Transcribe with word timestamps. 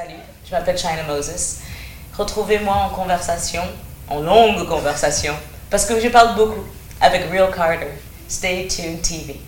Salut, 0.00 0.20
je 0.44 0.52
m'appelle 0.52 0.78
China 0.78 1.02
Moses. 1.08 1.56
Retrouvez-moi 2.16 2.72
en 2.72 2.94
conversation, 2.94 3.62
en 4.06 4.20
longue 4.20 4.64
conversation, 4.68 5.32
parce 5.70 5.86
que 5.86 5.98
je 5.98 6.06
parle 6.06 6.36
beaucoup 6.36 6.62
avec 7.00 7.28
Real 7.32 7.50
Carter. 7.52 7.88
Stay 8.28 8.68
tuned 8.68 9.02
TV. 9.02 9.40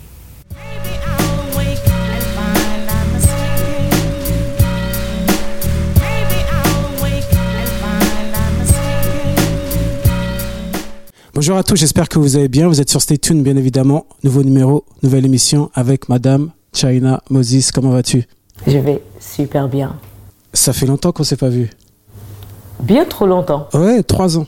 Bonjour 11.33 11.55
à 11.55 11.63
tous, 11.63 11.77
j'espère 11.77 12.09
que 12.09 12.19
vous 12.19 12.35
allez 12.35 12.49
bien. 12.49 12.67
Vous 12.67 12.81
êtes 12.81 12.89
sur 12.89 13.01
Stay 13.01 13.17
Tuned, 13.17 13.41
bien 13.41 13.55
évidemment. 13.55 14.05
Nouveau 14.25 14.43
numéro, 14.43 14.83
nouvelle 15.01 15.25
émission 15.25 15.71
avec 15.73 16.09
Madame 16.09 16.51
China 16.73 17.23
Moses. 17.29 17.71
Comment 17.71 17.91
vas-tu? 17.91 18.25
Je 18.67 18.79
vais 18.79 19.01
super 19.17 19.69
bien. 19.69 19.95
Ça 20.53 20.73
fait 20.73 20.85
longtemps 20.85 21.11
qu'on 21.11 21.23
s'est 21.23 21.37
pas 21.37 21.49
vu. 21.49 21.69
Bien 22.81 23.05
trop 23.05 23.25
longtemps. 23.25 23.67
Ouais, 23.73 24.03
trois 24.03 24.37
ans. 24.37 24.47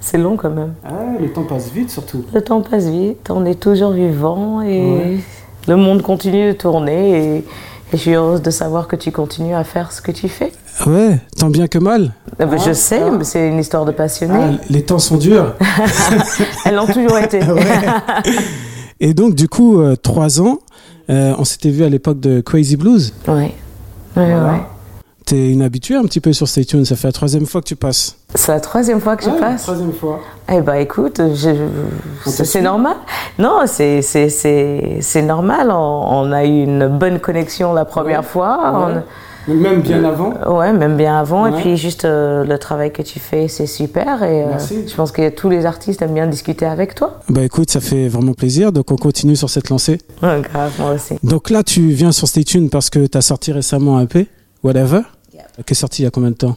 C'est 0.00 0.18
long 0.18 0.36
quand 0.36 0.50
même. 0.50 0.74
Ah, 0.84 0.90
le 1.20 1.32
temps 1.32 1.44
passe 1.44 1.70
vite 1.70 1.90
surtout. 1.90 2.24
Le 2.32 2.40
temps 2.40 2.60
passe 2.62 2.86
vite, 2.86 3.28
on 3.30 3.44
est 3.44 3.58
toujours 3.60 3.92
vivant 3.92 4.62
et 4.62 5.18
le 5.66 5.76
monde 5.76 6.02
continue 6.02 6.48
de 6.48 6.52
tourner 6.52 7.10
et, 7.10 7.36
et 7.38 7.44
je 7.92 7.96
suis 7.96 8.14
heureuse 8.14 8.40
de 8.42 8.50
savoir 8.50 8.86
que 8.86 8.96
tu 8.96 9.10
continues 9.10 9.54
à 9.54 9.64
faire 9.64 9.90
ce 9.92 10.00
que 10.00 10.12
tu 10.12 10.28
fais. 10.28 10.52
Ouais, 10.86 11.18
tant 11.36 11.50
bien 11.50 11.66
que 11.66 11.78
mal. 11.78 12.12
Euh, 12.40 12.46
ben, 12.46 12.58
je 12.58 12.72
sais, 12.72 13.10
mais 13.10 13.24
c'est 13.24 13.48
une 13.48 13.58
histoire 13.58 13.84
de 13.84 13.90
passionné. 13.90 14.34
Ah, 14.40 14.64
les 14.70 14.84
temps 14.84 15.00
sont 15.00 15.16
durs. 15.16 15.54
Elles 16.64 16.76
l'ont 16.76 16.86
toujours 16.86 17.18
été. 17.18 17.40
Et 19.00 19.14
donc, 19.14 19.34
du 19.34 19.48
coup, 19.48 19.80
euh, 19.80 19.96
trois 19.96 20.40
ans, 20.40 20.58
euh, 21.10 21.34
on 21.38 21.44
s'était 21.44 21.70
vu 21.70 21.84
à 21.84 21.88
l'époque 21.88 22.20
de 22.20 22.40
Crazy 22.40 22.76
Blues. 22.76 23.12
Oui, 23.26 23.52
oui, 24.16 24.22
oui. 24.24 24.58
T'es 25.28 25.50
une 25.50 25.60
habituée 25.60 25.94
un 25.94 26.04
petit 26.04 26.20
peu 26.20 26.32
sur 26.32 26.48
Stay 26.48 26.64
Tuned. 26.64 26.86
Ça 26.86 26.96
fait 26.96 27.08
la 27.08 27.12
troisième 27.12 27.44
fois 27.44 27.60
que 27.60 27.66
tu 27.66 27.76
passes. 27.76 28.16
C'est 28.34 28.50
la 28.50 28.60
troisième 28.60 28.98
fois 28.98 29.14
que 29.14 29.24
je 29.24 29.30
passe. 29.30 29.64
Troisième 29.64 29.92
fois. 29.92 30.20
Eh 30.50 30.62
ben 30.62 30.76
écoute, 30.76 31.20
c'est 32.24 32.62
normal. 32.62 32.96
Non, 33.38 33.60
c'est 33.66 35.22
normal. 35.22 35.70
On, 35.70 35.74
on 36.10 36.32
a 36.32 36.46
eu 36.46 36.62
une 36.64 36.88
bonne 36.88 37.18
connexion 37.20 37.74
la 37.74 37.84
première 37.84 38.24
fois. 38.24 39.02
Même 39.48 39.82
bien 39.82 40.02
avant? 40.04 40.32
On- 40.46 40.58
ouais, 40.58 40.72
même 40.72 40.96
bien 40.96 41.18
avant. 41.18 41.42
Ouais. 41.44 41.50
Et 41.50 41.62
puis 41.62 41.76
juste 41.76 42.06
euh, 42.06 42.44
le 42.44 42.58
travail 42.58 42.90
que 42.92 43.02
tu 43.02 43.18
fais, 43.18 43.48
c'est 43.48 43.66
super. 43.66 44.22
Et 44.22 44.44
euh, 44.44 44.48
Merci. 44.50 44.86
je 44.88 44.94
pense 44.94 45.12
que 45.12 45.28
tous 45.28 45.48
les 45.50 45.66
artistes 45.66 46.00
aiment 46.00 46.14
bien 46.14 46.26
discuter 46.26 46.64
avec 46.66 46.94
toi. 46.94 47.20
Bah 47.28 47.42
écoute, 47.42 47.70
ça 47.70 47.80
fait 47.80 48.08
vraiment 48.08 48.32
plaisir. 48.34 48.72
Donc 48.72 48.90
on 48.90 48.96
continue 48.96 49.36
sur 49.36 49.48
cette 49.50 49.68
lancée. 49.68 49.98
Ouais, 50.22 50.40
grave, 50.42 50.72
moi 50.78 50.92
aussi. 50.92 51.14
Donc 51.22 51.50
là, 51.50 51.62
tu 51.62 51.88
viens 51.90 52.12
sur 52.12 52.28
Stay 52.28 52.44
Tuned 52.44 52.70
parce 52.70 52.88
que 52.90 53.06
tu 53.06 53.16
as 53.18 53.22
sorti 53.22 53.52
récemment 53.52 53.98
un 53.98 54.02
EP, 54.04 54.28
Whatever, 54.64 55.00
qui 55.66 55.72
est 55.72 55.74
sorti 55.74 56.02
il 56.02 56.04
y 56.04 56.08
a 56.08 56.10
combien 56.10 56.30
de 56.30 56.36
temps 56.36 56.56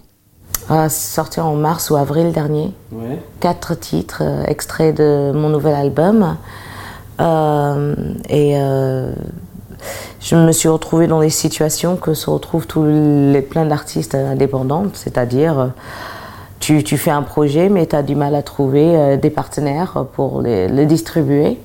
Ah, 0.69 0.89
sorti 0.89 1.39
en 1.39 1.55
mars 1.55 1.89
ou 1.89 1.95
avril 1.95 2.31
dernier. 2.31 2.73
Ouais. 2.91 3.19
quatre 3.39 3.75
titres 3.75 4.21
euh, 4.25 4.43
extraits 4.45 4.95
de 4.95 5.31
mon 5.33 5.49
nouvel 5.49 5.73
album. 5.75 6.37
Euh, 7.19 7.95
et 8.29 8.53
euh, 8.57 9.13
je 10.19 10.35
me 10.35 10.51
suis 10.51 10.69
retrouvée 10.69 11.07
dans 11.07 11.19
des 11.19 11.29
situations 11.29 11.95
que 11.97 12.13
se 12.13 12.29
retrouvent 12.29 12.67
tous 12.67 12.83
les, 12.85 13.41
plein 13.41 13.65
d'artistes 13.65 14.15
indépendants, 14.15 14.85
c'est-à-dire 14.93 15.71
tu, 16.59 16.83
tu 16.83 16.97
fais 16.97 17.11
un 17.11 17.23
projet 17.23 17.69
mais 17.69 17.85
tu 17.87 17.95
as 17.95 18.03
du 18.03 18.15
mal 18.15 18.35
à 18.35 18.41
trouver 18.43 19.17
des 19.17 19.29
partenaires 19.31 20.05
pour 20.13 20.41
les- 20.41 20.67
le 20.67 20.85
distribuer. 20.85 21.59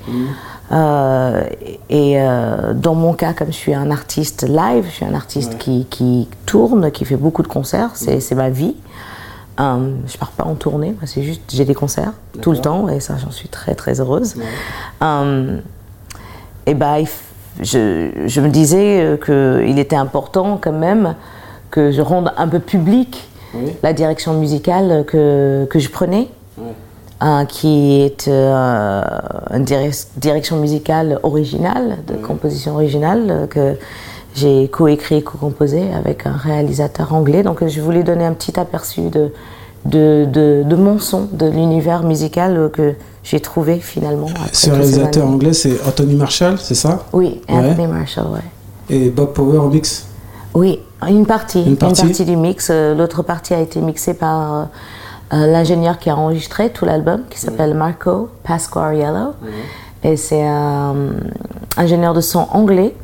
Euh, 0.72 1.42
et 1.88 2.20
euh, 2.20 2.72
dans 2.74 2.94
mon 2.94 3.12
cas, 3.12 3.32
comme 3.32 3.48
je 3.48 3.56
suis 3.56 3.74
un 3.74 3.90
artiste 3.90 4.46
live, 4.48 4.84
je 4.88 4.90
suis 4.94 5.04
un 5.04 5.14
artiste 5.14 5.58
qui, 5.58 5.86
qui 5.90 6.28
tourne, 6.44 6.90
qui 6.90 7.04
fait 7.04 7.16
beaucoup 7.16 7.42
de 7.42 7.48
concerts, 7.48 7.90
c'est 7.94 8.34
ma 8.34 8.50
vie. 8.50 8.74
Euh, 9.58 9.94
je 10.06 10.18
pars 10.18 10.32
pas 10.32 10.44
en 10.44 10.54
tournée, 10.54 10.94
c'est 11.04 11.22
juste 11.22 11.40
j'ai 11.48 11.64
des 11.64 11.74
concerts 11.74 12.12
tout 12.42 12.52
le 12.52 12.58
temps 12.58 12.90
et 12.90 13.00
ça 13.00 13.14
j'en 13.16 13.30
suis 13.30 13.48
très 13.48 13.74
très 13.74 14.00
heureuse. 14.00 14.34
Euh, 15.02 15.58
et 16.66 16.74
bah, 16.74 16.96
je, 17.62 18.10
je 18.26 18.40
me 18.42 18.48
disais 18.50 19.18
qu'il 19.24 19.78
était 19.78 19.96
important 19.96 20.58
quand 20.60 20.72
même 20.72 21.14
que 21.70 21.90
je 21.90 22.02
rende 22.02 22.32
un 22.36 22.48
peu 22.48 22.58
public 22.58 23.28
Oui. 23.54 23.72
la 23.82 23.94
direction 23.94 24.34
musicale 24.34 25.04
que, 25.06 25.66
que 25.70 25.78
je 25.78 25.88
prenais, 25.88 26.28
hein, 27.20 27.46
qui 27.46 28.00
est 28.02 28.28
euh, 28.28 29.02
une 29.52 29.64
direc- 29.64 30.06
direction 30.16 30.56
musicale 30.58 31.18
originale, 31.22 31.98
de 32.06 32.14
composition 32.14 32.74
originale, 32.74 33.26
euh, 33.30 33.46
que 33.46 33.76
j'ai 34.34 34.68
coécrit 34.68 35.16
et 35.16 35.22
co-composé 35.22 35.82
avec 35.94 36.26
un 36.26 36.32
réalisateur 36.36 37.14
anglais. 37.14 37.42
Donc 37.42 37.66
je 37.66 37.80
voulais 37.80 38.02
donner 38.02 38.24
un 38.26 38.34
petit 38.34 38.58
aperçu 38.60 39.02
de, 39.08 39.32
de, 39.86 40.26
de, 40.30 40.62
de 40.66 40.76
mon 40.76 40.98
son, 40.98 41.28
de 41.32 41.46
l'univers 41.46 42.02
musical 42.02 42.70
que 42.72 42.94
j'ai 43.24 43.40
trouvé 43.40 43.78
finalement. 43.80 44.28
Ce 44.52 44.70
réalisateur 44.70 45.26
anglais, 45.26 45.52
c'est 45.54 45.80
Anthony 45.86 46.14
Marshall, 46.14 46.58
c'est 46.58 46.74
ça? 46.74 47.04
Oui, 47.12 47.40
Ouais. 47.48 47.54
Anthony 47.70 47.86
Marshall, 47.86 48.26
ouais. 48.26 48.40
Et 48.94 49.10
Bob 49.10 49.32
Power 49.32 49.58
au 49.58 49.68
mix? 49.68 50.06
Oui, 50.54 50.80
une 51.08 51.26
partie, 51.26 51.62
Une 51.64 51.76
partie. 51.76 52.24
du 52.24 52.36
mix. 52.36 52.68
Euh, 52.70 52.94
L'autre 52.94 53.22
partie 53.22 53.52
a 53.52 53.60
été 53.60 53.80
mixée 53.80 54.14
par 54.14 54.68
euh, 55.32 55.46
l'ingénieur 55.46 55.98
qui 55.98 56.08
a 56.08 56.16
enregistré 56.16 56.70
tout 56.70 56.84
l'album, 56.84 57.22
qui 57.28 57.38
s'appelle 57.40 57.74
Marco 57.74 58.30
Pasquariello. 58.44 59.34
Et 60.04 60.16
c'est 60.16 60.46
un 60.46 60.94
euh, 60.94 61.10
ingénieur 61.76 62.14
de 62.14 62.20
son 62.20 62.46
anglais 62.52 62.94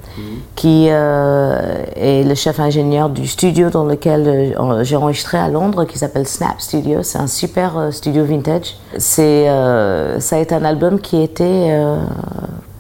qui 0.55 0.89
euh, 0.91 1.85
est 1.97 2.23
le 2.23 2.35
chef 2.35 2.61
ingénieur 2.61 3.09
du 3.09 3.27
studio 3.27 3.71
dans 3.71 3.85
lequel 3.85 4.55
j'ai 4.83 4.95
enregistré 4.95 5.39
à 5.39 5.49
Londres, 5.49 5.85
qui 5.85 5.99
s'appelle 5.99 6.29
Snap 6.29 6.61
Studio. 6.61 7.03
C'est 7.03 7.19
un 7.19 7.27
super 7.27 7.89
studio 7.91 8.25
vintage. 8.25 8.77
C'est, 8.99 9.47
ça 10.19 10.37
a 10.37 10.39
été 10.39 10.55
un 10.55 10.65
album 10.65 11.01
qui 11.01 11.21
était 11.23 11.75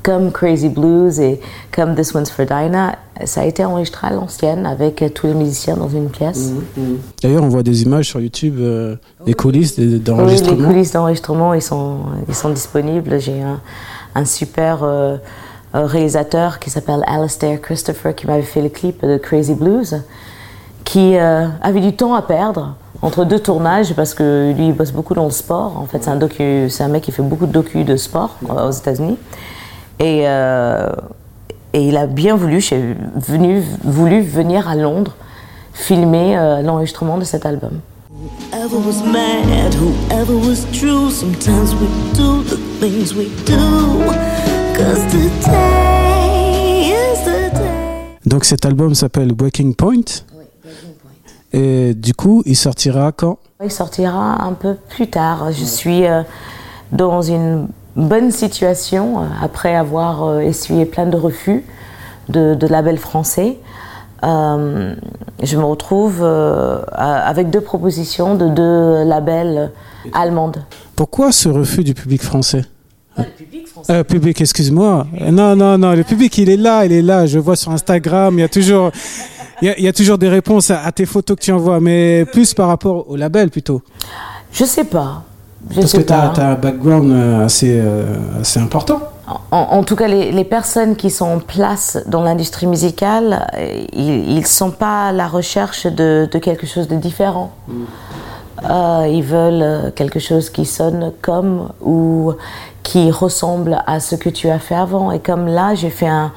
comme 0.02 0.32
Crazy 0.32 0.68
Blues 0.68 1.20
et 1.20 1.40
comme 1.74 1.94
This 1.94 2.14
One's 2.14 2.30
for 2.30 2.44
Dinah. 2.44 2.96
Ça 3.24 3.42
a 3.42 3.44
été 3.44 3.64
enregistré 3.64 4.08
à 4.08 4.10
l'ancienne 4.12 4.66
avec 4.66 5.04
tous 5.14 5.26
les 5.28 5.34
musiciens 5.34 5.76
dans 5.76 5.88
une 5.88 6.08
pièce. 6.08 6.50
D'ailleurs, 7.22 7.44
on 7.44 7.48
voit 7.48 7.62
des 7.62 7.82
images 7.82 8.08
sur 8.08 8.20
YouTube, 8.20 8.56
euh, 8.58 8.96
des 9.24 9.34
coulisses 9.34 9.76
des- 9.76 9.84
Oui, 9.86 9.90
les 9.92 9.98
d'enregistrement. 10.00 10.66
coulisses 10.68 10.92
d'enregistrement, 10.92 11.54
ils 11.54 11.62
sont, 11.62 11.98
ils 12.28 12.34
sont 12.34 12.50
disponibles. 12.50 13.20
J'ai 13.20 13.40
un, 13.42 13.60
un 14.14 14.24
super 14.24 14.82
euh, 14.82 15.16
euh, 15.74 15.86
réalisateur 15.86 16.58
qui 16.58 16.70
s'appelle 16.70 17.04
Alastair 17.06 17.60
Christopher 17.60 18.14
qui 18.14 18.26
m'avait 18.26 18.42
fait 18.42 18.62
le 18.62 18.68
clip 18.70 19.04
de 19.06 19.18
Crazy 19.18 19.54
Blues, 19.54 20.02
qui 20.84 21.16
euh, 21.16 21.46
avait 21.60 21.80
du 21.80 21.94
temps 21.94 22.14
à 22.14 22.22
perdre 22.22 22.74
entre 23.02 23.24
deux 23.24 23.38
tournages 23.38 23.94
parce 23.94 24.14
que 24.14 24.52
lui 24.56 24.68
il 24.68 24.72
bosse 24.74 24.92
beaucoup 24.92 25.14
dans 25.14 25.24
le 25.24 25.30
sport. 25.30 25.76
En 25.78 25.86
fait, 25.86 26.02
c'est 26.02 26.10
un, 26.10 26.16
docu, 26.16 26.68
c'est 26.70 26.82
un 26.82 26.88
mec 26.88 27.02
qui 27.04 27.12
fait 27.12 27.22
beaucoup 27.22 27.46
de 27.46 27.52
docu 27.52 27.84
de 27.84 27.96
sport 27.96 28.36
aux 28.48 28.70
États-Unis. 28.70 29.16
Et, 30.02 30.24
euh, 30.26 30.88
et 31.72 31.86
il 31.86 31.96
a 31.96 32.06
bien 32.06 32.34
voulu, 32.34 32.60
j'ai 32.60 32.96
venu, 33.14 33.62
voulu 33.84 34.20
venir 34.20 34.66
à 34.66 34.74
Londres 34.74 35.14
filmer 35.72 36.36
euh, 36.36 36.60
l'enregistrement 36.60 37.18
de 37.18 37.24
cet 37.24 37.46
album. 37.46 37.80
Whoever 38.52 38.78
was 38.84 39.00
mad, 39.04 39.72
whoever 39.74 40.34
was 40.34 40.66
true, 40.72 41.08
sometimes 41.08 41.72
we 41.76 41.86
do 42.14 42.42
the 42.42 42.58
things 42.80 43.14
we 43.14 43.28
do. 43.46 44.10
Cause 44.74 45.06
today 45.12 46.90
is 46.90 47.24
the 47.24 47.54
day. 47.54 48.18
Donc 48.26 48.44
cet 48.44 48.66
album 48.66 48.96
s'appelle 48.96 49.32
Breaking 49.32 49.74
Point. 49.74 50.24
Et 51.52 51.94
du 51.94 52.12
coup, 52.12 52.42
il 52.44 52.56
sortira 52.56 53.12
quand? 53.12 53.38
Il 53.62 53.70
sortira 53.70 54.42
un 54.44 54.54
peu 54.54 54.74
plus 54.74 55.06
tard. 55.06 55.52
Je 55.52 55.64
suis 55.64 56.06
euh, 56.06 56.22
dans 56.90 57.22
une 57.22 57.68
bonne 57.96 58.30
situation 58.30 59.20
euh, 59.20 59.24
après 59.42 59.74
avoir 59.74 60.24
euh, 60.24 60.40
essuyé 60.40 60.86
plein 60.86 61.06
de 61.06 61.16
refus 61.16 61.64
de, 62.28 62.54
de 62.54 62.66
labels 62.66 62.98
français. 62.98 63.58
Euh, 64.24 64.94
je 65.42 65.56
me 65.56 65.64
retrouve 65.64 66.20
euh, 66.22 66.80
avec 66.92 67.50
deux 67.50 67.60
propositions 67.60 68.36
de 68.36 68.48
deux 68.48 69.04
labels 69.04 69.72
allemandes. 70.12 70.64
Pourquoi 70.94 71.32
ce 71.32 71.48
refus 71.48 71.82
du 71.84 71.94
public 71.94 72.22
français 72.22 72.62
Euh, 73.90 74.04
public, 74.04 74.40
excuse-moi. 74.40 75.06
Non, 75.30 75.56
non, 75.56 75.76
non, 75.76 75.92
le 75.94 76.04
public, 76.04 76.38
il 76.38 76.48
est 76.48 76.56
là, 76.56 76.84
il 76.84 76.92
est 76.92 77.02
là. 77.02 77.26
Je 77.26 77.38
vois 77.40 77.56
sur 77.56 77.72
Instagram, 77.72 78.38
il 78.38 78.42
y 78.42 78.44
a 78.44 78.48
toujours, 78.48 78.90
il 79.60 79.68
y 79.68 79.70
a, 79.70 79.78
il 79.78 79.84
y 79.84 79.88
a 79.88 79.92
toujours 79.92 80.18
des 80.18 80.28
réponses 80.28 80.70
à, 80.70 80.82
à 80.84 80.92
tes 80.92 81.04
photos 81.04 81.36
que 81.36 81.42
tu 81.42 81.52
envoies, 81.52 81.80
mais 81.80 82.24
plus 82.32 82.54
par 82.54 82.68
rapport 82.68 83.10
au 83.10 83.16
label 83.16 83.50
plutôt. 83.50 83.82
Je 84.52 84.64
sais 84.64 84.84
pas. 84.84 85.24
Je 85.70 85.76
Parce 85.80 85.86
sais 85.92 85.98
que 85.98 86.02
tu 86.02 86.12
as, 86.12 86.32
un 86.50 86.54
background 86.54 87.10
euh, 87.12 87.44
assez, 87.46 87.78
euh, 87.80 88.04
assez 88.40 88.60
important. 88.60 89.00
En, 89.50 89.56
en 89.70 89.82
tout 89.84 89.96
cas, 89.96 90.08
les, 90.08 90.32
les 90.32 90.44
personnes 90.44 90.96
qui 90.96 91.08
sont 91.08 91.26
en 91.26 91.38
place 91.38 91.98
dans 92.06 92.22
l'industrie 92.22 92.66
musicale, 92.66 93.46
euh, 93.56 93.84
ils 93.92 94.34
ne 94.40 94.44
sont 94.44 94.70
pas 94.70 95.08
à 95.08 95.12
la 95.12 95.26
recherche 95.26 95.86
de, 95.86 96.28
de 96.30 96.38
quelque 96.38 96.66
chose 96.66 96.88
de 96.88 96.96
différent. 96.96 97.52
Euh, 98.68 99.06
ils 99.10 99.22
veulent 99.22 99.92
quelque 99.94 100.18
chose 100.20 100.50
qui 100.50 100.64
sonne 100.66 101.12
comme 101.22 101.68
ou 101.80 102.32
qui 102.82 103.10
ressemble 103.10 103.82
à 103.86 104.00
ce 104.00 104.14
que 104.16 104.28
tu 104.28 104.48
as 104.50 104.58
fait 104.58 104.74
avant. 104.76 105.10
Et 105.12 105.20
comme 105.20 105.46
là, 105.46 105.74
j'ai 105.74 105.90
fait 105.90 106.08
un, 106.08 106.32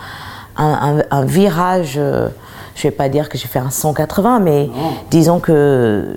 un, 0.57 0.97
un- 0.99 1.03
un 1.11 1.25
virage 1.25 1.95
euh, 1.97 2.29
je 2.75 2.83
vais 2.83 2.91
pas 2.91 3.07
dire 3.07 3.29
que 3.29 3.37
j'ai 3.37 3.47
fait 3.47 3.59
un 3.59 3.69
180, 3.69 4.39
mais 4.39 4.69
disons 5.09 5.39
que 5.39 6.13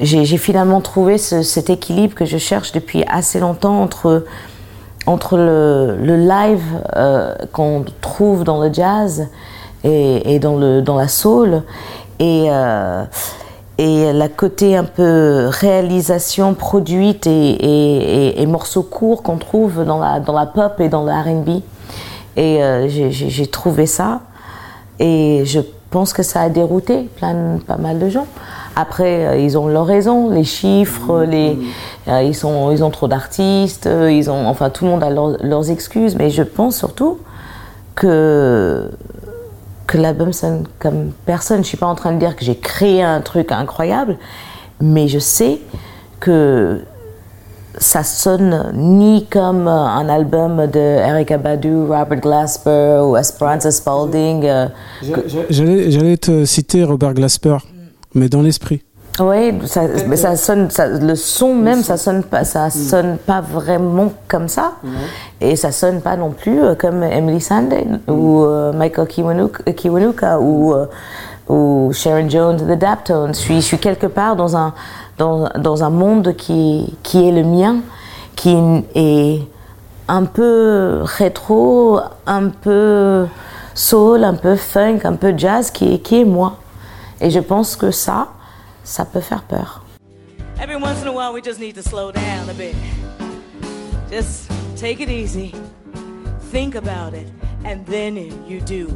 j'ai 0.00 0.38
finalement 0.38 0.80
trouvé 0.80 1.18
cet 1.18 1.70
équilibre 1.70 2.14
que 2.14 2.24
je 2.24 2.38
cherche 2.38 2.72
depuis 2.72 3.04
assez 3.06 3.38
longtemps 3.38 3.82
entre, 3.82 4.24
entre 5.06 5.36
le, 5.36 6.16
live 6.16 6.62
euh, 6.96 7.34
qu'on 7.52 7.84
trouve 8.00 8.44
dans 8.44 8.60
le 8.62 8.72
jazz 8.72 9.28
et, 9.84 10.38
dans, 10.38 10.56
le, 10.56 10.80
dans 10.80 10.96
la 10.96 11.08
soul 11.08 11.62
et, 12.18 12.46
euh, 12.48 13.04
et 13.78 14.12
la 14.12 14.28
côté 14.28 14.76
un 14.76 14.84
peu 14.84 15.48
réalisation 15.50 16.54
produite 16.54 17.26
et, 17.26 18.40
et 18.40 18.46
morceaux 18.46 18.82
courts 18.82 19.22
qu'on 19.22 19.38
trouve 19.38 19.84
dans 19.84 19.98
la, 19.98 20.20
dans 20.20 20.34
la 20.34 20.46
pop 20.46 20.80
et 20.80 20.88
dans 20.88 21.04
le 21.04 21.12
RB. 21.12 21.62
Et 22.36 22.62
euh, 22.62 22.88
j'ai 22.88 23.46
trouvé 23.46 23.86
ça 23.86 24.20
et 24.98 25.42
je 25.44 25.60
pense 25.90 26.12
que 26.12 26.22
ça 26.22 26.40
a 26.42 26.48
dérouté 26.48 27.08
plein, 27.16 27.58
pas 27.66 27.76
mal 27.76 27.98
de 27.98 28.08
gens. 28.08 28.26
Après, 28.76 29.26
euh, 29.26 29.36
ils 29.36 29.58
ont 29.58 29.66
leur 29.66 29.86
raison, 29.86 30.30
les 30.30 30.44
chiffres, 30.44 31.24
mmh. 31.26 31.30
les, 31.30 31.58
euh, 32.08 32.22
ils, 32.22 32.34
sont, 32.34 32.70
ils 32.70 32.84
ont 32.84 32.90
trop 32.90 33.08
d'artistes, 33.08 33.86
euh, 33.86 34.10
ils 34.10 34.30
ont, 34.30 34.46
enfin 34.46 34.70
tout 34.70 34.84
le 34.84 34.90
monde 34.90 35.02
a 35.02 35.10
leurs 35.10 35.70
excuses, 35.70 36.16
mais 36.16 36.30
je 36.30 36.42
pense 36.42 36.76
surtout 36.76 37.18
que, 37.94 38.90
que 39.86 39.98
l'album 39.98 40.32
sonne 40.32 40.64
comme 40.78 41.10
personne. 41.26 41.56
Je 41.56 41.62
ne 41.62 41.66
suis 41.66 41.76
pas 41.76 41.86
en 41.86 41.96
train 41.96 42.12
de 42.12 42.18
dire 42.18 42.36
que 42.36 42.44
j'ai 42.44 42.56
créé 42.56 43.02
un 43.02 43.20
truc 43.20 43.50
incroyable, 43.50 44.16
mais 44.80 45.08
je 45.08 45.18
sais 45.18 45.60
que 46.20 46.80
ça 47.78 48.02
sonne 48.02 48.72
ni 48.74 49.26
comme 49.26 49.68
un 49.68 50.08
album 50.08 50.66
de 50.66 50.78
Erika 50.78 51.38
Badu, 51.38 51.82
Robert 51.82 52.20
Glasper 52.20 53.00
ou 53.04 53.16
Esperanza 53.16 53.70
Spalding. 53.70 54.46
J'allais 55.50 56.16
te 56.16 56.44
citer 56.44 56.84
Robert 56.84 57.14
Glasper 57.14 57.58
mais 58.14 58.28
dans 58.28 58.42
l'esprit. 58.42 58.82
Oui, 59.18 59.52
ça, 59.66 59.82
mais 60.06 60.16
ça 60.16 60.36
sonne, 60.36 60.70
ça, 60.70 60.86
le 60.86 61.14
son 61.14 61.54
même, 61.54 61.82
ça 61.82 61.96
sonne 61.96 62.22
pas, 62.22 62.44
ça 62.44 62.68
mm. 62.68 62.70
sonne 62.70 63.18
pas 63.18 63.40
vraiment 63.40 64.12
comme 64.28 64.48
ça, 64.48 64.74
et 65.40 65.56
ça 65.56 65.72
sonne 65.72 66.00
pas 66.00 66.16
non 66.16 66.30
plus 66.30 66.62
euh, 66.62 66.74
comme 66.74 67.02
Emily 67.02 67.40
Sandé 67.40 67.84
ou 68.08 68.44
euh, 68.44 68.72
Michael 68.72 69.08
Kiwanuka, 69.08 70.40
ou, 70.40 70.72
euh, 70.72 70.86
ou 71.48 71.90
Sharon 71.92 72.30
Jones 72.30 72.58
The 72.58 72.78
Daptones. 72.78 73.34
Je 73.34 73.40
suis, 73.40 73.56
je 73.56 73.66
suis 73.66 73.78
quelque 73.78 74.06
part 74.06 74.36
dans 74.36 74.56
un, 74.56 74.72
dans, 75.20 75.50
dans 75.58 75.84
un 75.84 75.90
monde 75.90 76.34
qui, 76.34 76.86
qui 77.02 77.28
est 77.28 77.30
le 77.30 77.44
mien, 77.44 77.82
qui 78.36 78.56
est 78.94 79.42
un 80.08 80.24
peu 80.24 81.00
rétro, 81.02 82.00
un 82.26 82.48
peu 82.48 83.26
soul, 83.74 84.24
un 84.24 84.34
peu 84.34 84.56
funk, 84.56 85.00
un 85.04 85.16
peu 85.16 85.34
jazz, 85.36 85.70
qui, 85.70 86.00
qui 86.00 86.22
est 86.22 86.24
moi. 86.24 86.56
Et 87.20 87.30
je 87.30 87.38
pense 87.38 87.76
que 87.76 87.90
ça, 87.90 88.28
ça 88.82 89.04
peut 89.04 89.20
faire 89.20 89.42
peur. 89.42 89.84
Every 90.58 90.76
once 90.76 91.02
in 91.02 91.08
a 91.08 91.12
while, 91.12 91.34
we 91.34 91.42
just 91.44 91.60
need 91.60 91.74
to 91.74 91.82
slow 91.82 92.10
down 92.12 92.48
a 92.48 92.54
bit. 92.54 92.74
Just 94.10 94.50
take 94.76 95.02
it 95.02 95.10
easy. 95.10 95.52
Think 96.50 96.76
about 96.76 97.14
it. 97.14 97.28
And 97.66 97.84
then 97.84 98.16
you 98.48 98.60
do 98.60 98.88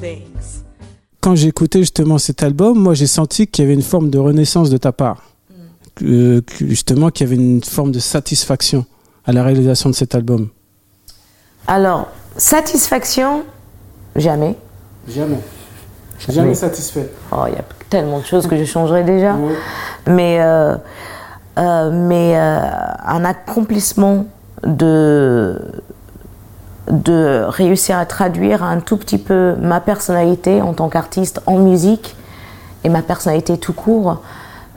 things. 0.00 0.62
Quand 1.22 1.34
j'ai 1.34 1.48
écouté 1.48 1.80
justement 1.80 2.18
cet 2.18 2.42
album, 2.42 2.78
moi 2.78 2.92
j'ai 2.94 3.06
senti 3.06 3.46
qu'il 3.46 3.64
y 3.64 3.66
avait 3.66 3.74
une 3.74 3.82
forme 3.82 4.10
de 4.10 4.18
renaissance 4.18 4.68
de 4.68 4.76
ta 4.76 4.92
part. 4.92 5.22
Justement, 6.00 7.10
qu'il 7.10 7.28
y 7.28 7.32
avait 7.32 7.42
une 7.42 7.62
forme 7.62 7.92
de 7.92 7.98
satisfaction 7.98 8.86
à 9.24 9.32
la 9.32 9.42
réalisation 9.42 9.90
de 9.90 9.94
cet 9.94 10.14
album. 10.14 10.48
Alors, 11.66 12.08
satisfaction, 12.36 13.44
jamais. 14.16 14.56
Jamais. 15.08 15.40
Jamais 16.28 16.54
satisfait. 16.54 17.10
Oh, 17.32 17.44
il 17.48 17.54
y 17.54 17.58
a 17.58 17.64
tellement 17.88 18.18
de 18.18 18.24
choses 18.24 18.46
que 18.46 18.56
je 18.56 18.64
changerais 18.64 19.04
déjà. 19.04 19.36
Mais, 20.06 20.38
euh, 20.40 20.76
euh, 21.58 21.90
mais 21.92 22.36
euh, 22.36 22.60
un 23.06 23.24
accomplissement 23.24 24.26
de, 24.64 25.60
de 26.90 27.44
réussir 27.46 27.98
à 27.98 28.06
traduire 28.06 28.62
un 28.62 28.80
tout 28.80 28.96
petit 28.96 29.18
peu 29.18 29.54
ma 29.60 29.80
personnalité 29.80 30.60
en 30.60 30.74
tant 30.74 30.88
qu'artiste 30.88 31.40
en 31.46 31.58
musique 31.58 32.16
et 32.84 32.88
ma 32.88 33.02
personnalité 33.02 33.58
tout 33.58 33.72
court, 33.72 34.22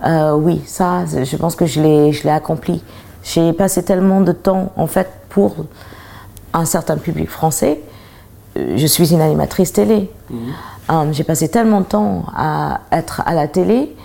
oui, 0.06 0.62
ça, 0.66 1.06
je 1.06 1.36
pense 1.38 1.56
que 1.56 1.66
je 1.66 1.82
l'ai 1.82 2.30
accompli. 2.30 2.84
J'ai 3.24 3.54
passé 3.54 3.84
tellement 3.84 4.22
de 4.22 4.32
temps, 4.32 4.72
en 4.76 4.88
fait, 4.88 5.10
pour 5.30 5.56
un 6.54 6.66
certain 6.66 6.98
public 6.98 7.30
français. 7.30 7.80
Je 8.56 8.86
suis 8.86 9.14
une 9.14 9.22
animatrice 9.22 9.74
télé. 9.74 10.12
Mhm. 10.30 10.38
Euh, 10.92 11.06
j'ai 11.12 11.24
passé 11.24 11.48
tellement 11.48 11.82
de 11.82 11.86
temps 11.86 12.26
à 12.36 12.82
être 12.92 13.22
à 13.26 13.34
la 13.34 13.48
télé 13.48 13.96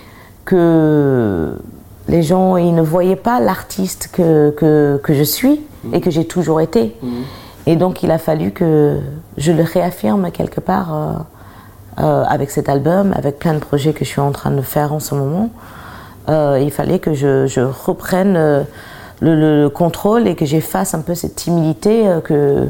que 0.45 1.53
les 2.07 2.23
gens 2.23 2.57
ils 2.57 2.73
ne 2.73 2.81
voyaient 2.81 3.15
pas 3.15 3.39
l'artiste 3.39 4.09
que, 4.11 4.51
que, 4.51 4.99
que, 5.03 5.13
je 5.13 5.23
suis 5.23 5.61
mmh. 5.83 5.93
et 5.93 6.01
que 6.01 6.09
j'ai 6.09 6.25
toujours 6.25 6.61
été. 6.61 6.95
Mmh. 7.03 7.07
Et 7.67 7.75
donc 7.75 8.01
il 8.01 8.11
a 8.11 8.17
fallu 8.17 8.51
que 8.51 8.99
je 9.37 9.51
le 9.51 9.63
réaffirme 9.63 10.31
quelque 10.31 10.61
part 10.61 10.93
euh, 10.93 11.13
euh, 11.99 12.23
avec 12.23 12.49
cet 12.49 12.69
album, 12.69 13.13
avec 13.13 13.39
plein 13.39 13.53
de 13.53 13.59
projets 13.59 13.91
que 13.93 14.05
je 14.05 14.09
suis 14.09 14.21
en 14.21 14.31
train 14.31 14.51
de 14.51 14.61
faire 14.61 14.93
en 14.93 14.99
ce 14.99 15.13
moment. 15.13 15.49
Il 16.29 16.71
fallait 16.71 16.99
que 16.99 17.13
je, 17.13 17.59
reprenne 17.61 18.33
le, 19.21 19.61
le, 19.61 19.69
contrôle 19.69 20.27
et 20.27 20.35
que 20.35 20.45
j'efface 20.45 20.93
un 20.93 21.01
peu 21.01 21.15
cette 21.15 21.35
timidité 21.35 22.05
que, 22.23 22.67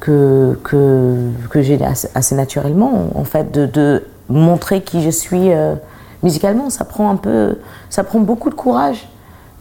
que, 0.00 0.58
que, 0.62 1.30
que 1.50 1.62
j'ai 1.62 1.78
assez, 2.14 2.34
naturellement, 2.34 3.08
en 3.14 3.24
fait, 3.24 3.52
de, 3.52 4.02
montrer 4.28 4.82
qui 4.82 5.02
je 5.02 5.10
suis 5.10 5.52
euh, 5.52 5.74
musicalement. 6.22 6.68
Ça 6.70 6.84
prend 6.84 7.10
un 7.10 7.16
peu, 7.16 7.58
ça 7.88 8.04
prend 8.04 8.20
beaucoup 8.20 8.50
de 8.50 8.54
courage 8.54 9.08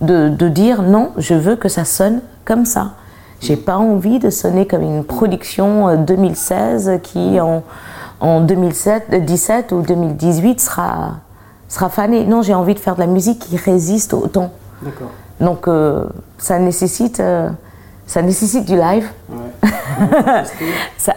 de, 0.02 0.28
de, 0.28 0.50
dire 0.50 0.82
non, 0.82 1.12
je 1.18 1.34
veux 1.34 1.56
que 1.56 1.70
ça 1.70 1.86
sonne 1.86 2.22
comme 2.46 2.66
ça. 2.66 2.92
J'ai 3.40 3.56
pas 3.56 3.78
envie 3.78 4.20
de 4.20 4.30
sonner 4.30 4.66
comme 4.66 4.82
une 4.82 5.04
production 5.04 5.96
2016 5.96 6.90
euh, 6.90 6.98
qui 6.98 7.40
en, 7.40 7.64
en 8.20 8.42
2017 8.42 9.72
ou 9.72 9.82
2018 9.82 10.60
sera, 10.60 11.18
sera 11.68 11.90
fanée. 11.90 12.26
Non, 12.26 12.42
j'ai 12.42 12.54
envie 12.54 12.74
de 12.74 12.80
faire 12.80 12.96
de 12.96 13.02
la 13.02 13.08
musique 13.08 13.40
qui 13.40 13.58
résiste 13.58 14.14
au 14.14 14.28
temps. 14.28 14.52
Donc 15.40 15.68
euh, 15.68 16.06
ça 16.38 16.60
nécessite 16.60 17.22
ça 18.08 18.22
nécessite 18.22 18.66
du 18.66 18.76
live. 18.76 19.10
ça, 20.98 21.14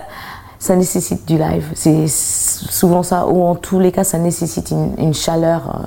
ça, 0.58 0.76
nécessite 0.76 1.26
du 1.26 1.38
live. 1.38 1.64
C'est 1.74 2.06
souvent 2.08 3.02
ça, 3.02 3.26
ou 3.26 3.44
en 3.44 3.54
tous 3.54 3.78
les 3.78 3.92
cas, 3.92 4.04
ça 4.04 4.18
nécessite 4.18 4.72
une, 4.98 5.14
chaleur, 5.14 5.86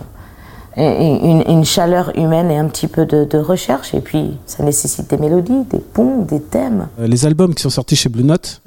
euh, 0.78 0.82
une, 1.00 1.44
une, 1.48 1.66
chaleur 1.66 2.18
humaine 2.18 2.50
et 2.50 2.58
un 2.58 2.68
petit 2.68 2.88
peu 2.88 3.06
de, 3.06 3.38
recherche. 3.38 3.94
Et 3.94 4.00
puis, 4.00 4.38
ça 4.46 4.64
nécessite 4.64 5.10
des 5.10 5.18
mélodies, 5.18 5.64
des 5.70 5.80
ponts, 5.80 6.22
des 6.22 6.42
thèmes. 6.42 6.88
Euh, 7.00 7.08
les 7.08 7.26
albums 7.26 7.54
qui 7.54 7.62
sont 7.62 7.70
sortis 7.70 7.98
chez 7.98 8.10
Blue 8.10 8.24
Note 8.24 8.62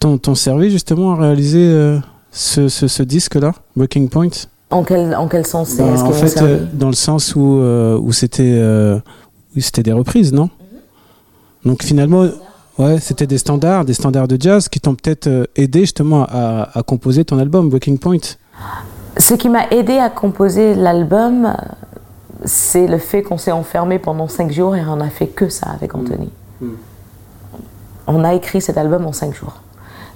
t'ont 0.00 0.34
servi 0.34 0.70
justement 0.70 1.12
à 1.12 1.16
réaliser 1.16 1.64
euh, 1.72 1.98
ce, 2.30 2.68
ce, 2.68 3.02
disque-là, 3.02 3.52
Breaking 3.76 4.06
Point? 4.06 4.30
En 4.70 4.82
quel, 4.84 5.14
en 5.14 5.28
quel 5.28 5.46
sens 5.46 5.68
c'est? 5.68 5.82
En 5.82 6.12
fait, 6.12 6.76
dans 6.76 6.88
le 6.88 6.94
sens 6.94 7.34
où, 7.34 7.40
où 7.40 8.12
c'était 8.12 9.02
des 9.54 9.92
reprises, 9.92 10.32
non? 10.32 10.50
Donc 11.64 11.82
finalement, 11.82 12.26
ouais, 12.78 12.98
c'était 13.00 13.26
des 13.26 13.38
standards, 13.38 13.84
des 13.84 13.94
standards 13.94 14.28
de 14.28 14.40
jazz 14.40 14.68
qui 14.68 14.80
t'ont 14.80 14.94
peut-être 14.94 15.26
euh, 15.26 15.44
aidé 15.56 15.80
justement 15.80 16.24
à, 16.24 16.82
composer 16.86 17.24
ton 17.24 17.38
album 17.38 17.68
Breaking 17.68 17.96
Point. 17.96 18.36
Ce 19.16 19.34
qui 19.34 19.48
m'a 19.48 19.68
aidé 19.70 19.98
à 19.98 20.10
composer 20.10 20.74
l'album, 20.74 21.54
c'est 22.44 22.86
le 22.86 22.98
fait 22.98 23.22
qu'on 23.22 23.38
s'est 23.38 23.52
enfermé 23.52 23.98
pendant 23.98 24.28
cinq 24.28 24.52
jours 24.52 24.76
et 24.76 24.84
on 24.86 24.96
n'a 24.96 25.10
fait 25.10 25.26
que 25.26 25.48
ça 25.48 25.66
avec 25.70 25.94
mm. 25.94 26.00
Anthony. 26.00 26.30
Mm. 26.60 26.66
On 28.06 28.24
a 28.24 28.34
écrit 28.34 28.60
cet 28.60 28.78
album 28.78 29.04
en 29.04 29.12
cinq 29.12 29.34
jours. 29.34 29.54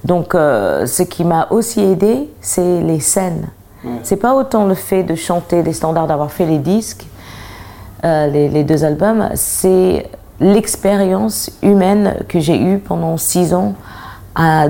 Donc, 0.05 0.35
euh, 0.35 0.87
ce 0.87 1.03
qui 1.03 1.25
m'a 1.25 1.49
aussi 1.51 1.81
aidé, 1.81 2.29
c'est 2.41 2.81
les 2.81 3.01
scènes. 3.01 3.49
C'est 4.03 4.17
pas 4.17 4.35
autant 4.35 4.67
le 4.67 4.75
fait 4.75 5.03
de 5.03 5.15
chanter 5.15 5.63
des 5.63 5.73
standards, 5.73 6.07
d'avoir 6.07 6.31
fait 6.31 6.47
les 6.47 6.59
disques, 6.59 7.07
euh, 8.05 8.27
les, 8.29 8.49
les, 8.49 8.65
deux 8.65 8.85
albums, 8.85 9.29
c'est 9.35 10.09
l'expérience 10.41 11.51
humaine 11.63 12.17
que 12.29 12.41
j'ai 12.41 12.61
eue 12.61 12.79
pendant 12.79 13.17
six 13.17 13.55
ans 13.55 13.75
à 14.35 14.67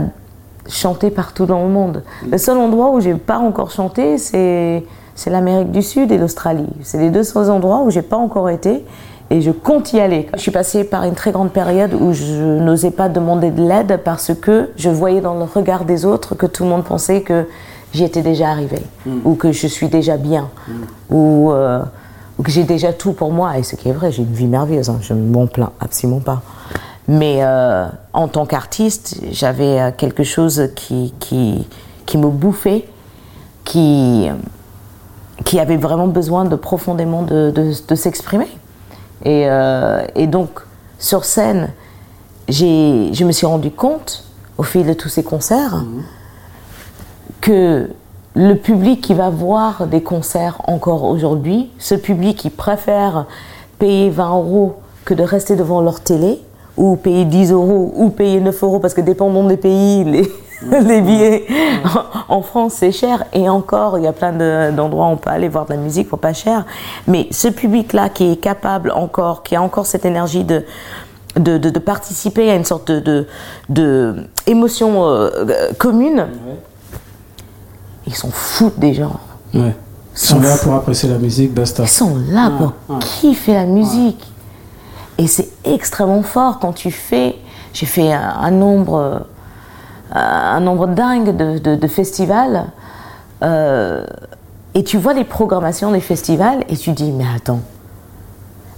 chanter 0.68 1.10
partout 1.10 1.46
dans 1.46 1.62
le 1.62 1.70
monde. 1.70 2.04
Le 2.30 2.38
seul 2.38 2.58
endroit 2.58 2.90
où 2.90 3.00
j'ai 3.00 3.14
pas 3.14 3.38
encore 3.38 3.70
chanté, 3.70 4.18
c'est 4.18 4.84
c'est 5.14 5.30
l'Amérique 5.30 5.70
du 5.70 5.82
Sud 5.82 6.10
et 6.10 6.18
l'Australie. 6.18 6.68
C'est 6.82 6.98
les 6.98 7.10
deux 7.10 7.22
seuls 7.22 7.50
endroits 7.50 7.82
où 7.82 7.90
j'ai 7.90 8.02
pas 8.02 8.16
encore 8.16 8.48
été 8.48 8.84
et 9.30 9.40
je 9.40 9.50
compte 9.50 9.92
y 9.92 10.00
aller. 10.00 10.28
Je 10.34 10.40
suis 10.40 10.50
passée 10.50 10.84
par 10.84 11.04
une 11.04 11.14
très 11.14 11.32
grande 11.32 11.52
période 11.52 11.94
où 11.94 12.12
je 12.12 12.58
n'osais 12.58 12.90
pas 12.90 13.08
demander 13.08 13.50
de 13.50 13.62
l'aide 13.62 14.00
parce 14.04 14.32
que 14.34 14.70
je 14.76 14.90
voyais 14.90 15.20
dans 15.20 15.34
le 15.34 15.44
regard 15.44 15.84
des 15.84 16.04
autres 16.04 16.34
que 16.34 16.46
tout 16.46 16.64
le 16.64 16.70
monde 16.70 16.84
pensait 16.84 17.22
que 17.22 17.46
j'y 17.92 18.04
étais 18.04 18.22
déjà 18.22 18.50
arrivée 18.50 18.82
mm. 19.06 19.20
ou 19.24 19.34
que 19.34 19.52
je 19.52 19.66
suis 19.66 19.88
déjà 19.88 20.16
bien 20.16 20.50
mm. 20.68 20.72
ou 21.10 21.52
euh, 21.52 21.82
que 22.42 22.50
j'ai 22.50 22.64
déjà 22.64 22.92
tout 22.92 23.12
pour 23.12 23.32
moi, 23.32 23.58
et 23.58 23.62
ce 23.62 23.76
qui 23.76 23.88
est 23.88 23.92
vrai, 23.92 24.12
j'ai 24.12 24.22
une 24.22 24.32
vie 24.32 24.46
merveilleuse, 24.46 24.90
hein, 24.90 24.98
je 25.00 25.14
ne 25.14 25.30
m'en 25.30 25.46
plains 25.46 25.72
absolument 25.80 26.20
pas. 26.20 26.42
Mais 27.08 27.38
euh, 27.40 27.86
en 28.12 28.28
tant 28.28 28.46
qu'artiste, 28.46 29.20
j'avais 29.30 29.80
euh, 29.80 29.90
quelque 29.96 30.24
chose 30.24 30.70
qui, 30.76 31.14
qui, 31.18 31.66
qui, 32.06 32.18
me 32.18 32.28
bouffait 32.28 32.88
qui, 33.64 34.28
qui 35.44 35.58
avait 35.58 35.76
vraiment 35.76 36.06
besoin 36.06 36.44
de 36.44 36.56
profondément 36.56 37.22
de, 37.22 37.50
de, 37.50 37.94
s'exprimer. 37.94 38.48
Et, 39.24 39.44
euh, 39.48 40.04
et, 40.14 40.26
donc, 40.26 40.60
sur 40.98 41.24
scène, 41.24 41.70
je 42.48 43.24
me 43.24 43.32
suis 43.32 43.46
rendu 43.46 43.70
compte, 43.70 44.24
au 44.58 44.62
fil 44.62 44.86
de 44.86 44.92
tous 44.92 45.08
ces 45.08 45.22
concerts, 45.22 45.76
mhm. 45.76 46.02
Que 47.42 47.90
le 48.34 48.54
public 48.54 49.02
qui 49.02 49.12
va 49.12 49.28
voir 49.28 49.86
des 49.86 50.02
concerts 50.02 50.62
encore 50.66 51.04
aujourd'hui, 51.04 51.68
ce 51.78 51.94
public 51.94 52.38
qui 52.38 52.48
préfère 52.48 53.26
payer 53.78 54.08
20 54.08 54.30
euros 54.30 54.76
que 55.04 55.12
de 55.12 55.22
rester 55.22 55.56
devant 55.56 55.82
leur 55.82 56.00
télé, 56.00 56.40
ou 56.78 56.96
payer 56.96 57.26
10 57.26 57.52
euros, 57.52 57.92
ou 57.96 58.08
payer 58.08 58.40
9 58.40 58.62
euros, 58.62 58.78
parce 58.78 58.94
que 58.94 59.02
dépendant 59.02 59.44
des 59.44 59.58
pays, 59.58 60.04
les, 60.04 60.30
les 60.80 61.00
billets 61.02 61.44
en 62.28 62.40
France 62.40 62.74
c'est 62.74 62.92
cher. 62.92 63.24
Et 63.34 63.48
encore 63.48 63.98
il 63.98 64.04
y 64.04 64.06
a 64.06 64.12
plein 64.12 64.32
d'endroits 64.70 65.08
où 65.08 65.10
on 65.10 65.16
peut 65.16 65.30
aller 65.30 65.48
voir 65.48 65.66
de 65.66 65.72
la 65.72 65.76
musique 65.76 66.08
pour 66.08 66.20
pas 66.20 66.32
cher. 66.32 66.64
Mais 67.06 67.26
ce 67.32 67.48
public 67.48 67.92
là 67.92 68.08
qui 68.08 68.32
est 68.32 68.36
capable 68.36 68.92
encore 68.92 69.42
qui 69.42 69.56
a 69.56 69.62
encore 69.62 69.84
cette 69.84 70.06
énergie 70.06 70.44
de 70.44 70.64
de, 71.34 71.56
de, 71.56 71.78
participer 71.78 72.50
à 72.50 72.56
une 72.56 72.64
sorte 72.66 72.90
de, 72.90 73.26
de, 73.70 74.16
émotion 74.46 75.06
euh, 75.06 75.30
commune 75.78 76.26
ils 78.06 78.14
sont 78.14 78.30
fous 78.30 78.72
des 78.76 78.94
gens. 78.94 79.20
Ils 79.54 79.72
sont, 80.14 80.40
là 80.40 80.56
pour 80.62 80.74
apprécier 80.74 81.08
la 81.08 81.18
musique 81.18 81.52
basta. 81.52 81.82
Ils 81.84 81.88
sont 81.88 82.16
là 82.30 82.50
pour 82.50 82.98
kiffer 82.98 83.54
la 83.54 83.66
musique. 83.66 84.24
Et 85.18 85.26
c'est 85.26 85.50
extrêmement 85.64 86.22
fort 86.22 86.58
quand 86.58 86.72
tu 86.72 86.90
fais 86.90 87.36
j'ai 87.74 87.86
fait 87.86 88.12
un 88.12 88.50
nombre 88.50 89.26
un 90.14 90.60
nombre 90.60 90.86
dingue 90.88 91.34
de, 91.36 91.86
festivals. 91.86 92.66
Euh, 93.42 94.04
et 94.74 94.84
tu 94.84 94.98
vois 94.98 95.14
les 95.14 95.24
programmations 95.24 95.90
des 95.90 96.00
festivals 96.00 96.64
et 96.68 96.76
tu 96.76 96.92
dis, 96.92 97.12
mais 97.12 97.26
attends, 97.34 97.60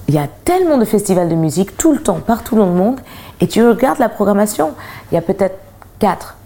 il 0.08 0.14
y 0.14 0.18
a 0.18 0.26
tellement 0.44 0.78
de 0.78 0.84
festivals 0.84 1.28
de 1.28 1.34
musique 1.34 1.76
tout 1.76 1.92
le 1.92 2.00
temps, 2.00 2.20
partout 2.20 2.56
dans 2.56 2.66
le 2.66 2.72
monde, 2.72 3.00
et 3.40 3.48
tu 3.48 3.66
regardes 3.66 3.98
la 3.98 4.08
programmation, 4.08 4.72
il 5.10 5.14
y 5.14 5.18
a 5.18 5.22
peut-être 5.22 5.56
4, 5.98 6.36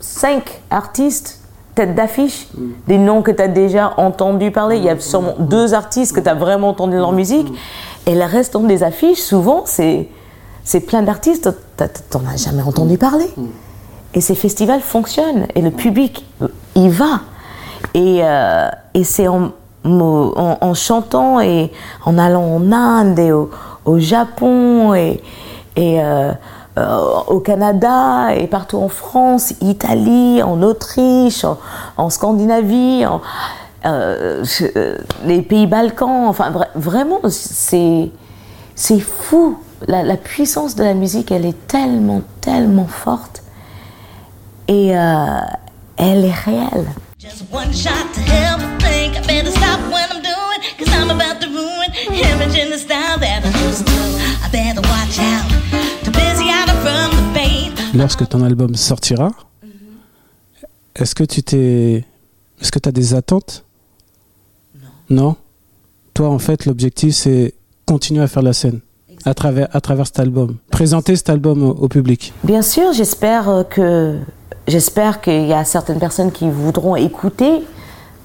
5 0.00 0.62
artistes, 0.70 1.40
tête 1.74 1.94
d'affiche, 1.94 2.48
mm. 2.56 2.62
des 2.86 2.98
noms 2.98 3.22
que 3.22 3.30
tu 3.30 3.42
as 3.42 3.48
déjà 3.48 3.94
entendu 3.96 4.50
parler. 4.50 4.76
Il 4.76 4.84
y 4.84 4.88
a 4.88 4.98
sûrement 4.98 5.34
mm. 5.38 5.46
deux 5.46 5.74
artistes 5.74 6.14
que 6.14 6.20
tu 6.20 6.28
as 6.28 6.34
vraiment 6.34 6.68
entendu 6.68 6.96
leur 6.96 7.12
musique, 7.12 7.50
mm. 7.50 8.08
et 8.08 8.14
le 8.14 8.24
reste 8.24 8.56
des 8.56 8.82
affiches, 8.82 9.20
souvent, 9.20 9.62
c'est, 9.66 10.08
c'est 10.64 10.80
plein 10.80 11.02
d'artistes, 11.02 11.50
tu 11.76 11.84
n'en 12.16 12.30
as 12.30 12.36
jamais 12.36 12.62
entendu 12.62 12.98
parler. 12.98 13.28
Et 14.14 14.20
ces 14.20 14.34
festivals 14.34 14.80
fonctionnent 14.80 15.46
et 15.54 15.60
le 15.60 15.70
public 15.70 16.24
y 16.76 16.88
va. 16.88 17.20
Et, 17.94 18.20
euh, 18.22 18.68
et 18.94 19.04
c'est 19.04 19.26
en, 19.26 19.50
en, 19.84 20.74
chantant 20.74 21.40
et 21.40 21.70
en 22.04 22.16
allant 22.16 22.44
en 22.44 22.72
Inde 22.72 23.18
et 23.18 23.32
au, 23.32 23.50
Japon 23.98 24.94
et, 24.94 25.20
et 25.76 26.02
euh, 26.02 26.32
au 26.76 27.40
Canada 27.40 28.34
et 28.34 28.46
partout 28.46 28.78
en 28.78 28.88
France, 28.88 29.54
Italie, 29.60 30.42
en 30.42 30.62
Autriche, 30.62 31.44
en, 31.96 32.10
Scandinavie, 32.10 33.06
en, 33.06 33.20
les 35.24 35.42
pays 35.42 35.66
Balkans. 35.66 36.26
Enfin, 36.26 36.52
vraiment, 36.74 37.20
c'est 37.28 38.10
c'est 38.74 39.00
fou. 39.00 39.58
La, 39.86 40.16
puissance 40.16 40.76
de 40.76 40.82
la 40.82 40.94
musique, 40.94 41.30
elle 41.30 41.44
est 41.44 41.66
tellement, 41.66 42.22
tellement 42.40 42.86
forte 42.86 43.42
et 44.66 44.96
euh, 44.96 45.40
elle 45.98 46.24
est 46.24 46.32
réelle. 46.32 46.86
Lorsque 57.94 58.28
ton 58.28 58.42
album 58.42 58.74
sortira, 58.74 59.30
est-ce 60.96 61.14
que 61.14 61.24
tu 61.24 61.42
t'es. 61.42 62.04
Est-ce 62.60 62.72
que 62.72 62.78
tu 62.78 62.88
as 62.88 62.92
des 62.92 63.14
attentes? 63.14 63.64
Non. 64.74 64.88
Non? 65.10 65.36
Toi, 66.14 66.28
en 66.28 66.38
fait, 66.38 66.66
l'objectif, 66.66 67.14
c'est 67.14 67.54
continuer 67.86 68.22
à 68.22 68.28
faire 68.28 68.42
la 68.42 68.52
scène 68.52 68.80
à 69.24 69.34
travers, 69.34 69.68
à 69.72 69.80
travers 69.80 70.06
cet 70.06 70.20
album, 70.20 70.56
présenter 70.70 71.16
cet 71.16 71.30
album 71.30 71.62
au 71.62 71.88
public. 71.88 72.32
Bien 72.44 72.62
sûr, 72.62 72.92
j'espère 72.92 73.64
que 73.70 74.18
J'espère 74.66 75.20
qu'il 75.20 75.46
y 75.46 75.52
a 75.52 75.64
certaines 75.64 75.98
personnes 75.98 76.32
qui 76.32 76.48
voudront 76.48 76.96
écouter 76.96 77.62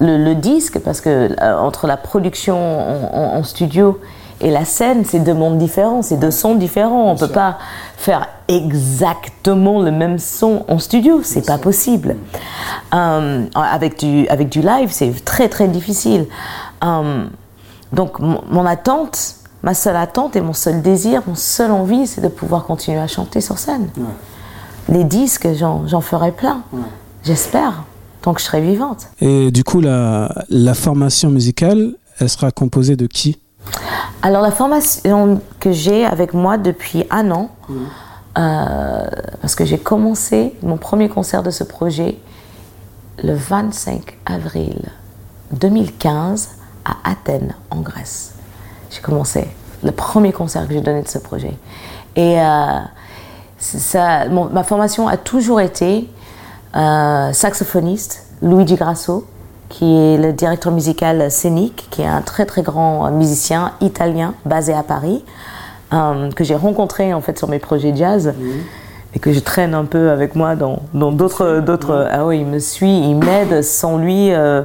le, 0.00 0.32
disque 0.34 0.78
parce 0.78 1.02
que 1.02 1.28
euh, 1.30 1.58
entre 1.58 1.86
la 1.86 1.98
production 1.98 2.56
en, 2.56 3.42
studio 3.42 4.00
et 4.40 4.50
la 4.50 4.64
scène, 4.64 5.04
c'est 5.04 5.20
deux 5.20 5.34
mondes 5.34 5.58
différents, 5.58 6.02
c'est 6.02 6.18
deux 6.18 6.30
sons 6.30 6.54
différents. 6.54 7.10
On 7.10 7.14
ne 7.14 7.18
peut 7.18 7.28
pas 7.28 7.58
faire 7.96 8.28
exactement 8.48 9.82
le 9.82 9.90
même 9.90 10.18
son 10.18 10.64
en 10.68 10.78
studio, 10.78 11.20
c'est 11.22 11.46
pas 11.46 11.58
possible. 11.58 12.16
Euh, 12.94 13.44
avec, 13.54 13.98
du, 13.98 14.26
avec 14.28 14.48
du 14.48 14.62
live, 14.62 14.90
c'est 14.90 15.24
très 15.24 15.48
très 15.48 15.68
difficile. 15.68 16.26
Euh, 16.84 17.26
donc 17.92 18.18
mon, 18.18 18.66
attente, 18.66 19.34
ma 19.62 19.74
seule 19.74 19.96
attente 19.96 20.36
et 20.36 20.40
mon 20.40 20.52
seul 20.52 20.80
désir, 20.82 21.22
mon 21.26 21.34
seule 21.34 21.70
envie, 21.70 22.06
c'est 22.06 22.20
de 22.20 22.28
pouvoir 22.28 22.64
continuer 22.64 23.00
à 23.00 23.08
chanter 23.08 23.40
sur 23.40 23.58
scène 23.58 23.88
les 24.90 25.04
disques, 25.04 25.48
j'en 25.54 26.00
ferai 26.00 26.32
plein. 26.32 26.62
J'espère, 27.24 27.84
tant 28.22 28.34
que 28.34 28.40
je 28.40 28.46
serai 28.46 28.60
vivante. 28.60 29.08
Et 29.20 29.50
du 29.50 29.64
coup, 29.64 29.80
la, 29.80 30.74
formation 30.74 31.30
musicale, 31.30 31.94
elle 32.18 32.28
sera 32.28 32.50
composée 32.50 32.96
de 32.96 33.06
qui? 33.06 33.38
Alors, 34.22 34.42
la 34.42 34.50
formation 34.50 35.40
que 35.60 35.72
j'ai 35.72 36.04
avec 36.04 36.34
moi 36.34 36.58
depuis 36.58 37.06
un 37.10 37.30
an, 37.30 37.50
euh, 38.38 39.06
parce 39.40 39.54
que 39.54 39.64
j'ai 39.64 39.78
commencé 39.78 40.54
mon 40.62 40.76
premier 40.76 41.08
concert 41.08 41.42
de 41.42 41.50
ce 41.50 41.64
projet 41.64 42.18
le 43.22 43.34
25 43.34 44.18
avril 44.26 44.80
2015 45.52 46.50
à 46.84 47.10
Athènes, 47.10 47.54
en 47.70 47.80
Grèce. 47.80 48.34
J'ai 48.90 49.00
commencé 49.00 49.48
le 49.82 49.92
premier 49.92 50.32
concert 50.32 50.66
que 50.66 50.74
j'ai 50.74 50.80
donné 50.80 51.02
de 51.02 51.08
ce 51.08 51.18
projet. 51.18 51.56
Et 52.16 52.40
euh, 52.40 52.78
ça, 53.58 54.26
ma 54.28 54.64
formation 54.64 55.08
a 55.08 55.16
toujours 55.16 55.60
été 55.60 56.08
euh, 56.76 57.32
saxophoniste, 57.32 58.26
Luigi 58.42 58.76
Grasso, 58.76 59.26
qui 59.70 59.96
est 59.96 60.18
le 60.18 60.34
directeur 60.34 60.72
musical 60.72 61.30
scénique, 61.30 61.86
qui 61.90 62.02
est 62.02 62.06
un 62.06 62.20
très 62.20 62.44
très 62.44 62.62
grand 62.62 63.10
musicien 63.10 63.72
italien 63.80 64.34
basé 64.44 64.74
à 64.74 64.82
Paris, 64.82 65.24
euh, 65.94 66.30
que 66.32 66.44
j'ai 66.44 66.56
rencontré 66.56 67.14
en 67.14 67.22
fait 67.22 67.38
sur 67.38 67.48
mes 67.48 67.58
projets 67.58 67.96
jazz. 67.96 68.34
Et 69.12 69.18
que 69.18 69.32
je 69.32 69.40
traîne 69.40 69.74
un 69.74 69.86
peu 69.86 70.10
avec 70.10 70.36
moi 70.36 70.54
dans 70.54 71.10
d'autres. 71.10 71.58
d'autres 71.60 72.06
Ah 72.12 72.26
oui, 72.26 72.40
il 72.40 72.46
me 72.46 72.60
suit, 72.60 73.00
il 73.00 73.16
m'aide. 73.16 73.60
Sans 73.64 73.98
lui, 73.98 74.32
euh, 74.32 74.62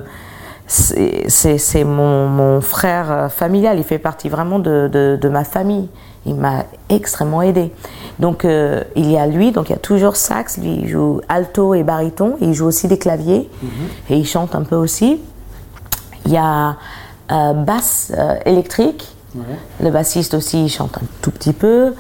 c'est 0.68 1.84
mon, 1.84 2.28
mon, 2.28 2.62
frère 2.62 3.32
familial. 3.32 3.80
Il 3.80 3.84
fait 3.84 3.98
partie 3.98 4.30
vraiment 4.30 4.60
de, 4.60 4.88
de, 4.88 5.18
de 5.20 5.30
ma 5.30 5.46
famille. 5.46 5.90
Il 6.26 6.36
m'a 6.36 6.66
extrêmement 6.90 7.42
aidé. 7.42 7.72
Donc 8.20 8.46
euh, 8.46 8.84
il 8.96 9.12
y 9.12 9.18
a 9.18 9.28
lui, 9.28 9.52
donc 9.52 9.70
il 9.70 9.74
y 9.74 9.76
a 9.76 9.80
toujours 9.80 10.16
sax, 10.16 10.58
lui 10.58 10.80
il 10.84 10.88
joue 10.88 11.22
alto 11.28 11.74
et 11.74 11.84
baryton, 11.84 12.36
il 12.42 12.54
joue 12.54 12.66
aussi 12.66 12.88
des 12.88 12.98
claviers 12.98 13.50
mhm. 13.62 13.70
et 14.10 14.18
il 14.18 14.26
chante 14.26 14.56
un 14.56 14.64
peu 14.64 14.76
aussi. 14.76 15.20
Il 16.26 16.32
y 16.32 16.38
a 16.38 16.78
euh, 17.32 17.54
basse 17.54 18.14
euh, 18.18 18.36
électrique, 18.46 19.16
le 19.82 19.90
bassiste 19.90 20.34
aussi 20.34 20.64
il 20.64 20.70
chante 20.70 20.98
un 20.98 21.06
tout 21.22 21.32
petit 21.32 21.54
peu. 21.54 21.94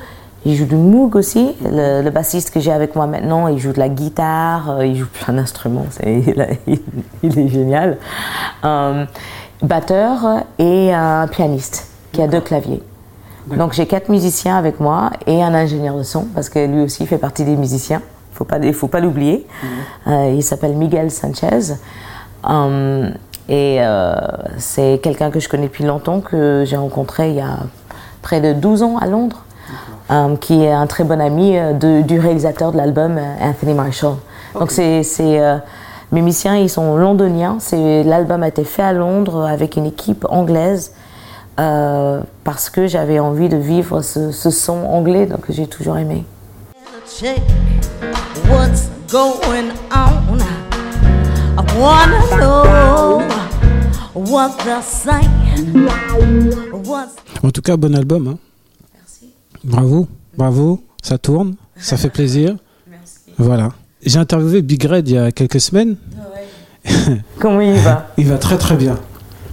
Il 0.48 0.56
joue 0.56 0.66
du 0.66 0.76
moog 0.76 1.16
aussi. 1.16 1.56
Le, 1.64 2.08
bassiste 2.12 2.54
que 2.54 2.60
j'ai 2.60 2.72
avec 2.72 2.96
moi 2.96 3.08
maintenant, 3.08 3.48
il 3.48 3.58
joue 3.58 3.74
de 3.74 3.80
la 3.80 3.90
guitare, 3.90 4.84
il 4.84 4.96
joue 4.96 5.08
plein 5.08 5.34
d'instruments, 5.34 5.88
il, 6.06 6.48
il, 7.24 7.40
est 7.40 7.48
génial. 7.50 7.98
batteur 9.64 10.44
et 10.60 10.94
un 10.94 11.28
pianiste 11.28 11.88
qui 12.12 12.22
a 12.22 12.28
deux 12.28 12.42
claviers. 12.42 12.84
Donc 13.48 13.74
j'ai 13.74 13.86
quatre 13.86 14.10
musiciens 14.10 14.58
avec 14.58 14.80
moi 14.80 15.12
et 15.28 15.44
un 15.44 15.54
ingénieur 15.54 15.96
de 15.96 16.04
son 16.04 16.26
parce 16.34 16.50
que 16.50 16.66
lui 16.66 16.82
aussi 16.82 17.06
fait 17.06 17.18
partie 17.18 17.44
des 17.44 17.56
musiciens. 17.56 18.02
Faut 18.34 18.44
pas, 18.44 18.58
il 18.58 18.74
faut 18.74 18.88
pas 18.88 19.00
l'oublier. 19.00 19.48
Mhm. 19.64 20.14
Euh, 20.14 20.34
il 20.36 20.44
s'appelle 20.44 20.76
Miguel 20.76 21.12
Sanchez. 21.12 21.76
Um, 22.44 23.12
et 23.48 23.78
euh, 23.80 24.16
c'est 24.58 25.00
quelqu'un 25.02 25.30
que 25.30 25.40
je 25.40 25.48
connais 25.48 25.68
depuis 25.68 25.86
longtemps, 25.86 26.20
que 26.20 26.64
j'ai 26.66 26.76
rencontré 26.76 27.30
il 27.30 27.36
y 27.36 27.42
a 27.42 27.60
près 28.22 28.42
de 28.42 28.54
12 28.54 28.84
ans 28.84 28.98
à 28.98 29.06
Londres, 29.06 29.46
um, 30.10 30.38
qui 30.38 30.64
est 30.64 30.72
un 30.72 30.88
très 30.88 31.04
bon 31.04 31.22
ami 31.22 31.58
euh, 31.58 31.74
de, 31.74 32.02
du 32.02 32.20
réalisateur 32.20 32.72
de 32.72 32.78
l'album, 32.78 33.20
Anthony 33.40 33.74
Marshall. 33.74 34.16
Donc 34.60 34.72
c'est, 34.72 35.04
mes 36.12 36.22
musiciens, 36.22 36.56
ils 36.56 36.70
sont 36.70 36.96
londoniens. 36.98 37.58
L'album 37.72 38.44
a 38.44 38.48
été 38.48 38.64
fait 38.64 38.84
à 38.84 38.94
Londres 38.94 39.46
avec 39.46 39.76
une 39.76 39.86
équipe 39.86 40.26
anglaise 40.30 40.92
euh, 41.60 42.22
parce 42.44 42.70
que 42.70 42.88
j'avais 42.88 43.20
envie 43.20 43.50
de 43.50 43.58
vivre 43.58 44.02
ce, 44.02 44.32
ce 44.32 44.50
son 44.50 44.86
anglais 44.86 45.26
donc, 45.26 45.42
que 45.42 45.54
j'ai 45.54 45.68
toujours 45.68 45.98
aimé. 45.98 46.24
What's 48.50 48.90
going 49.10 49.72
on? 49.94 50.40
wanna 51.80 52.20
know 52.40 53.22
what 54.14 54.52
En 57.44 57.52
tout 57.52 57.62
cas, 57.62 57.78
bon 57.78 57.96
album. 57.96 58.28
Hein. 58.28 58.38
Merci. 58.94 59.34
Bravo, 59.64 60.08
bravo. 60.38 60.84
Ça 61.02 61.18
tourne, 61.18 61.56
ça 61.78 61.98
fait 61.98 62.10
plaisir. 62.10 62.56
Merci. 62.90 63.20
Voilà. 63.38 63.70
J'ai 64.04 64.20
interviewé 64.20 64.62
Big 64.62 64.84
Red 64.86 65.08
il 65.08 65.16
y 65.16 65.18
a 65.18 65.32
quelques 65.32 65.60
semaines. 65.60 65.96
Comment 67.40 67.62
il 67.62 67.80
va? 67.80 68.08
Il 68.18 68.28
va 68.28 68.38
très 68.38 68.58
très 68.58 68.76
bien. 68.76 68.98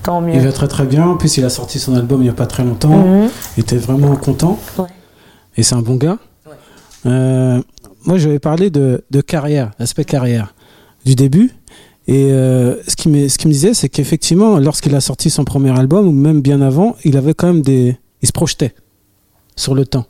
Tant 0.03 0.21
mieux. 0.21 0.35
Il 0.35 0.41
va 0.41 0.53
très 0.53 0.69
très 0.69 0.85
bien. 0.85 1.07
En 1.07 1.17
plus, 1.17 1.37
il 1.37 1.45
a 1.45 1.51
sorti 1.51 1.79
son 1.79 1.95
album 1.95 2.21
il 2.21 2.25
n'y 2.25 2.31
a 2.31 2.35
pas 2.35 2.47
très 2.47 2.65
longtemps. 2.65 3.05
Mhm. 3.07 3.29
Il 3.57 3.61
était 3.61 3.77
vraiment 3.77 4.17
content. 4.17 4.59
Ouais. 4.79 4.87
Et 5.57 5.63
c'est 5.63 5.75
un 5.75 5.83
bon 5.83 5.97
gars. 5.97 6.19
Ouais. 6.47 6.53
Euh, 7.07 7.63
moi, 8.05 8.19
je 8.19 8.29
vais 8.29 8.39
parler 8.39 8.71
de, 8.71 9.05
de 9.11 9.21
carrière, 9.21 9.71
l'aspect 9.79 10.05
carrière 10.05 10.55
du 11.05 11.15
début. 11.15 11.53
Et 12.09 12.33
euh, 12.33 12.83
ce, 12.89 12.97
qui 12.97 13.09
me, 13.09 13.29
ce 13.29 13.39
qui 13.39 13.47
me 13.47 13.53
disait, 13.53 13.75
c'est 13.75 13.89
qu'effectivement, 13.89 14.59
lorsqu'il 14.59 14.95
a 14.97 15.01
sorti 15.01 15.31
son 15.31 15.45
premier 15.45 15.77
album, 15.79 16.09
ou 16.09 16.13
même 16.13 16.41
bien 16.41 16.61
avant, 16.61 16.97
il 17.05 17.17
avait 17.17 17.35
quand 17.35 17.47
même 17.47 17.63
des. 17.63 17.97
Il 18.23 18.27
se 18.27 18.33
projetait 18.33 18.75
sur 19.57 19.75
le 19.75 19.87
temps. 19.87 20.07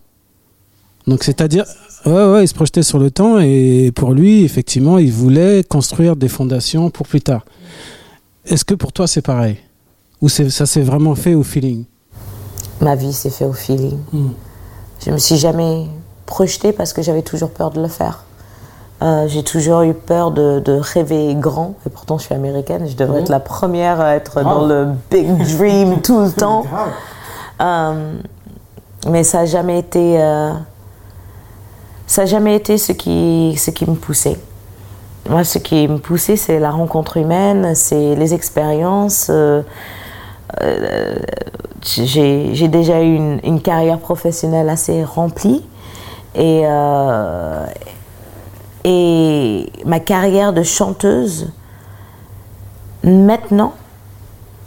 Donc, 1.06 1.25
c'est-à-dire. 1.25 1.64
Ouais, 2.04 2.32
ouais, 2.32 2.44
il 2.44 2.49
se 2.49 2.54
projetait 2.54 2.82
sur 2.82 2.99
le 2.99 3.12
temps 3.12 3.38
et 3.38 3.92
pour 3.94 4.12
lui, 4.12 4.42
effectivement, 4.42 4.99
il 4.99 5.12
voulait 5.12 5.62
construire 5.62 6.16
des 6.16 6.26
fondations 6.28 6.90
pour 6.90 7.06
plus 7.06 7.20
tard. 7.20 7.44
Est-ce 8.44 8.64
que 8.64 8.75
pour 8.75 8.92
toi, 8.92 9.06
c'est 9.06 9.22
pareil? 9.22 9.58
Ou 10.23 10.29
ça 10.29 10.67
s'est 10.67 10.83
vraiment 10.83 11.17
fait 11.17 11.35
au 11.35 11.43
feeling? 11.43 11.85
Ma 12.81 12.95
vie 12.95 13.12
s'est 13.12 13.31
fait 13.31 13.45
au 13.45 13.52
feeling. 13.52 13.99
Hmm. 14.12 14.31
Je 15.05 15.11
me 15.11 15.19
suis 15.19 15.37
jamais 15.37 15.88
projetée 16.26 16.73
parce 16.73 16.93
que 16.93 17.02
j'avais 17.02 17.23
toujours 17.23 17.50
peur 17.50 17.71
de 17.71 17.83
le 17.83 17.88
faire. 17.88 18.25
Euh, 19.02 19.26
j'ai 19.26 19.43
toujours 19.43 19.83
eu 19.83 19.95
peur 19.95 20.31
de, 20.31 20.62
rêver 20.81 21.35
grand, 21.35 21.75
et 21.85 21.91
pourtant 21.91 22.19
je 22.19 22.25
suis 22.25 22.35
américaine, 22.35 22.87
je 22.88 22.95
devrais 22.95 23.23
être 23.23 23.31
la 23.31 23.41
première 23.41 24.00
à 24.00 24.14
être 24.14 24.43
dans 24.43 24.64
le 24.64 24.91
big 25.11 25.26
dream 25.57 26.00
tout 26.00 26.21
le 26.21 26.33
temps. 26.33 26.64
Euh, 27.61 28.14
mais 29.09 29.23
ça 29.23 29.41
n'a 29.41 29.47
jamais 29.47 29.79
été, 29.79 30.21
euh, 30.21 30.50
ça 32.09 32.26
jamais 32.26 32.57
été 32.57 32.76
ce 32.76 32.91
qui, 32.91 33.55
ce 33.57 33.71
qui 33.71 33.88
me 33.88 33.95
poussait. 33.95 34.41
Moi, 35.31 35.45
ce 35.45 35.59
qui 35.59 35.87
me 35.87 35.99
poussait, 35.99 36.35
c'est 36.35 36.59
la 36.59 36.73
rencontre 36.73 37.19
humaine, 37.19 37.76
c'est 37.76 38.17
les 38.17 38.35
expériences. 38.35 39.31
J'ai 41.82 42.68
déjà 42.68 43.02
eu 43.02 43.16
une, 43.42 43.61
carrière 43.61 43.99
professionnelle 43.99 44.68
assez 44.68 45.04
remplie 45.04 45.64
et 46.35 46.64
et 48.85 49.71
ma 49.85 50.00
carrière 50.00 50.52
de 50.52 50.62
chanteuse, 50.62 51.52
maintenant, 53.04 53.75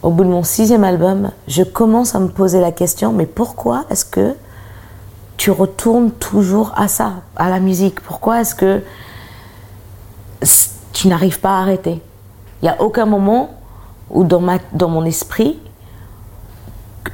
au 0.03 0.09
bout 0.09 0.23
de 0.23 0.29
mon 0.29 0.43
sixième 0.43 0.83
album, 0.83 1.31
je 1.47 1.63
commence 1.63 2.15
à 2.15 2.19
me 2.19 2.29
poser 2.29 2.61
la 2.61 2.71
question, 2.71 3.11
mais 3.11 3.25
pourquoi 3.25 3.85
est-ce 3.89 4.05
que 4.05 4.35
tu 5.35 5.51
retournes 5.51 6.11
toujours 6.11 6.71
à 6.77 6.87
ça, 6.87 7.13
à 7.35 7.49
la 7.49 7.59
musique? 7.59 7.99
Pourquoi 7.99 8.41
est-ce 8.41 8.55
que 8.55 8.81
tu 10.93 11.07
n'arrives 11.09 11.41
pas 11.41 11.57
à 11.57 11.61
arrêter? 11.61 12.01
Il 12.61 12.65
n'y 12.65 12.69
a 12.69 12.81
aucun 12.81 13.05
moment 13.05 13.49
où 14.09 14.23
dans 14.23 14.89
mon 14.89 15.03
esprit 15.03 15.59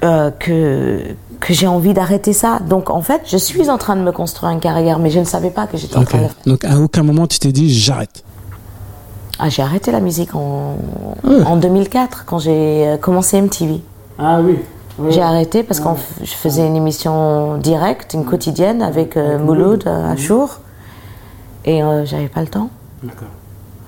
euh, 0.03 0.31
que, 0.31 1.01
que 1.39 1.53
j'ai 1.53 1.67
envie 1.67 1.93
d'arrêter 1.93 2.33
ça. 2.33 2.59
Donc 2.67 2.89
en 2.89 3.01
fait, 3.01 3.21
je 3.25 3.37
suis 3.37 3.69
en 3.69 3.77
train 3.77 3.95
de 3.95 4.01
me 4.01 4.11
construire 4.11 4.51
une 4.51 4.59
carrière, 4.59 4.99
mais 4.99 5.09
je 5.09 5.19
ne 5.19 5.25
savais 5.25 5.49
pas 5.51 5.67
que 5.67 5.77
j'étais 5.77 5.97
en 5.97 6.03
train 6.03 6.19
de. 6.19 6.49
Donc 6.49 6.65
à 6.65 6.79
aucun 6.79 7.03
moment 7.03 7.27
tu 7.27 7.39
t'es 7.39 7.51
dit 7.51 7.73
j'arrête 7.73 8.23
ah, 9.39 9.49
J'ai 9.49 9.61
arrêté 9.61 9.91
la 9.91 9.99
musique 9.99 10.35
en, 10.35 10.77
en 11.23 11.55
2004 11.57 12.25
quand 12.25 12.39
j'ai 12.39 12.87
euh, 12.87 12.97
commencé 12.97 13.41
MTV. 13.41 13.81
Ah 14.19 14.39
oui. 14.41 14.59
J'ai 15.09 15.21
arrêté 15.21 15.63
parce 15.63 15.79
que 15.79 15.87
je 16.21 16.33
faisais 16.33 16.67
une 16.67 16.75
émission 16.75 17.57
directe, 17.57 18.13
une 18.13 18.25
quotidienne 18.25 18.81
avec 18.81 19.17
euh, 19.17 19.39
Mouloud 19.39 19.87
à 19.87 20.15
Chour 20.15 20.59
et 21.65 21.81
euh, 21.81 22.05
j'avais 22.05 22.27
pas 22.27 22.41
le 22.41 22.47
temps. 22.47 22.69
D'accord 23.01 23.29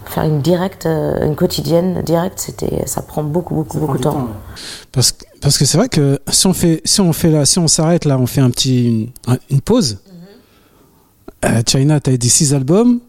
faire 0.05 0.23
une 0.23 0.41
directe, 0.41 0.85
euh, 0.85 1.25
une 1.25 1.35
quotidienne 1.35 2.01
directe, 2.03 2.39
c'était, 2.39 2.85
ça 2.85 3.01
prend 3.01 3.23
beaucoup, 3.23 3.55
beaucoup, 3.55 3.79
beaucoup 3.79 3.97
de 3.97 4.03
temps. 4.03 4.27
Parce 4.91 5.11
que 5.11 5.25
parce 5.43 5.57
que 5.57 5.65
c'est 5.65 5.77
vrai 5.77 5.89
que 5.89 6.19
si 6.29 6.47
on 6.47 6.53
fait, 6.53 6.81
si 6.85 7.01
on 7.01 7.11
fait 7.11 7.29
là, 7.29 7.45
si 7.45 7.59
on 7.59 7.67
s'arrête 7.67 8.05
là, 8.05 8.17
on 8.17 8.25
fait 8.25 8.39
un 8.39 8.49
petit, 8.49 9.11
une, 9.49 9.61
pause. 9.61 9.97
Mm-hmm. 11.43 11.57
euh, 11.57 11.61
China, 11.67 11.99
t'as 11.99 12.15
dit 12.15 12.29
six 12.29 12.53
albums. 12.53 13.01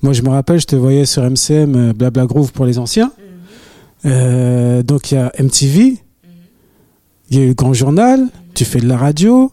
Moi, 0.00 0.14
je 0.14 0.22
me 0.22 0.30
rappelle, 0.30 0.58
je 0.58 0.66
te 0.66 0.74
voyais 0.74 1.04
sur 1.04 1.22
MCM, 1.22 1.76
euh, 1.76 1.92
Blabla 1.92 2.24
Groove 2.24 2.50
pour 2.52 2.64
les 2.64 2.78
anciens. 2.78 3.08
Mm-hmm. 3.08 4.06
euh, 4.06 4.82
donc 4.82 5.12
il 5.12 5.16
y 5.16 5.18
a 5.18 5.30
MTV, 5.38 5.82
mm-hmm. 5.82 5.98
il 7.28 7.38
y 7.38 7.42
a 7.42 7.44
eu 7.44 7.54
Grand 7.54 7.74
Journal, 7.74 8.26
tu 8.54 8.64
fais 8.64 8.80
de 8.80 8.88
la 8.88 8.96
radio, 8.96 9.52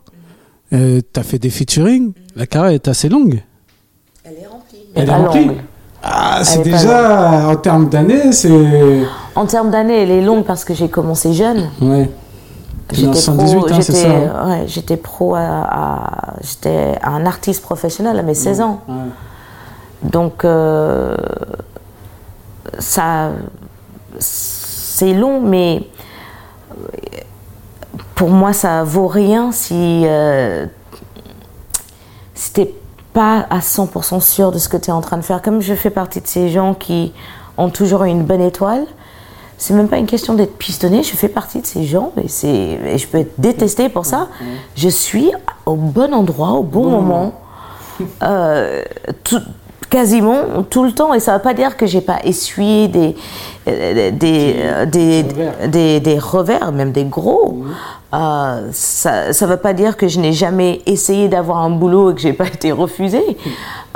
euh, 0.72 1.02
tu 1.14 1.20
as 1.20 1.24
fait 1.24 1.40
des 1.40 1.50
featuring. 1.50 2.14
La 2.38 2.48
carrière 2.48 2.72
est 2.72 2.88
assez 2.88 3.10
longue. 3.10 3.44
Elle 4.24 4.36
est 4.36 4.48
remplie. 4.48 4.80
Elle 4.96 5.10
est 5.10 5.14
remplie. 5.14 5.52
Ah, 6.02 6.40
c'est 6.46 6.64
déjà, 6.64 7.50
en 7.50 7.58
termes 7.58 7.90
d'années, 7.90 8.32
c'est. 8.32 8.50
En 9.36 9.46
termes 9.46 9.72
d'années, 9.72 10.04
elle 10.04 10.12
est 10.12 10.22
longue 10.22 10.46
parce 10.46 10.64
que 10.64 10.74
j'ai 10.74 10.88
commencé 10.88 11.34
jeune. 11.34 11.70
Ouais. 11.82 12.10
J'étais 12.92 13.22
pro, 13.22 13.68
hein, 13.68 13.82
j'étais, 13.82 14.06
hein. 14.06 14.48
ouais, 14.48 14.64
j'étais 14.68 14.98
pro 14.98 15.36
à, 15.36 16.34
j'étais 16.42 16.98
un 17.04 17.26
artiste 17.26 17.62
professionnel 17.62 18.18
à 18.18 18.24
mes 18.24 18.34
16 18.34 18.62
ans. 18.62 18.82
Donc 20.04 20.44
euh, 20.44 21.16
ça, 22.80 23.32
c'est 24.20 25.14
long, 25.14 25.42
mais 25.42 25.88
pour 28.16 28.30
moi 28.30 28.54
ça 28.54 28.84
vaut 28.84 29.08
rien 29.08 29.52
si 29.52 30.04
euh, 30.06 30.66
c'était 32.34 32.74
pas 33.14 33.46
à 33.50 33.60
100% 33.60 34.22
sûr 34.22 34.52
de 34.52 34.58
ce 34.58 34.70
que 34.70 34.78
tu 34.78 34.90
es 34.90 34.94
en 34.94 35.02
train 35.02 35.18
de 35.18 35.24
faire. 35.24 35.42
Comme 35.42 35.62
je 35.62 35.74
fais 35.74 35.90
partie 35.90 36.22
de 36.22 36.28
ces 36.28 36.50
gens 36.50 36.74
qui 36.74 37.14
ont 37.58 37.70
toujours 37.70 38.04
une 38.04 38.24
bonne 38.24 38.42
étoile, 38.42 38.86
c'est 39.60 39.74
même 39.74 39.90
pas 39.90 39.98
une 39.98 40.08
question 40.08 40.34
d'être 40.34 40.58
pistonné, 40.58 41.04
je 41.04 41.16
fais 41.16 41.28
partie 41.28 41.60
de 41.60 41.68
ces 41.68 41.84
gens 41.84 42.14
et, 42.18 42.48
et 42.48 42.98
je 42.98 43.08
peux 43.08 43.20
être 43.20 43.34
détesté 43.38 43.90
pour 43.90 44.06
ça. 44.06 44.30
Je 44.76 44.88
suis 44.88 45.32
au 45.66 45.76
bon 45.76 46.14
endroit, 46.14 46.54
au 46.54 46.64
bon, 46.64 46.90
moment. 46.90 47.34
Euh, 48.24 48.84
quasiment 49.90 50.64
tout 50.70 50.86
le 50.86 50.94
temps 50.94 51.14
et 51.14 51.20
ça 51.20 51.34
ne 51.34 51.38
veut 51.38 51.44
pas 51.44 51.54
dire 51.54 51.76
que 51.76 51.86
j'ai 51.86 52.00
pas 52.00 52.20
essuyé 52.24 52.88
des 52.88 53.16
des, 53.66 54.12
des, 54.12 55.26
des, 55.68 56.00
des, 56.00 56.20
revers, 56.20 56.72
même 56.72 56.92
des 56.92 57.04
gros. 57.04 57.64
Euh, 58.14 58.70
ça 58.72 59.28
ne 59.30 59.46
veut 59.46 59.58
pas 59.58 59.74
dire 59.74 59.98
que 59.98 60.08
je 60.08 60.20
n'ai 60.20 60.34
jamais 60.34 60.82
essayé 60.86 61.28
d'avoir 61.28 61.60
un 61.60 61.70
boulot 61.70 62.12
et 62.12 62.16
que 62.16 62.22
j'ai 62.22 62.34
pas 62.34 62.48
été 62.54 62.72
refusée. 62.72 63.38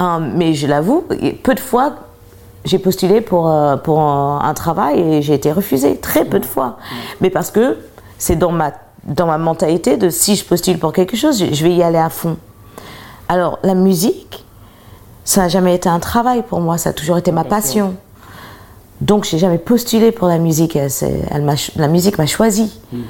Euh, 0.01 0.19
mais 0.19 0.53
je 0.53 0.67
l'avoue, 0.67 1.05
peu 1.41 1.55
de 1.55 1.59
fois, 1.59 1.93
j'ai 2.65 2.79
postulé 2.79 3.21
pour, 3.21 3.49
euh, 3.49 3.75
pour 3.77 4.01
un, 4.01 4.53
travail 4.53 4.99
et 4.99 5.21
j'ai 5.21 5.33
été 5.33 5.51
refusée. 5.51 5.97
Très 5.97 6.25
peu 6.25 6.39
de 6.39 6.45
fois. 6.45 6.77
Mais 7.21 7.29
parce 7.29 7.51
que 7.51 7.77
c'est 8.17 8.35
dans 8.35 8.51
ma, 8.51 8.71
dans 9.03 9.25
ma 9.25 9.37
mentalité 9.37 9.97
de 9.97 10.09
si 10.09 10.35
je 10.35 10.45
postule 10.45 10.79
pour 10.79 10.93
quelque 10.93 11.17
chose, 11.17 11.43
je, 11.51 11.63
vais 11.63 11.73
y 11.73 11.83
aller 11.83 11.97
à 11.97 12.09
fond. 12.09 12.37
Alors, 13.27 13.59
la 13.63 13.73
musique, 13.73 14.45
ça 15.25 15.41
n'a 15.41 15.49
jamais 15.49 15.75
été 15.75 15.89
un 15.89 15.99
travail 15.99 16.43
pour 16.43 16.61
moi, 16.61 16.77
ça 16.77 16.89
a 16.89 16.93
toujours 16.93 17.17
été 17.17 17.31
ma 17.31 17.43
passion. 17.43 17.95
Donc, 19.01 19.25
j'ai 19.25 19.37
jamais 19.37 19.57
postulé 19.57 20.11
pour 20.11 20.27
la 20.27 20.37
musique. 20.37 20.75
Elle, 20.75 21.57
la 21.75 21.87
musique 21.87 22.17
m'a 22.17 22.25
choisi. 22.25 22.79
Hmm. 22.91 23.01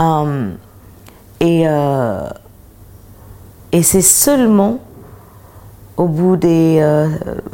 Euh, 0.00 0.50
et 1.40 1.68
euh, 1.68 2.28
et 3.72 3.82
c'est 3.82 4.02
seulement 4.02 4.78
au 5.98 6.06
bout 6.06 6.36
des 6.36 6.80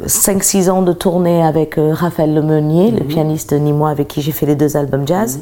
5-6 0.05 0.67
euh, 0.67 0.71
ans 0.71 0.81
de 0.83 0.93
tournée 0.93 1.43
avec 1.43 1.75
Raphaël 1.77 2.33
Lemeunier, 2.33 2.91
le 2.91 3.03
hmm. 3.03 3.07
pianiste 3.07 3.53
ni 3.53 3.73
moi 3.73 3.89
avec 3.89 4.07
qui 4.07 4.21
j'ai 4.21 4.31
fait 4.31 4.45
les 4.45 4.55
deux 4.55 4.77
albums 4.77 5.05
jazz, 5.07 5.37
hmm. 5.37 5.41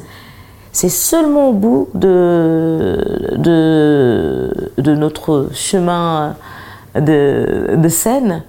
c'est 0.72 0.88
seulement 0.88 1.50
au 1.50 1.52
bout 1.52 1.88
de, 1.94 2.98
de, 3.36 4.72
de 4.78 4.94
notre 4.94 5.50
chemin 5.52 6.34
de, 6.94 7.76
de 7.76 7.88
scène 7.88 8.42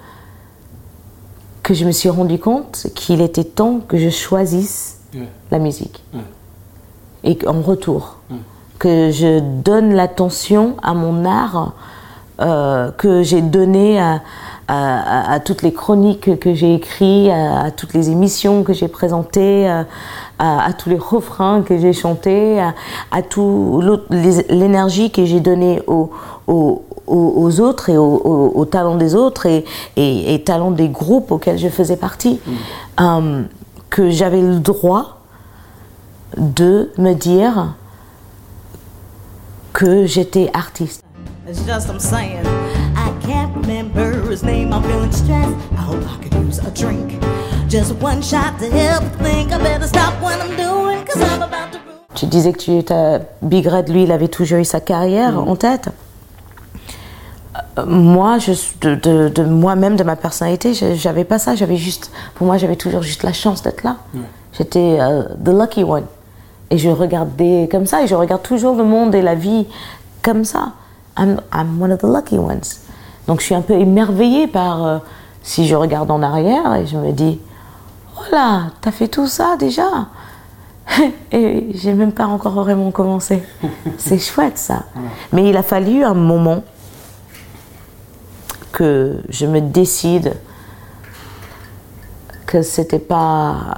que 1.62 1.74
je 1.74 1.84
me 1.84 1.92
suis 1.92 2.10
rendu 2.10 2.40
compte 2.40 2.88
qu'il 2.96 3.22
était 3.22 3.44
temps 3.44 3.82
que 3.86 3.98
je 3.98 4.10
choisisse 4.10 5.00
la 5.52 5.60
musique. 5.60 6.04
Et 7.24 7.38
en 7.48 7.62
retour, 7.62 8.18
que 8.78 9.10
je 9.10 9.40
donne 9.40 9.94
l'attention 9.94 10.76
à 10.84 10.94
mon 10.94 11.26
art 11.26 11.74
euh, 12.42 12.92
que 12.92 13.24
j'ai 13.24 13.42
donné 13.42 13.98
à, 13.98 14.22
à, 14.68 15.40
toutes 15.44 15.62
les 15.62 15.74
chroniques 15.74 16.40
que 16.40 16.54
j'ai 16.54 16.74
écrites, 16.76 17.30
à, 17.32 17.72
toutes 17.72 17.94
les 17.94 18.10
émissions 18.10 18.64
que 18.64 18.74
j'ai 18.74 18.88
présentées, 18.88 19.68
à, 20.40 20.74
tous 20.74 20.90
les 20.90 20.98
refrains 20.98 21.62
que 21.62 21.78
j'ai 21.78 21.94
chantés, 21.94 22.60
à, 23.12 23.22
tout 23.22 23.82
l'énergie 24.50 25.12
que 25.12 25.26
j'ai 25.26 25.40
donnée 25.40 25.82
aux, 25.88 26.12
aux, 26.48 27.60
autres 27.60 27.90
et 27.90 27.98
aux, 27.98 28.66
talents 28.66 28.96
des 28.96 29.16
autres 29.16 29.46
et, 29.46 29.66
et, 29.96 30.44
talents 30.44 30.72
des 30.72 30.90
groupes 30.90 31.32
auxquels 31.32 31.60
je 31.60 31.70
faisais 31.70 31.98
partie. 31.98 32.40
Mm. 32.46 32.54
Euh, 33.02 33.44
que 33.90 34.10
j'avais 34.10 34.42
le 34.42 34.60
droit 34.60 35.22
de 36.38 36.92
me 36.98 37.14
dire 37.14 37.76
que 39.72 40.06
j'étais 40.06 40.50
artiste. 40.54 41.02
It's 41.48 41.66
just 41.66 41.90
I'm 41.90 42.00
saying. 42.00 42.46
I 42.96 43.14
can't 43.22 43.56
remember 43.56 43.65
his 44.36 44.44
name. 44.44 44.74
I'm 44.74 44.84
feeling 44.84 45.12
stressed. 45.12 45.56
I 45.80 45.84
hope 45.90 46.04
I 46.14 46.18
could 46.22 46.34
use 46.46 46.60
a 46.60 46.72
drink. 46.72 47.08
Just 47.70 47.92
one 48.02 48.22
shot 48.22 48.60
to 48.60 48.70
help 48.70 49.04
think. 49.24 49.52
I 49.52 49.58
better 49.58 49.88
stop 49.88 50.14
what 50.22 50.40
I'm 50.42 50.56
doing. 50.58 51.06
Cause 51.06 51.22
I'm 51.22 51.42
about 51.42 51.72
to. 51.72 51.80
Tu 52.16 52.26
disais 52.28 52.54
que 52.54 52.60
tu 52.60 52.72
étais 52.72 53.22
Big 53.42 53.68
Red, 53.68 53.90
lui, 53.90 54.04
il 54.04 54.12
avait 54.12 54.30
toujours 54.30 54.60
eu 54.60 54.66
sa 54.66 54.80
carrière 54.80 55.34
mm. 55.34 55.48
en 55.50 55.56
tête. 55.56 55.90
Euh, 57.78 57.86
moi, 57.86 58.38
je, 58.38 58.54
de, 58.82 58.96
de, 58.96 59.30
de 59.30 59.44
moi-même, 59.44 59.96
de 59.96 60.04
ma 60.04 60.16
personnalité, 60.16 60.74
j'avais 60.74 61.26
pas 61.26 61.40
ça. 61.40 61.56
J'avais 61.56 61.78
juste, 61.78 62.12
pour 62.36 62.48
moi, 62.48 62.58
j'avais 62.58 62.78
toujours 62.78 63.02
juste 63.02 63.24
la 63.24 63.34
chance 63.34 63.62
d'être 63.64 63.84
là. 63.84 63.98
Mm. 64.14 64.20
J'étais 64.58 64.98
uh, 64.98 65.44
the 65.44 65.50
lucky 65.50 65.84
one. 65.84 66.06
Et 66.72 66.78
je 66.78 66.90
regardais 66.90 67.70
comme 67.72 67.86
ça, 67.86 68.04
et 68.04 68.08
je 68.08 68.16
regarde 68.16 68.42
toujours 68.42 68.76
le 68.76 68.84
monde 68.84 69.14
et 69.14 69.22
la 69.22 69.36
vie 69.36 69.68
comme 70.22 70.44
ça. 70.46 70.74
I'm, 71.18 71.40
I'm 71.54 71.82
one 71.82 71.92
of 71.92 72.00
the 72.00 72.08
lucky 72.08 72.38
ones. 72.38 72.85
Donc 73.28 73.40
je 73.40 73.46
suis 73.46 73.56
un 73.56 73.62
peu 73.62 73.74
émerveillée 73.74 74.48
par, 74.48 74.86
euh, 74.86 74.98
si 75.42 75.68
je 75.68 75.76
regarde 75.76 76.12
en 76.12 76.22
arrière 76.22 76.76
et 76.76 76.86
je 76.86 76.98
me 76.98 77.12
dis, 77.12 77.40
oh 78.18 78.24
là, 78.32 78.68
t'as 78.82 78.92
fait 78.92 79.08
tout 79.08 79.28
ça 79.28 79.56
déjà 79.58 80.08
Et 81.32 81.68
j'ai 81.74 81.94
même 81.94 82.12
pas 82.12 82.26
encore 82.26 82.54
vraiment 82.54 82.92
commencé. 82.92 83.44
C'est 83.98 84.20
chouette 84.20 84.58
ça. 84.58 84.84
Mais 85.32 85.50
il 85.50 85.58
a 85.58 85.64
fallu 85.64 86.04
un 86.04 86.14
moment 86.14 86.64
que 88.72 89.22
je 89.30 89.46
me 89.46 89.62
décide 89.62 90.36
que 92.46 92.62
c'était 92.62 93.00
pas 93.00 93.76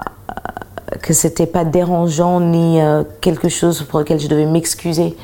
que 1.02 1.14
c'était 1.14 1.46
pas 1.46 1.66
dérangeant 1.66 2.40
ni 2.40 2.82
euh, 2.82 3.04
quelque 3.22 3.50
chose 3.50 3.84
pour 3.84 4.00
lequel 4.00 4.20
je 4.20 4.28
devais 4.28 4.46
m'excuser 4.46 5.16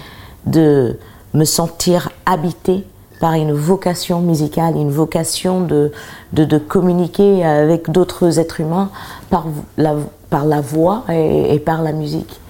de 0.46 1.00
me 1.34 1.46
sentir 1.46 2.10
habité 2.26 2.86
par 3.24 3.36
une 3.36 3.54
vocation 3.54 4.20
musicale, 4.20 4.76
une 4.76 4.92
vocation 4.92 5.62
de, 5.62 5.94
de, 6.34 6.58
communiquer 6.58 7.46
avec 7.46 7.90
d'autres 7.90 8.38
êtres 8.38 8.60
humains 8.60 8.90
par 9.30 9.46
la, 9.78 9.96
par 10.30 10.44
la 10.44 10.60
voix 10.60 11.06
et, 11.10 11.58
par 11.60 11.82
la 11.84 11.94
musique. 11.94 12.42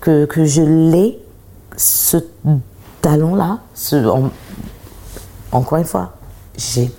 Que, 0.00 0.24
que 0.26 0.44
je 0.44 0.62
l'ai, 0.62 1.18
ce 1.76 2.18
talent-là, 3.00 3.58
encore 5.50 5.78
une 5.78 5.84
fois, 5.84 6.12
j'ai 6.56 6.92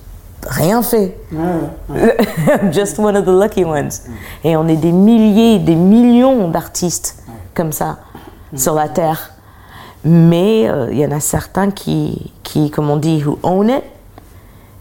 rien 0.45 0.81
fait. 0.81 1.17
Just 2.73 2.99
one 2.99 3.15
of 3.15 3.23
the 3.23 3.29
lucky 3.29 3.63
ones. 3.63 4.01
Et 4.43 4.57
on 4.57 4.67
est 4.67 4.75
des 4.75 4.91
milliers, 4.91 5.59
des 5.59 5.75
millions 5.75 6.49
d'artistes 6.49 7.23
comme 7.55 7.71
ça 7.71 7.99
sur 8.53 8.73
la 8.73 8.89
Terre. 8.89 9.32
Mais 10.05 10.67
euh, 10.67 10.89
il 10.91 10.97
y 10.97 11.05
en 11.05 11.11
a 11.11 11.19
certains 11.19 11.71
qui, 11.71 12.31
qui, 12.43 12.69
comme 12.69 12.89
on 12.89 12.97
dit, 12.97 13.23
who 13.23 13.39
own 13.43 13.69
it, 13.69 13.83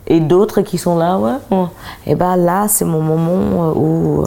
et 0.07 0.21
d'autres 0.21 0.63
qui 0.63 0.79
sont 0.79 0.97
là, 0.97 1.19
ouais. 1.19 1.67
Et 2.07 2.15
ben 2.15 2.37
là, 2.37 2.67
c'est 2.69 2.85
mon 2.85 3.01
moment 3.01 3.69
euh, 3.69 3.73
où, 3.75 4.25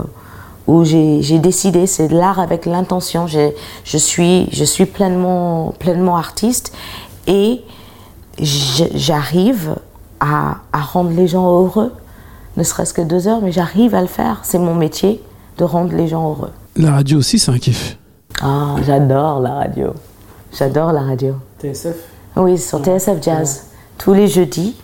où 0.67 0.83
j'ai 0.85 1.39
décidé, 1.39 1.85
c'est 1.85 2.07
l'art 2.07 2.39
avec 2.39 2.65
l'intention. 2.65 3.27
Je 3.27 3.97
suis, 3.97 4.47
je 4.51 4.63
suis 4.63 4.85
pleinement, 4.85 5.73
pleinement 5.79 6.15
artiste 6.15 6.73
et 7.27 7.61
j'arrive 8.39 9.75
à, 10.19 10.57
à, 10.71 10.81
rendre 10.81 11.11
les 11.11 11.27
gens 11.27 11.45
heureux, 11.45 11.93
ne 12.57 12.63
serait-ce 12.63 12.93
que 12.93 13.01
deux 13.01 13.27
heures, 13.27 13.41
mais 13.41 13.51
j'arrive 13.51 13.95
à 13.95 14.01
le 14.01 14.07
faire. 14.07 14.39
C'est 14.43 14.59
mon 14.59 14.75
métier 14.75 15.21
de 15.57 15.63
rendre 15.65 15.93
les 15.93 16.07
gens 16.07 16.29
heureux. 16.29 16.51
La 16.75 16.93
radio 16.93 17.19
aussi, 17.19 17.37
c'est 17.37 17.51
un 17.51 17.57
kiff. 17.57 17.97
Ah, 18.41 18.75
j'adore 18.85 19.39
la 19.39 19.53
radio. 19.53 19.93
J'adore 20.57 20.93
la 20.93 21.01
radio. 21.01 21.33
TSF 21.61 21.97
Oui, 22.37 22.57
sur 22.57 22.79
TSF 22.79 23.21
Jazz. 23.21 23.65
Tous 23.97 24.13
les 24.13 24.29
jeudis. 24.29 24.77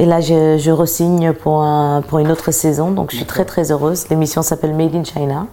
Et 0.00 0.06
là, 0.06 0.20
je, 0.20 0.58
je 0.58 0.70
resigne 0.72 1.32
pour, 1.32 1.62
un, 1.62 2.02
pour 2.02 2.18
une 2.18 2.32
autre 2.32 2.50
saison, 2.50 2.90
donc 2.90 3.12
je 3.12 3.16
suis 3.18 3.24
très 3.24 3.44
très 3.44 3.70
heureuse. 3.70 4.08
L'émission 4.08 4.42
s'appelle 4.42 4.74
Made 4.74 4.96
in 4.96 5.04
China. 5.04 5.46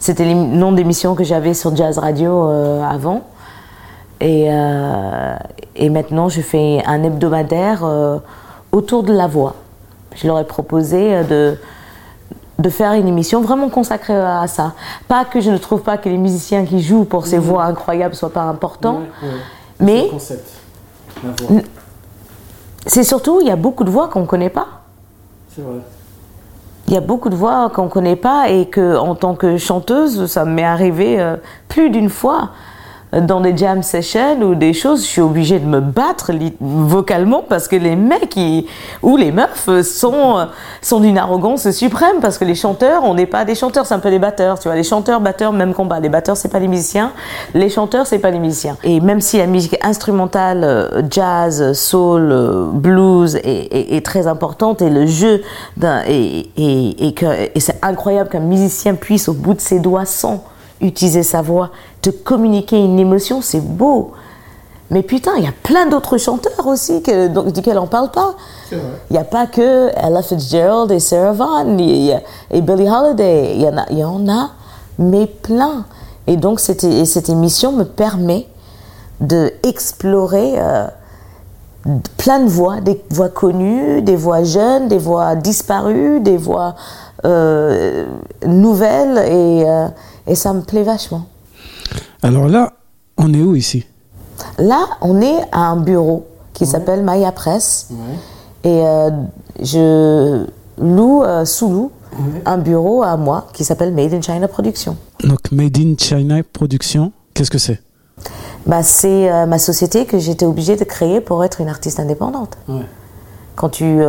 C'était 0.00 0.24
le 0.24 0.34
nom 0.34 0.72
d'émission 0.72 1.14
que 1.14 1.22
j'avais 1.22 1.54
sur 1.54 1.76
Jazz 1.76 1.98
Radio 1.98 2.48
euh, 2.48 2.82
avant. 2.82 3.22
Et, 4.20 4.48
euh, 4.48 5.36
et, 5.76 5.88
maintenant, 5.88 6.28
je 6.28 6.40
fais 6.40 6.82
un 6.86 7.04
hebdomadaire 7.04 7.84
euh, 7.84 8.18
autour 8.72 9.04
de 9.04 9.12
la 9.12 9.28
voix. 9.28 9.54
Je 10.16 10.26
leur 10.26 10.40
ai 10.40 10.44
proposé 10.44 11.22
de, 11.22 11.56
de 12.58 12.70
faire 12.70 12.92
une 12.92 13.06
émission 13.06 13.42
vraiment 13.42 13.68
consacrée 13.68 14.16
à 14.16 14.46
ça. 14.46 14.72
Pas 15.08 15.24
que 15.24 15.40
je 15.40 15.50
ne 15.50 15.58
trouve 15.58 15.82
pas 15.82 15.98
que 15.98 16.08
les 16.08 16.16
musiciens 16.16 16.64
qui 16.64 16.82
jouent 16.82 17.04
pour 17.04 17.26
ces 17.26 17.38
voix 17.38 17.64
incroyables 17.64 18.14
soient 18.14 18.32
pas 18.32 18.44
importants, 18.44 19.02
mais 19.78 20.10
c'est 22.86 23.04
surtout 23.04 23.40
il 23.40 23.48
y 23.48 23.50
a 23.50 23.56
beaucoup 23.56 23.84
de 23.84 23.90
voix 23.90 24.08
qu'on 24.08 24.20
ne 24.20 24.26
connaît 24.26 24.50
pas. 24.50 24.66
C'est 25.54 25.62
vrai. 25.62 25.80
Il 26.88 26.94
y 26.94 26.96
a 26.96 27.00
beaucoup 27.00 27.30
de 27.30 27.34
voix 27.34 27.68
qu'on 27.70 27.86
ne 27.86 27.90
connaît 27.90 28.16
pas 28.16 28.48
et 28.48 28.66
que 28.66 28.96
en 28.96 29.16
tant 29.16 29.34
que 29.34 29.58
chanteuse, 29.58 30.26
ça 30.26 30.44
m'est 30.44 30.62
arrivé 30.62 31.20
euh, 31.20 31.36
plus 31.68 31.90
d'une 31.90 32.10
fois 32.10 32.50
dans 33.12 33.40
des 33.40 33.56
jam 33.56 33.82
sessions 33.82 34.40
ou 34.42 34.54
des 34.54 34.72
choses, 34.72 35.02
je 35.02 35.06
suis 35.06 35.20
obligée 35.20 35.58
de 35.58 35.66
me 35.66 35.80
battre 35.80 36.32
vocalement 36.60 37.44
parce 37.48 37.68
que 37.68 37.76
les 37.76 37.96
mecs 37.96 38.38
ou 39.02 39.16
les 39.16 39.32
meufs 39.32 39.68
sont, 39.82 40.46
sont 40.82 41.00
d'une 41.00 41.16
arrogance 41.16 41.70
suprême 41.70 42.16
parce 42.20 42.38
que 42.38 42.44
les 42.44 42.54
chanteurs, 42.54 43.04
on 43.04 43.14
n'est 43.14 43.26
pas 43.26 43.44
des 43.44 43.54
chanteurs, 43.54 43.86
c'est 43.86 43.94
un 43.94 44.00
peu 44.00 44.10
des 44.10 44.18
batteurs, 44.18 44.58
tu 44.58 44.68
vois. 44.68 44.76
Les 44.76 44.82
chanteurs, 44.82 45.20
batteurs, 45.20 45.52
même 45.52 45.72
combat. 45.72 46.00
Les 46.00 46.08
batteurs, 46.08 46.36
c'est 46.36 46.48
pas 46.48 46.58
les 46.58 46.68
musiciens. 46.68 47.12
Les 47.54 47.68
chanteurs, 47.68 48.06
c'est 48.06 48.18
pas 48.18 48.30
les 48.30 48.38
musiciens. 48.38 48.76
Et 48.82 49.00
même 49.00 49.20
si 49.20 49.38
la 49.38 49.46
musique 49.46 49.78
instrumentale, 49.82 50.64
euh, 50.64 51.02
jazz, 51.08 51.72
soul, 51.72 52.30
euh, 52.32 52.66
blues 52.72 53.36
est, 53.36 54.04
très 54.04 54.26
importante 54.26 54.82
et 54.82 54.90
le 54.90 55.06
jeu 55.06 55.42
et 56.06 56.50
c'est 57.56 57.78
incroyable 57.82 58.28
qu'un 58.28 58.40
musicien 58.40 58.94
puisse 58.94 59.28
au 59.28 59.32
bout 59.32 59.54
de 59.54 59.60
ses 59.60 59.78
doigts 59.78 60.04
sans 60.04 60.44
utiliser 60.80 61.22
sa 61.22 61.42
voix, 61.42 61.70
te 62.10 62.10
communiquer 62.10 62.78
une 62.78 62.98
émotion, 62.98 63.40
c'est 63.42 63.60
beau. 63.60 64.12
Mais 64.90 65.02
putain, 65.02 65.32
il 65.38 65.44
y 65.44 65.48
a 65.48 65.54
plein 65.64 65.86
d'autres 65.86 66.16
chanteurs 66.16 66.66
aussi 66.66 67.02
que, 67.02 67.26
donc, 67.26 67.52
duquel 67.52 67.76
on 67.78 67.82
ne 67.82 67.88
parle 67.88 68.10
pas. 68.12 68.34
Il 68.70 68.78
n'y 69.10 69.18
a 69.18 69.24
pas 69.24 69.46
que 69.46 69.90
Ella 69.96 70.22
Fitzgerald 70.22 70.92
et 70.92 71.00
Sarah 71.00 71.32
Vaughan 71.32 71.76
et 71.78 72.60
Billie 72.60 72.88
Holiday. 72.88 73.54
Il 73.56 73.62
y, 73.62 73.68
en 73.68 73.76
a, 73.76 73.92
y 73.92 74.04
en 74.04 74.28
a, 74.28 74.50
mais 74.98 75.26
plein. 75.26 75.86
Et 76.28 76.36
donc, 76.36 76.60
cette, 76.60 76.86
cette 77.06 77.28
émission 77.28 77.72
me 77.72 77.84
permet 77.84 78.46
d'explorer 79.20 80.54
euh, 80.58 80.86
plein 82.16 82.40
de 82.40 82.48
voix, 82.48 82.80
des 82.80 83.02
voix 83.10 83.28
connues, 83.28 84.02
des 84.02 84.16
voix 84.16 84.44
jeunes, 84.44 84.86
des 84.86 84.98
voix 84.98 85.34
disparues, 85.34 86.20
des 86.20 86.36
voix 86.36 86.76
euh, 87.24 88.06
nouvelles. 88.46 89.18
Et, 89.18 89.64
euh, 89.68 89.88
et 90.28 90.36
ça 90.36 90.52
me 90.52 90.60
plaît 90.60 90.84
vachement. 90.84 91.22
Alors 92.22 92.48
là, 92.48 92.72
on 93.16 93.32
est 93.32 93.42
où 93.42 93.54
ici? 93.54 93.86
Là, 94.58 94.86
on 95.00 95.20
est 95.20 95.40
à 95.52 95.60
un 95.60 95.76
bureau 95.76 96.26
qui 96.52 96.66
s'appelle 96.66 97.02
Maya 97.02 97.32
Press. 97.32 97.88
Et 98.64 98.82
euh, 98.84 99.10
je 99.60 100.46
loue, 100.80 101.22
euh, 101.22 101.44
sous-loue, 101.44 101.90
un 102.46 102.58
bureau 102.58 103.02
à 103.02 103.16
moi 103.16 103.46
qui 103.52 103.64
s'appelle 103.64 103.92
Made 103.92 104.14
in 104.14 104.22
China 104.22 104.48
Production. 104.48 104.96
Donc 105.22 105.52
Made 105.52 105.76
in 105.78 105.94
China 105.98 106.42
Production, 106.52 107.12
qu'est-ce 107.34 107.50
que 107.50 107.58
c'est? 107.58 107.80
Bah, 108.66 108.82
C'est 108.82 109.30
euh, 109.30 109.46
ma 109.46 109.58
société 109.58 110.06
que 110.06 110.18
j'étais 110.18 110.46
obligée 110.46 110.76
de 110.76 110.84
créer 110.84 111.20
pour 111.20 111.44
être 111.44 111.60
une 111.60 111.68
artiste 111.68 112.00
indépendante. 112.00 112.56
Quand 113.54 113.68
tu 113.68 114.00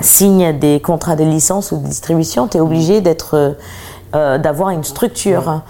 signes 0.00 0.58
des 0.58 0.80
contrats 0.80 1.16
de 1.16 1.24
licence 1.24 1.72
ou 1.72 1.76
de 1.76 1.86
distribution, 1.86 2.48
tu 2.48 2.56
es 2.56 2.60
obligé 2.60 3.02
d'être 3.02 3.56
euh, 4.14 4.38
d'avoir 4.38 4.70
une 4.70 4.82
structure. 4.82 5.62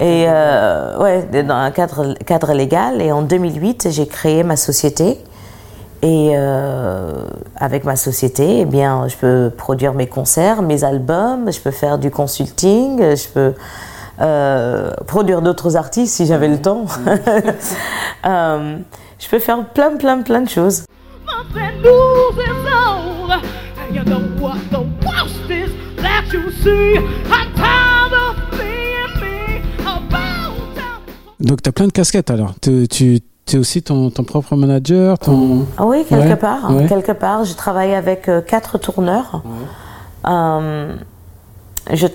Et 0.00 0.26
euh, 0.28 0.96
ouais 0.98 1.42
dans 1.42 1.56
un 1.56 1.70
cadre 1.72 2.14
cadre 2.26 2.52
légal. 2.52 3.02
Et 3.02 3.10
en 3.10 3.22
2008 3.22 3.88
j'ai 3.90 4.06
créé 4.06 4.42
ma 4.44 4.56
société. 4.56 5.18
Et 6.02 6.30
euh, 6.34 7.12
avec 7.56 7.82
ma 7.82 7.96
société 7.96 8.60
eh 8.60 8.64
bien 8.66 9.08
je 9.08 9.16
peux 9.16 9.50
produire 9.56 9.94
mes 9.94 10.06
concerts 10.06 10.62
mes 10.62 10.84
albums 10.84 11.50
je 11.50 11.58
peux 11.58 11.72
faire 11.72 11.98
du 11.98 12.12
consulting 12.12 13.16
je 13.16 13.28
peux 13.28 13.54
produire 15.08 15.42
d'autres 15.42 15.74
artistes 15.74 16.14
si 16.14 16.26
j'avais 16.26 16.48
le 16.48 16.60
temps. 16.60 16.84
Je 19.20 19.28
peux 19.28 19.40
faire 19.40 19.64
plein 19.64 19.96
plein 19.96 20.22
plein 20.22 20.42
de 20.42 20.48
choses 20.48 20.84
donc 31.40 31.62
tu 31.62 31.68
as 31.68 31.72
plein 31.72 31.86
de 31.86 31.92
casquettes 31.92 32.30
alors. 32.30 32.54
Tu, 32.60 32.86
tu 32.88 33.20
es 33.52 33.56
aussi 33.56 33.82
ton, 33.82 34.10
ton, 34.10 34.24
propre 34.24 34.56
manager 34.56 35.18
ton... 35.18 35.66
Ah 35.78 35.86
oui, 35.86 36.04
quelque 36.08 36.34
part. 36.34 36.70
Quelque 36.88 37.12
part. 37.12 37.44
Je 37.44 37.54
travaille 37.54 37.94
avec 37.94 38.28
euh, 38.28 38.40
quatre 38.40 38.78
tourneurs. 38.78 39.42
Euh, 40.26 40.94
je, 41.92 42.06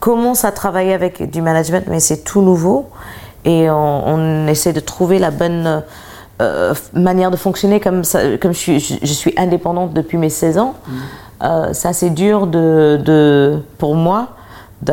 commence 0.00 0.44
à 0.44 0.52
travailler 0.52 0.92
avec 0.94 1.30
du 1.30 1.42
management, 1.42 1.86
mais 1.88 2.00
c'est 2.00 2.22
tout 2.22 2.42
nouveau. 2.42 2.88
Et 3.44 3.70
on, 3.70 4.46
essaie 4.48 4.72
de 4.72 4.80
trouver 4.80 5.18
la 5.18 5.30
bonne 5.30 5.82
euh, 6.42 6.74
manière 6.92 7.30
de 7.30 7.36
fonctionner. 7.36 7.80
Comme, 7.80 8.04
ça, 8.04 8.36
comme 8.36 8.52
je, 8.52 8.58
suis, 8.58 8.78
je, 8.78 9.12
suis 9.12 9.32
indépendante 9.38 9.94
depuis 9.94 10.18
mes 10.18 10.28
16 10.28 10.58
ans, 10.58 10.74
mmh. 10.74 10.92
euh, 11.44 11.68
c'est 11.72 11.88
assez 11.88 12.10
dur 12.10 12.46
de, 12.46 13.00
de, 13.02 13.58
pour 13.78 13.94
moi 13.94 14.28
de, 14.82 14.92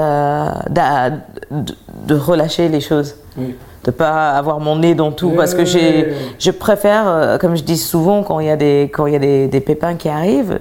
de, 1.51 2.15
relâcher 2.15 2.69
les 2.69 2.79
choses. 2.79 3.15
Oui. 3.37 3.55
De 3.83 3.91
pas 3.91 4.31
avoir 4.31 4.61
mon 4.61 4.77
nez 4.77 4.95
dans 4.95 5.11
tout. 5.11 5.31
parce 5.31 5.53
que 5.53 5.65
j'ai, 5.65 6.13
je 6.39 6.51
préfère, 6.51 7.03
euh, 7.07 7.37
comme 7.37 7.57
je 7.57 7.63
dis 7.63 7.77
souvent, 7.77 8.23
quand 8.23 8.39
il 8.39 8.47
y 8.47 8.49
a 8.49 8.55
des, 8.55 8.89
quand 8.93 9.07
il 9.07 9.13
y 9.13 9.17
a 9.17 9.19
des, 9.19 9.47
des 9.49 9.59
pépins 9.59 9.95
qui 9.95 10.07
arrivent, 10.07 10.59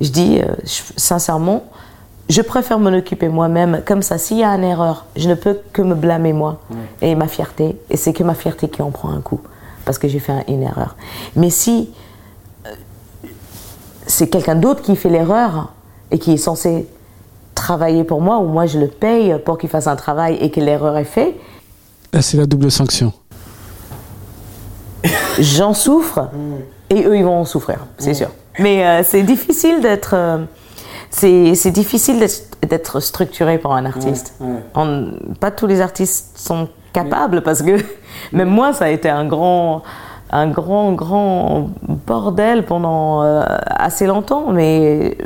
je 0.00 0.10
dis 0.10 0.40
sincèrement, 0.64 1.64
je 2.28 2.42
préfère 2.42 2.78
m'en 2.78 2.96
occuper 2.96 3.28
moi-même. 3.28 3.82
Comme 3.84 4.02
ça, 4.02 4.18
s'il 4.18 4.38
y 4.38 4.44
a 4.44 4.50
une 4.50 4.62
erreur, 4.62 5.06
je 5.16 5.28
ne 5.28 5.34
peux 5.34 5.58
que 5.72 5.82
me 5.82 5.96
blâmer 5.96 6.32
moi 6.32 6.60
et 7.00 7.16
ma 7.16 7.26
fierté. 7.26 7.76
Et 7.90 7.96
c'est 7.96 8.12
que 8.12 8.22
ma 8.22 8.34
fierté 8.34 8.68
qui 8.68 8.82
en 8.82 8.92
prend 8.92 9.10
un 9.10 9.20
coup 9.20 9.40
parce 9.84 9.98
que 9.98 10.08
j'ai 10.08 10.18
fait 10.18 10.44
une 10.48 10.62
erreur. 10.62 10.96
Mais 11.36 11.50
si 11.50 11.90
euh, 12.66 12.70
c'est 14.06 14.28
quelqu'un 14.28 14.54
d'autre 14.54 14.82
qui 14.82 14.96
fait 14.96 15.08
l'erreur 15.08 15.72
et 16.10 16.18
qui 16.18 16.32
est 16.32 16.36
censé 16.38 16.86
travailler 17.54 18.04
pour 18.04 18.20
moi, 18.20 18.38
ou 18.38 18.46
moi 18.46 18.66
je 18.66 18.78
le 18.78 18.88
paye 18.88 19.36
pour 19.44 19.58
qu'il 19.58 19.68
fasse 19.68 19.86
un 19.86 19.96
travail 19.96 20.36
et 20.40 20.50
que 20.50 20.60
l'erreur 20.60 20.96
est 20.96 21.04
faite. 21.04 21.34
c'est 22.20 22.36
la 22.36 22.46
double 22.46 22.70
sanction. 22.70 23.12
J'en 25.38 25.74
souffre 25.74 26.28
et 26.90 27.04
eux 27.04 27.16
ils 27.16 27.24
vont 27.24 27.40
en 27.40 27.44
souffrir, 27.44 27.86
c'est 27.98 28.14
sûr. 28.14 28.30
Mais 28.58 28.86
euh, 28.86 29.02
c'est 29.04 29.22
difficile 29.22 29.80
d'être. 29.80 30.14
Euh, 30.14 30.44
c'est 31.10 31.70
difficile 31.70 32.26
d'être 32.62 33.00
structuré 33.00 33.58
pour 33.58 33.74
un 33.74 33.84
artiste. 33.84 34.34
pas 35.40 35.50
tous 35.50 35.66
les 35.66 35.80
artistes 35.80 36.38
sont 36.38 36.68
capables 36.92 37.42
parce 37.42 37.62
que 37.62 37.76
même 38.32 38.48
moi, 38.48 38.72
ça 38.72 38.86
a 38.86 38.88
été 38.88 39.08
un 39.08 39.26
grand, 39.26 39.82
un 40.30 40.48
grand, 40.48 40.92
grand 40.92 41.70
bordel 42.06 42.64
pendant 42.64 43.22
euh, 43.22 43.44
assez 43.66 44.06
longtemps, 44.06 44.50
mais 44.52 45.16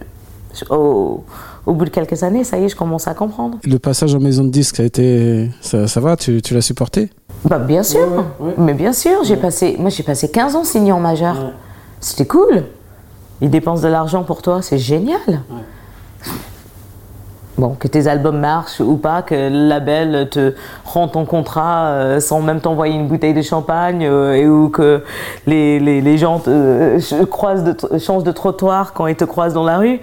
au, 0.71 1.23
bout 1.67 1.85
de 1.85 1.91
quelques 1.91 2.23
années, 2.23 2.45
ça 2.45 2.59
y 2.59 2.65
est, 2.65 2.69
je 2.69 2.77
commence 2.77 3.09
à 3.09 3.15
comprendre. 3.15 3.59
Le 3.65 3.79
passage 3.79 4.15
en 4.15 4.21
maison 4.21 4.45
de 4.45 4.51
disque, 4.51 4.77
ça 4.77 4.83
a 4.83 4.87
été, 4.87 5.51
ça, 5.61 5.87
ça 5.87 6.01
va, 6.01 6.17
tu, 6.17 6.43
tu 6.43 6.55
l'as 6.55 6.61
supporté? 6.61 7.11
Bah, 7.45 7.59
bien 7.59 7.83
sûr, 7.83 8.25
mais 8.59 8.75
bien 8.75 8.93
sûr, 8.93 9.23
j'ai 9.25 9.37
passé, 9.37 9.77
moi 9.79 9.91
j'ai 9.91 10.03
passé 10.03 10.31
15 10.31 10.57
ans 10.57 10.65
signant 10.65 10.99
majeur. 10.99 11.53
C'était 12.01 12.27
cool. 12.27 12.65
Ils 13.41 13.51
dépensent 13.51 13.83
de 13.83 13.89
l'argent 13.89 14.25
pour 14.25 14.43
toi, 14.43 14.63
c'est 14.63 14.79
génial. 14.79 15.43
Bon, 17.59 17.71
que 17.71 17.89
tes 17.89 18.07
albums 18.07 18.39
marchent 18.39 18.81
ou 18.81 18.97
pas, 18.97 19.23
que 19.23 19.35
le 19.35 19.69
label 19.69 20.29
te 20.29 20.55
rend 20.85 21.09
ton 21.09 21.25
contrat 21.25 21.87
euh, 21.87 22.21
sans 22.21 22.43
même 22.43 22.61
t'envoyer 22.61 22.95
une 22.95 23.09
bouteille 23.09 23.33
de 23.33 23.41
champagne, 23.41 24.05
euh, 24.05 24.35
et 24.35 24.47
ou 24.47 24.69
que 24.69 25.03
les, 25.47 25.81
les, 25.81 26.03
les 26.03 26.19
gens 26.19 26.39
te, 26.39 26.51
euh, 26.51 27.27
croisent 27.31 27.65
de, 27.65 27.99
changent 27.99 28.25
de 28.25 28.33
trottoir 28.33 28.93
quand 28.93 29.07
ils 29.07 29.17
te 29.17 29.25
croisent 29.25 29.55
dans 29.55 29.65
la 29.65 29.79
rue. 29.79 30.01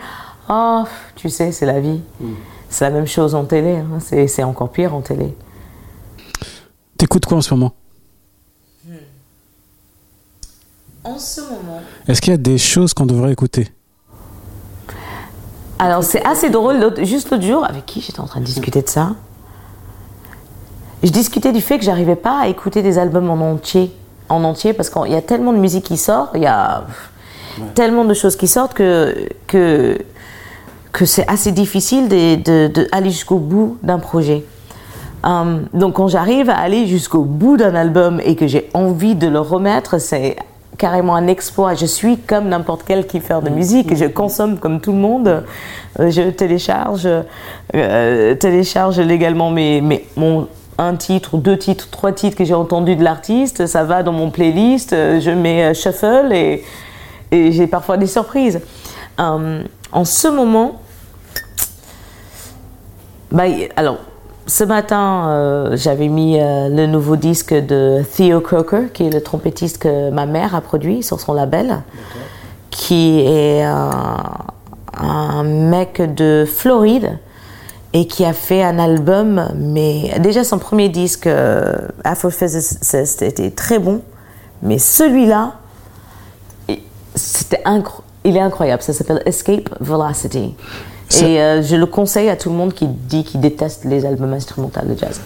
Ah, 0.49 0.85
tu 1.15 1.29
sais, 1.29 1.51
c'est 1.51 1.67
la 1.67 1.79
vie. 1.79 2.01
Mm. 2.19 2.33
C'est 2.69 2.85
la 2.85 2.91
même 2.91 3.05
chose 3.05 3.35
en 3.35 3.43
télé. 3.43 3.75
Hein. 3.75 3.99
C'est 3.99 4.43
encore 4.43 4.71
pire 4.71 4.95
en 4.95 5.01
télé. 5.01 5.35
T'écoutes 6.97 7.25
quoi 7.27 7.37
en 7.37 7.41
ce 7.41 7.53
moment? 7.53 7.73
Hmm. 8.83 8.93
En 11.03 11.19
ce 11.19 11.41
moment. 11.41 11.81
Est-ce 12.07 12.19
qu'il 12.19 12.31
y 12.31 12.33
a 12.33 12.37
des 12.37 12.57
choses 12.57 12.95
qu'on 12.95 13.05
devrait 13.05 13.31
écouter? 13.31 13.71
Alors 15.83 16.03
c'est 16.03 16.25
assez 16.25 16.49
drôle, 16.49 16.93
juste 17.03 17.29
l'autre 17.29 17.43
jour, 17.43 17.65
avec 17.65 17.85
qui 17.85 17.99
j'étais 17.99 18.21
en 18.21 18.25
train 18.25 18.39
de 18.39 18.45
discuter 18.45 18.81
de 18.81 18.87
ça? 18.87 19.11
Je 21.03 21.09
discutais 21.09 21.51
du 21.51 21.59
fait 21.59 21.77
que 21.77 21.83
j'arrivais 21.83 22.15
pas 22.15 22.39
à 22.39 22.47
écouter 22.47 22.81
des 22.81 22.97
albums 22.97 23.29
en 23.29 23.51
entier, 23.51 23.93
en 24.29 24.45
entier 24.45 24.71
parce 24.71 24.89
qu'il 24.89 25.11
y 25.11 25.15
a 25.15 25.21
tellement 25.21 25.51
de 25.51 25.57
musique 25.57 25.83
qui 25.83 25.97
sort, 25.97 26.29
il 26.35 26.43
y 26.43 26.47
a 26.47 26.85
tellement 27.75 28.05
de 28.05 28.13
choses 28.13 28.37
qui 28.37 28.47
sortent 28.47 28.73
que, 28.73 29.27
que, 29.47 29.97
que 30.93 31.05
c'est 31.05 31.27
assez 31.27 31.51
difficile 31.51 32.07
d'aller 32.07 32.37
de, 32.37 33.09
jusqu'au 33.09 33.37
bout 33.37 33.77
d'un 33.83 33.99
projet. 33.99 34.45
Hum, 35.25 35.65
donc 35.73 35.95
quand 35.95 36.07
j'arrive 36.07 36.49
à 36.49 36.57
aller 36.57 36.87
jusqu'au 36.87 37.23
bout 37.23 37.57
d'un 37.57 37.75
album 37.75 38.21
et 38.23 38.37
que 38.37 38.47
j'ai 38.47 38.69
envie 38.73 39.15
de 39.15 39.27
le 39.27 39.39
remettre, 39.41 39.99
c'est 39.99 40.37
carrément 40.77 41.15
un 41.15 41.27
exploit. 41.27 41.73
Je 41.75 41.85
suis 41.85 42.17
comme 42.17 42.49
n'importe 42.49 42.83
quel 42.85 43.07
kiffeur 43.07 43.41
de 43.41 43.49
musique, 43.49 43.95
je 43.95 44.05
consomme 44.05 44.57
comme 44.59 44.81
tout 44.81 44.91
le 44.91 44.97
monde. 44.97 45.43
Euh, 45.99 46.09
je 46.09 46.29
télécharge, 46.29 47.07
euh, 47.75 48.35
télécharge 48.35 48.99
légalement 48.99 49.51
mes, 49.51 49.81
mes, 49.81 50.05
mon, 50.15 50.47
un 50.77 50.95
titre, 50.95 51.37
deux 51.37 51.57
titres, 51.57 51.89
trois 51.91 52.11
titres 52.11 52.35
que 52.35 52.45
j'ai 52.45 52.53
entendus 52.53 52.95
de 52.95 53.03
l'artiste, 53.03 53.67
ça 53.67 53.83
va 53.83 54.01
dans 54.01 54.11
mon 54.11 54.31
playlist, 54.31 54.91
je 54.91 55.29
mets 55.29 55.73
shuffle 55.75 56.31
et, 56.31 56.63
et 57.33 57.51
j'ai 57.51 57.67
parfois 57.67 57.97
des 57.97 58.07
surprises. 58.07 58.61
Euh, 59.19 59.63
en 59.91 60.05
ce 60.05 60.27
moment, 60.27 60.79
bah, 63.31 63.43
alors 63.75 63.97
ce 64.45 64.63
matin, 64.63 65.29
euh, 65.29 65.77
j'avais 65.77 66.07
mis 66.07 66.39
euh, 66.39 66.69
le 66.69 66.85
nouveau 66.85 67.15
disque 67.15 67.53
de 67.53 68.03
Theo 68.15 68.41
Croker, 68.41 68.91
qui 68.93 69.07
est 69.07 69.09
le 69.09 69.21
trompettiste 69.21 69.77
que 69.77 70.09
ma 70.09 70.25
mère 70.25 70.55
a 70.55 70.61
produit 70.61 71.03
sur 71.03 71.19
son 71.19 71.33
label, 71.33 71.81
qui 72.69 73.21
est 73.21 73.63
un 73.63 75.43
mec 75.43 76.01
de 76.15 76.45
Floride 76.47 77.17
et 77.93 78.07
qui 78.07 78.25
a 78.25 78.33
fait 78.33 78.63
un 78.63 78.79
album, 78.79 79.49
mais 79.55 80.19
déjà 80.19 80.43
son 80.43 80.57
premier 80.57 80.89
disque, 80.89 81.27
euh, 81.27 81.87
Afrophysicist, 82.03 83.21
était 83.21 83.51
très 83.51 83.77
bon, 83.77 84.01
mais 84.63 84.79
celui-là, 84.79 85.53
c'était 87.15 87.61
il 88.25 88.37
est 88.37 88.41
incroyable, 88.41 88.81
ça 88.81 88.93
s'appelle 88.93 89.21
Escape 89.25 89.69
Velocity. 89.79 90.55
Et 91.21 91.39
euh, 91.39 91.61
je 91.61 91.75
le 91.75 91.85
conseille 91.85 92.27
à 92.29 92.35
tout 92.35 92.49
le 92.49 92.55
monde 92.55 92.73
qui 92.73 92.87
dit 92.87 93.23
qu'il 93.23 93.39
déteste 93.39 93.85
les 93.85 94.05
albums 94.05 94.33
instrumentaux 94.33 94.81
de 94.85 94.97
jazz. 94.97 95.21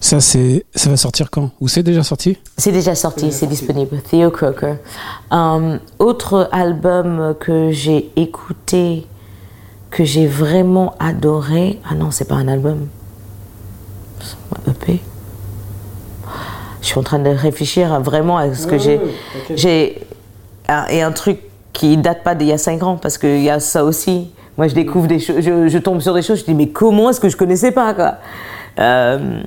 Ça, 0.00 0.20
c'est, 0.20 0.64
ça 0.72 0.90
va 0.90 0.96
sortir 0.96 1.30
quand? 1.30 1.50
Ou 1.60 1.66
c'est 1.66 1.82
déjà 1.82 2.04
sorti? 2.04 2.38
C'est 2.56 2.70
déjà 2.70 2.94
sorti, 2.94 3.32
c'est 3.32 3.48
disponible. 3.48 4.00
Theo 4.08 4.30
Croker. 4.30 4.76
Um, 5.32 5.80
autre 5.98 6.48
album 6.52 7.34
que 7.40 7.72
j'ai 7.72 8.12
écouté, 8.14 9.06
que 9.90 10.04
j'ai 10.04 10.28
vraiment 10.28 10.94
adoré. 11.00 11.80
Ah 11.90 11.96
non, 11.96 12.12
c'est 12.12 12.28
pas 12.28 12.36
un 12.36 12.46
album. 12.46 12.86
EP. 14.68 15.00
Je 16.80 16.86
suis 16.86 16.98
en 16.98 17.02
train 17.02 17.18
de 17.18 17.30
réfléchir 17.30 18.00
vraiment 18.00 18.38
à 18.38 18.54
ce 18.54 18.66
que 18.66 18.78
j'ai. 18.78 19.00
J'ai 19.54 20.02
et 20.90 21.02
un 21.02 21.12
truc 21.12 21.40
qui 21.72 21.96
date 21.96 22.22
pas 22.22 22.34
d'il 22.34 22.48
y 22.48 22.52
a 22.52 22.58
5 22.58 22.82
ans 22.82 22.96
parce 22.96 23.18
qu'il 23.18 23.42
y 23.42 23.50
a 23.50 23.60
ça 23.60 23.84
aussi. 23.84 24.30
Moi, 24.56 24.68
je 24.68 24.74
découvre 24.74 25.06
des 25.06 25.18
choses, 25.18 25.40
je, 25.40 25.78
tombe 25.78 26.00
sur 26.00 26.14
des 26.14 26.22
choses, 26.22 26.40
je 26.40 26.44
dis 26.44 26.54
mais 26.54 26.68
comment 26.68 27.10
est-ce 27.10 27.20
que 27.20 27.28
je 27.28 27.36
connaissais 27.36 27.72
pas 27.72 27.92
quoi? 27.92 28.14
Euh, 28.78 29.42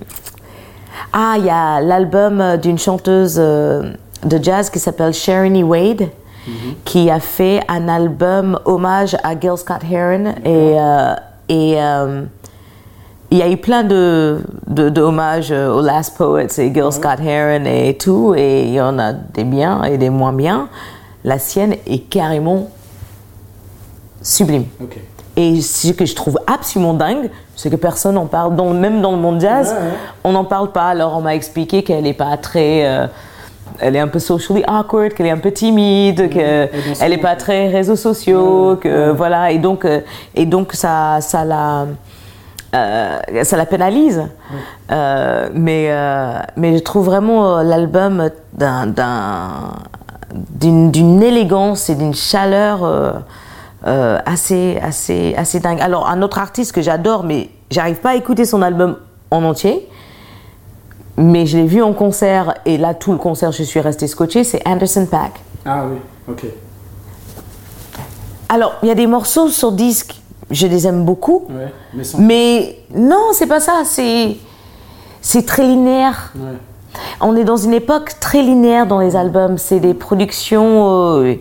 Ah, 1.11 1.35
il 1.37 1.45
y 1.45 1.49
a 1.49 1.81
l'album 1.81 2.57
d'une 2.61 2.77
chanteuse 2.77 3.37
euh, 3.39 3.93
de 4.23 4.43
jazz 4.43 4.69
qui 4.69 4.79
s'appelle 4.79 5.13
Sharonee 5.13 5.63
Wade. 5.63 6.09
Mhm. 6.47 6.75
qui 6.85 7.09
a 7.09 7.19
fait 7.19 7.59
un 7.67 7.89
album 7.89 8.57
hommage 8.63 9.15
à 9.23 9.37
Gil 9.39 9.57
Scott 9.57 9.81
Heron 9.91 10.35
et, 10.45 10.77
euh, 10.79 11.15
et 11.49 11.75
il 13.31 13.37
y 13.37 13.41
a 13.41 13.49
eu 13.49 13.57
plein 13.57 13.83
de, 13.83 14.41
de, 14.67 15.01
hommages 15.01 15.51
euh, 15.51 15.71
aux 15.71 15.81
Last 15.81 16.17
Poets 16.17 16.47
et 16.57 16.73
Gil 16.73 16.91
Scott 16.91 17.19
Heron 17.23 17.65
et 17.65 17.95
tout, 17.95 18.33
et 18.35 18.63
il 18.63 18.73
y 18.73 18.81
en 18.81 18.97
a 18.97 19.13
des 19.13 19.43
biens 19.43 19.83
et 19.83 19.97
des 19.97 20.09
moins 20.09 20.33
bien. 20.33 20.67
La 21.23 21.37
sienne 21.37 21.75
est 21.85 22.09
carrément 22.09 22.69
sublime. 24.21 24.65
Et 25.35 25.61
ce 25.61 25.91
que 25.91 26.05
je 26.05 26.15
trouve 26.15 26.39
absolument 26.47 26.93
dingue, 26.93 27.29
c'est 27.55 27.69
que 27.69 27.75
personne 27.75 28.15
n'en 28.15 28.25
parle, 28.25 28.53
même 28.73 29.01
dans 29.01 29.11
le 29.11 29.17
monde 29.17 29.39
jazz, 29.39 29.75
on 30.23 30.31
n'en 30.31 30.43
parle 30.43 30.71
pas. 30.71 30.87
Alors 30.87 31.15
on 31.15 31.21
m'a 31.21 31.35
expliqué 31.35 31.83
qu'elle 31.83 32.03
n'est 32.03 32.13
pas 32.13 32.35
très. 32.37 32.85
Euh, 32.85 33.07
elle 33.79 33.95
est 33.95 33.99
un 33.99 34.07
peu 34.07 34.19
socially 34.19 34.63
awkward, 34.67 35.13
qu'elle 35.13 35.27
est 35.27 35.31
un 35.31 35.37
peu 35.37 35.51
timide, 35.51 36.29
qu'elle 36.29 36.69
n'est 37.09 37.17
pas 37.17 37.35
très 37.35 37.67
réseaux 37.67 37.95
sociaux, 37.95 38.77
que 38.81 39.11
voilà. 39.11 39.51
Et 39.51 39.59
donc, 39.59 39.85
euh, 39.85 40.01
et 40.35 40.45
donc 40.45 40.73
ça, 40.73 41.21
ça 41.21 41.45
la 41.45 41.85
euh, 42.75 43.19
ça 43.43 43.57
la 43.57 43.65
pénalise. 43.65 44.23
Euh, 44.91 45.49
mais, 45.53 45.87
euh, 45.89 46.39
mais 46.55 46.77
je 46.77 46.83
trouve 46.83 47.05
vraiment 47.05 47.61
l'album 47.61 48.29
d'une 50.33 51.23
élégance 51.23 51.89
et 51.89 51.95
d'une 51.95 52.13
chaleur 52.13 53.23
assez, 53.83 54.79
assez, 54.81 55.33
assez 55.35 55.59
dingue. 55.59 55.81
Alors, 55.81 56.07
un 56.07 56.21
autre 56.21 56.37
artiste 56.37 56.71
que 56.73 56.81
j'adore, 56.81 57.23
mais 57.23 57.49
j'arrive 57.71 57.97
pas 57.97 58.11
à 58.11 58.15
écouter 58.15 58.45
son 58.45 58.61
album 58.61 58.97
en 59.31 59.43
entier, 59.43 59.87
mais 61.17 61.45
je 61.45 61.57
l'ai 61.57 61.65
vu 61.65 61.81
en 61.81 61.93
concert 61.93 62.55
et 62.65 62.77
là 62.77 62.93
tout 62.93 63.11
le 63.11 63.17
concert 63.17 63.51
je 63.51 63.63
suis 63.63 63.79
restée 63.79 64.07
scotchée, 64.07 64.43
c'est 64.43 64.65
Anderson 64.67 65.05
Pack. 65.09 65.33
Ah 65.65 65.83
oui, 65.85 65.97
ok. 66.27 66.45
Alors 68.47 68.75
il 68.81 68.87
y 68.87 68.91
a 68.91 68.95
des 68.95 69.05
morceaux 69.05 69.49
sur 69.49 69.71
disque, 69.71 70.19
je 70.51 70.67
les 70.67 70.87
aime 70.87 71.03
beaucoup, 71.05 71.45
Ouais, 71.49 71.73
mais 71.93 72.03
sans. 72.03 72.17
mais 72.19 72.77
non 72.95 73.27
c'est 73.33 73.47
pas 73.47 73.59
ça, 73.59 73.81
c'est 73.85 74.37
c'est 75.21 75.45
très 75.45 75.63
linéaire. 75.63 76.31
Ouais. 76.35 76.57
On 77.21 77.35
est 77.35 77.43
dans 77.43 77.57
une 77.57 77.73
époque 77.73 78.13
très 78.19 78.41
linéaire 78.41 78.87
dans 78.87 78.99
les 78.99 79.15
albums. 79.15 79.57
C'est 79.57 79.79
des 79.79 79.93
productions 79.93 81.17
euh, 81.19 81.35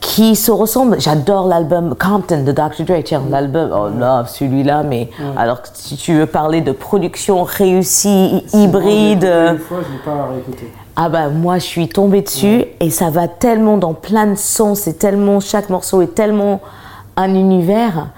qui 0.00 0.36
se 0.36 0.50
ressemblent. 0.52 1.00
J'adore 1.00 1.48
l'album 1.48 1.94
Compton 1.98 2.44
de 2.44 2.52
Dr. 2.52 2.84
Dre. 2.86 3.02
Tiens, 3.04 3.22
l'album, 3.30 3.70
oh 3.74 3.88
là, 3.98 4.24
celui-là, 4.28 4.82
mais 4.84 5.08
alors 5.36 5.62
que 5.62 5.68
si 5.72 5.96
tu 5.96 6.14
veux 6.14 6.26
parler 6.26 6.60
de 6.60 6.70
production 6.72 7.42
réussie, 7.42 8.44
hybride. 8.52 9.24
euh, 9.24 9.52
Une 9.54 9.58
fois, 9.58 9.78
je 9.82 10.04
pas 10.04 10.28
réécouté. 10.32 10.70
ah 10.96 11.08
bah 11.08 11.28
moi 11.28 11.58
je 11.58 11.64
suis 11.64 11.88
tombée 11.88 12.22
dessus 12.22 12.64
et 12.80 12.90
ça 12.90 13.10
va 13.10 13.26
tellement 13.26 13.78
dans 13.78 13.94
plein 13.94 14.26
de 14.26 14.36
sens, 14.36 14.80
c'est 14.80 14.98
tellement 14.98 15.40
chaque 15.40 15.70
morceau 15.70 16.02
est 16.02 16.14
tellement 16.14 16.60
un 17.16 17.34
univers 17.34 18.08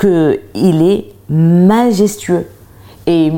que 0.00 0.40
il 0.54 0.80
est 0.82 1.12
majestueux. 1.28 2.46
Et, 3.06 3.30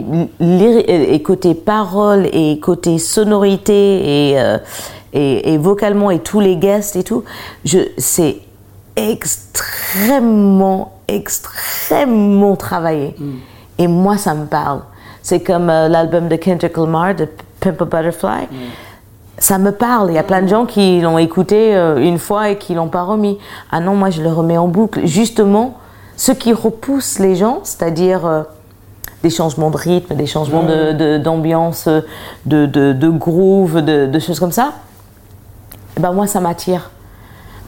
côté 1.25 1.55
parole 1.55 2.29
et 2.33 2.61
côté 2.61 2.99
sonorité 2.99 4.31
et, 4.31 4.41
euh, 4.41 4.59
et, 5.13 5.55
et 5.55 5.59
vocalement 5.59 6.11
et 6.11 6.19
tous 6.19 6.41
les 6.41 6.57
guests 6.57 6.95
et 6.95 7.05
tout, 7.05 7.25
je 7.65 7.79
c'est 7.97 8.39
extrêmement 8.97 10.93
extrêmement 11.09 12.55
travaillé. 12.55 13.17
Et 13.79 13.89
moi 13.89 14.17
ça 14.17 14.35
me 14.35 14.47
parle. 14.47 14.83
C'est 15.23 15.41
comme 15.41 15.69
euh, 15.69 15.89
l'album 15.89 16.29
de 16.29 16.37
Kendrick 16.37 16.77
Lamar 16.77 17.15
de 17.15 17.29
Pimp 17.61 17.81
a 17.81 17.85
Butterfly. 17.85 18.49
Ça 19.39 19.59
me 19.59 19.73
parle. 19.73 20.11
Il 20.11 20.15
y 20.15 20.19
a 20.19 20.23
plein 20.23 20.43
de 20.43 20.49
gens 20.49 20.67
qui 20.67 21.01
l'ont 21.01 21.19
écouté 21.19 21.75
euh, 21.75 21.97
une 21.97 22.19
fois 22.19 22.51
et 22.51 22.59
qui 22.59 22.75
l'ont 22.75 22.89
pas 22.89 23.03
remis. 23.03 23.39
Ah 23.73 23.81
non, 23.81 23.95
moi 23.95 24.11
je 24.11 24.23
le 24.23 24.31
remets 24.31 24.59
en 24.59 24.69
boucle. 24.69 25.07
Justement, 25.07 25.79
ce 26.17 26.33
qui 26.33 26.53
repousse 26.53 27.19
les 27.19 27.35
gens, 27.37 27.61
c'est-à-dire 27.65 28.27
euh, 28.27 28.43
des 29.23 29.31
changements 29.31 29.71
de 29.71 29.77
rythme, 29.77 30.15
des 30.15 30.27
changements 30.27 30.63
de- 30.65 30.93
de- 30.93 31.19
d'ambiance, 31.19 31.89
de, 32.47 32.67
de, 32.67 32.93
de 32.93 33.09
groove, 33.09 33.81
de, 33.83 34.07
de 34.07 34.19
choses 34.19 34.41
comme 34.41 34.53
ça, 34.53 34.73
eh 35.97 36.01
ben 36.01 36.13
moi 36.13 36.27
ça 36.27 36.41
m'attire. 36.41 36.91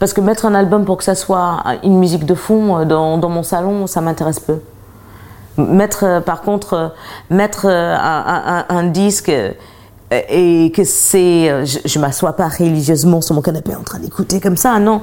Parce 0.00 0.12
que 0.12 0.20
mettre 0.20 0.44
un 0.46 0.54
album 0.54 0.85
pour 0.85 0.96
que 0.96 1.04
ça 1.04 1.14
soit 1.14 1.62
une 1.85 1.98
musique 1.98 2.26
de 2.26 2.35
fond 2.35 2.78
euh, 2.78 2.85
dans, 2.85 3.18
dans 3.18 3.28
mon 3.28 3.42
salon, 3.42 3.87
ça 3.87 4.00
m'intéresse 4.00 4.40
peu. 4.40 4.59
Mettre, 5.57 6.04
euh, 6.04 6.20
par 6.20 6.42
contre, 6.42 6.92
mettre 7.30 7.66
un, 7.66 8.64
un- 8.68 8.76
un 8.76 8.83
disque 8.85 9.33
et 10.11 10.72
que 10.74 10.85
c'est. 10.85 11.64
Je, 11.64 11.78
je 11.85 11.98
m'assois 11.98 12.33
pas 12.35 12.48
religieusement 12.48 13.20
sur 13.20 13.35
mon 13.37 13.40
canapé 13.40 13.74
en 13.74 13.83
train 13.85 14.00
d'écouter 14.00 14.40
comme 14.40 14.57
ça, 14.57 14.78
non. 14.80 15.00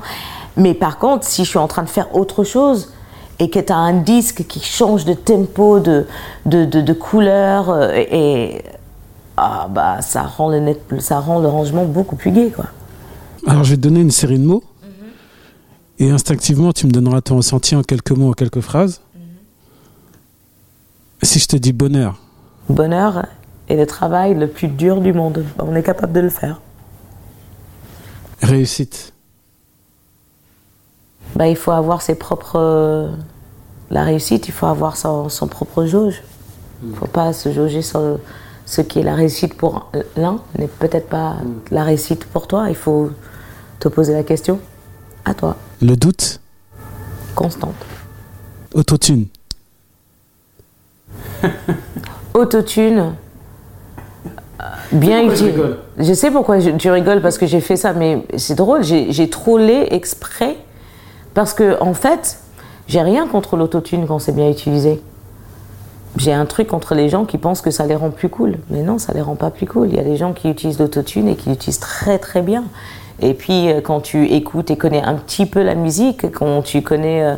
Mais 0.57 0.73
par 0.73 0.97
contre, 0.99 1.25
si 1.25 1.43
je 1.45 1.49
suis 1.49 1.57
en 1.57 1.67
train 1.67 1.83
de 1.83 1.89
faire 1.89 2.13
autre 2.15 2.43
chose 2.43 2.91
et 3.41 3.49
que 3.49 3.59
tu 3.59 3.73
as 3.73 3.77
un 3.77 4.01
disque 4.01 4.45
qui 4.47 4.59
change 4.59 5.03
de 5.03 5.15
tempo, 5.15 5.79
de, 5.79 6.05
de, 6.45 6.63
de, 6.65 6.81
de 6.81 6.93
couleur, 6.93 7.71
euh, 7.71 7.91
et. 7.95 8.61
Ah 9.35 9.67
bah, 9.67 10.01
ça 10.01 10.21
rend, 10.23 10.49
le 10.49 10.59
net, 10.59 10.79
ça 10.99 11.19
rend 11.19 11.39
le 11.39 11.47
rangement 11.47 11.85
beaucoup 11.85 12.15
plus 12.15 12.31
gai, 12.31 12.51
quoi. 12.51 12.65
Alors, 13.47 13.63
je 13.63 13.71
vais 13.71 13.77
te 13.77 13.81
donner 13.81 14.01
une 14.01 14.11
série 14.11 14.37
de 14.37 14.45
mots. 14.45 14.63
Et 15.97 16.11
instinctivement, 16.11 16.71
tu 16.71 16.85
me 16.85 16.91
donneras 16.91 17.21
ton 17.21 17.37
ressenti 17.37 17.75
en 17.75 17.81
quelques 17.81 18.11
mots, 18.11 18.29
en 18.29 18.33
quelques 18.33 18.61
phrases. 18.61 19.01
Si 21.23 21.39
je 21.39 21.47
te 21.47 21.55
dis 21.55 21.73
bonheur, 21.73 22.19
Bonheur 22.69 23.25
est 23.67 23.75
le 23.75 23.87
travail 23.87 24.35
le 24.35 24.47
plus 24.47 24.67
dur 24.67 25.01
du 25.01 25.13
monde. 25.13 25.43
On 25.57 25.75
est 25.75 25.83
capable 25.83 26.13
de 26.13 26.19
le 26.19 26.29
faire. 26.29 26.61
réussite, 28.43 29.13
Bah, 31.35 31.47
il 31.47 31.55
faut 31.55 31.71
avoir 31.71 32.01
ses 32.01 32.15
propres. 32.15 32.57
euh, 32.59 33.09
la 33.89 34.03
réussite, 34.03 34.47
il 34.47 34.51
faut 34.53 34.67
avoir 34.67 34.95
son, 34.95 35.27
son 35.29 35.47
propre 35.47 35.85
jauge. 35.85 36.21
Il 36.83 36.91
ne 36.91 36.95
faut 36.95 37.07
pas 37.07 37.33
se 37.33 37.51
jauger 37.51 37.81
sur 37.81 38.19
ce 38.65 38.81
qui 38.81 38.99
est 38.99 39.03
la 39.03 39.15
réussite 39.15 39.53
pour 39.55 39.89
l'un, 40.15 40.39
n'est 40.57 40.67
peut-être 40.67 41.09
pas 41.09 41.35
la 41.71 41.83
réussite 41.83 42.25
pour 42.25 42.47
toi. 42.47 42.67
Il 42.69 42.75
faut 42.75 43.11
te 43.79 43.87
poser 43.89 44.13
la 44.13 44.23
question 44.23 44.59
à 45.25 45.33
toi, 45.33 45.57
le 45.81 45.95
doute, 45.95 46.39
constante. 47.35 47.75
autotune, 48.73 49.25
Autotune. 52.33 53.13
euh, 54.61 54.63
Bien 54.93 55.19
Pourquoi 55.19 55.35
je 55.35 55.45
utile. 55.45 55.51
rigole 55.61 55.77
Je 55.97 56.13
sais 56.13 56.31
pourquoi 56.31 56.59
je- 56.59 56.69
tu 56.71 56.89
rigoles 56.89 57.21
parce 57.21 57.37
que 57.37 57.45
j'ai 57.45 57.61
fait 57.61 57.75
ça, 57.75 57.93
mais 57.93 58.25
c'est 58.37 58.55
drôle. 58.55 58.83
J'ai 58.83 59.29
trollé 59.29 59.87
exprès 59.91 60.57
parce 61.33 61.53
que 61.53 61.81
en 61.81 61.93
fait, 61.93 62.39
j'ai 62.87 63.01
rien 63.01 63.27
contre 63.27 63.57
l'autotune 63.57 64.05
quand 64.07 64.19
c'est 64.19 64.31
bien 64.31 64.49
utilisé. 64.49 65.01
J'ai 66.17 66.33
un 66.33 66.45
truc 66.45 66.67
contre 66.67 66.93
les 66.93 67.07
gens 67.07 67.23
qui 67.23 67.37
pensent 67.37 67.61
que 67.61 67.71
ça 67.71 67.85
les 67.85 67.95
rend 67.95 68.09
plus 68.09 68.27
cool. 68.27 68.57
Mais 68.69 68.81
non, 68.81 68.97
ça 68.97 69.13
les 69.13 69.21
rend 69.21 69.35
pas 69.35 69.49
plus 69.49 69.65
cool. 69.65 69.87
Il 69.89 69.95
y 69.95 69.99
a 69.99 70.03
des 70.03 70.17
gens 70.17 70.33
qui 70.33 70.49
utilisent 70.49 70.79
l'autotune 70.79 71.29
et 71.29 71.35
qui 71.35 71.49
l'utilisent 71.49 71.79
très 71.79 72.19
très 72.19 72.41
bien. 72.41 72.65
Et 73.21 73.33
puis 73.33 73.71
euh, 73.71 73.81
quand 73.81 74.01
tu 74.01 74.25
écoutes 74.25 74.71
et 74.71 74.77
connais 74.77 75.01
un 75.01 75.13
petit 75.13 75.45
peu 75.45 75.61
la 75.61 75.75
musique, 75.75 76.31
quand 76.31 76.63
tu 76.63 76.81
connais 76.81 77.23
euh, 77.23 77.35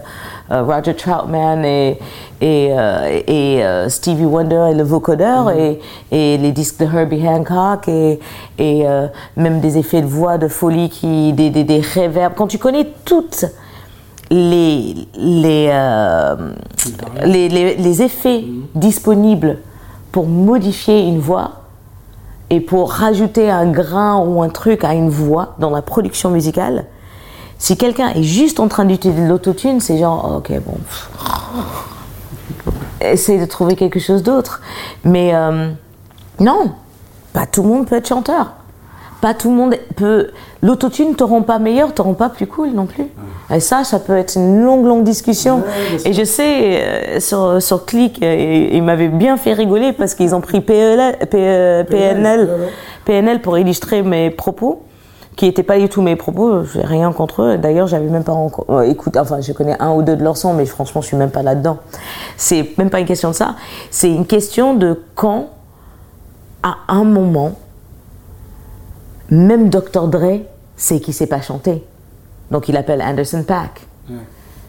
euh, 0.51 0.61
Roger 0.63 0.93
Troutman 0.93 1.63
et, 1.63 1.97
et, 2.41 2.69
euh, 2.71 3.21
et, 3.27 3.63
euh, 3.63 3.87
Stevie 3.87 4.25
Wonder 4.25 4.69
et 4.71 4.75
le 4.75 4.83
vocodeur 4.83 5.49
et, 5.51 5.79
et 6.11 6.37
les 6.37 6.51
disques 6.51 6.79
de 6.79 6.85
Herbie 6.85 7.25
Hancock 7.25 7.87
et, 7.87 8.19
et 8.59 8.85
même 9.37 9.61
des 9.61 9.77
effets 9.77 10.01
de 10.01 10.07
voix 10.07 10.37
de 10.37 10.47
folie, 10.47 10.89
qui, 10.89 11.33
des, 11.33 11.49
des, 11.49 11.63
des 11.63 11.81
quand 12.35 12.47
tu 12.47 12.57
connais 12.57 12.87
toutes 13.05 13.45
les, 14.33 14.95
les, 15.15 15.69
euh, 15.71 16.35
les, 17.23 17.47
les- 17.49 17.75
les 17.75 18.01
effets 18.01 18.43
disponibles 18.75 19.59
pour 20.11 20.25
modifier 20.27 21.07
une 21.07 21.19
voix 21.19 21.61
et 22.49 22.59
pour 22.59 22.91
rajouter 22.91 23.49
un 23.51 23.67
grain 23.71 24.17
ou 24.25 24.41
un 24.41 24.49
truc 24.49 24.83
à 24.83 24.93
une 24.93 25.09
voix 25.09 25.55
dans 25.59 25.69
la 25.69 25.81
production 25.81 26.29
musicale, 26.31 26.85
si 27.59 27.77
quelqu'un 27.77 28.09
est 28.09 28.23
juste 28.23 28.59
en 28.59 28.67
train 28.67 28.85
d'utiliser 28.85 29.25
l'autotune, 29.27 29.79
c'est 29.79 29.97
genre, 29.97 30.29
oh, 30.31 30.37
ok, 30.37 30.51
bon. 30.65 30.77
Essaye 33.01 33.39
de 33.39 33.45
trouver 33.45 33.75
quelque 33.75 33.99
chose 33.99 34.23
d'autre. 34.23 34.61
Mais 35.03 35.33
euh, 35.33 35.69
non, 36.39 36.71
pas 37.33 37.45
tout 37.45 37.61
le 37.63 37.69
monde 37.69 37.85
peut 37.87 37.95
être 37.97 38.07
chanteur. 38.07 38.53
Pas 39.21 39.33
tout 39.33 39.49
le 39.49 39.55
monde 39.55 39.75
peut. 39.95 40.29
L'autotune 40.61 41.09
ne 41.09 41.13
te 41.13 41.23
rend 41.23 41.41
pas 41.41 41.59
meilleur, 41.59 41.93
te 41.93 42.01
rend 42.01 42.13
pas 42.13 42.29
plus 42.29 42.47
cool 42.47 42.69
non 42.71 42.85
plus. 42.85 43.05
Et 43.51 43.59
ça, 43.59 43.83
ça 43.83 43.99
peut 43.99 44.17
être 44.17 44.35
une 44.35 44.63
longue, 44.63 44.85
longue 44.85 45.03
discussion. 45.03 45.61
Et 46.05 46.13
je 46.13 46.23
sais, 46.23 46.81
euh, 46.81 47.19
sur, 47.19 47.61
sur 47.61 47.85
Click, 47.85 48.21
euh, 48.23 48.69
ils 48.71 48.81
m'avaient 48.81 49.09
bien 49.09 49.37
fait 49.37 49.53
rigoler 49.53 49.91
parce 49.93 50.15
qu'ils 50.15 50.33
ont 50.33 50.41
pris 50.41 50.61
PEL, 50.61 51.17
P- 51.29 51.83
PNL, 51.89 52.49
PNL 53.05 53.41
pour 53.41 53.57
illustrer 53.57 54.01
mes 54.01 54.29
propos, 54.29 54.83
qui 55.35 55.45
n'étaient 55.45 55.63
pas 55.63 55.77
du 55.77 55.89
tout 55.89 56.01
mes 56.01 56.15
propos. 56.15 56.63
J'ai 56.63 56.81
rien 56.83 57.11
contre 57.11 57.41
eux. 57.41 57.57
D'ailleurs, 57.57 57.87
j'avais 57.87 58.07
même 58.07 58.23
pas 58.23 58.33
euh, 58.69 58.81
écouté. 58.83 59.19
Enfin, 59.19 59.41
je 59.41 59.51
connais 59.51 59.75
un 59.79 59.91
ou 59.91 60.03
deux 60.03 60.15
de 60.15 60.23
leurs 60.23 60.37
sons, 60.37 60.53
mais 60.53 60.65
franchement, 60.65 61.01
je 61.01 61.07
suis 61.07 61.17
même 61.17 61.31
pas 61.31 61.43
là-dedans. 61.43 61.77
C'est 62.37 62.77
même 62.77 62.89
pas 62.89 62.99
une 63.01 63.05
question 63.07 63.29
de 63.29 63.35
ça. 63.35 63.55
C'est 63.91 64.09
une 64.09 64.25
question 64.25 64.73
de 64.73 65.01
quand, 65.15 65.47
à 66.63 66.75
un 66.87 67.03
moment, 67.03 67.51
même 69.29 69.69
Dr. 69.69 70.07
Dre 70.07 70.39
sait 70.77 70.99
qu'il 70.99 71.13
sait 71.13 71.27
pas 71.27 71.41
chanter. 71.41 71.83
Donc 72.53 72.69
il 72.69 72.77
appelle 72.77 73.01
Anderson 73.01 73.43
Pack. 73.45 73.81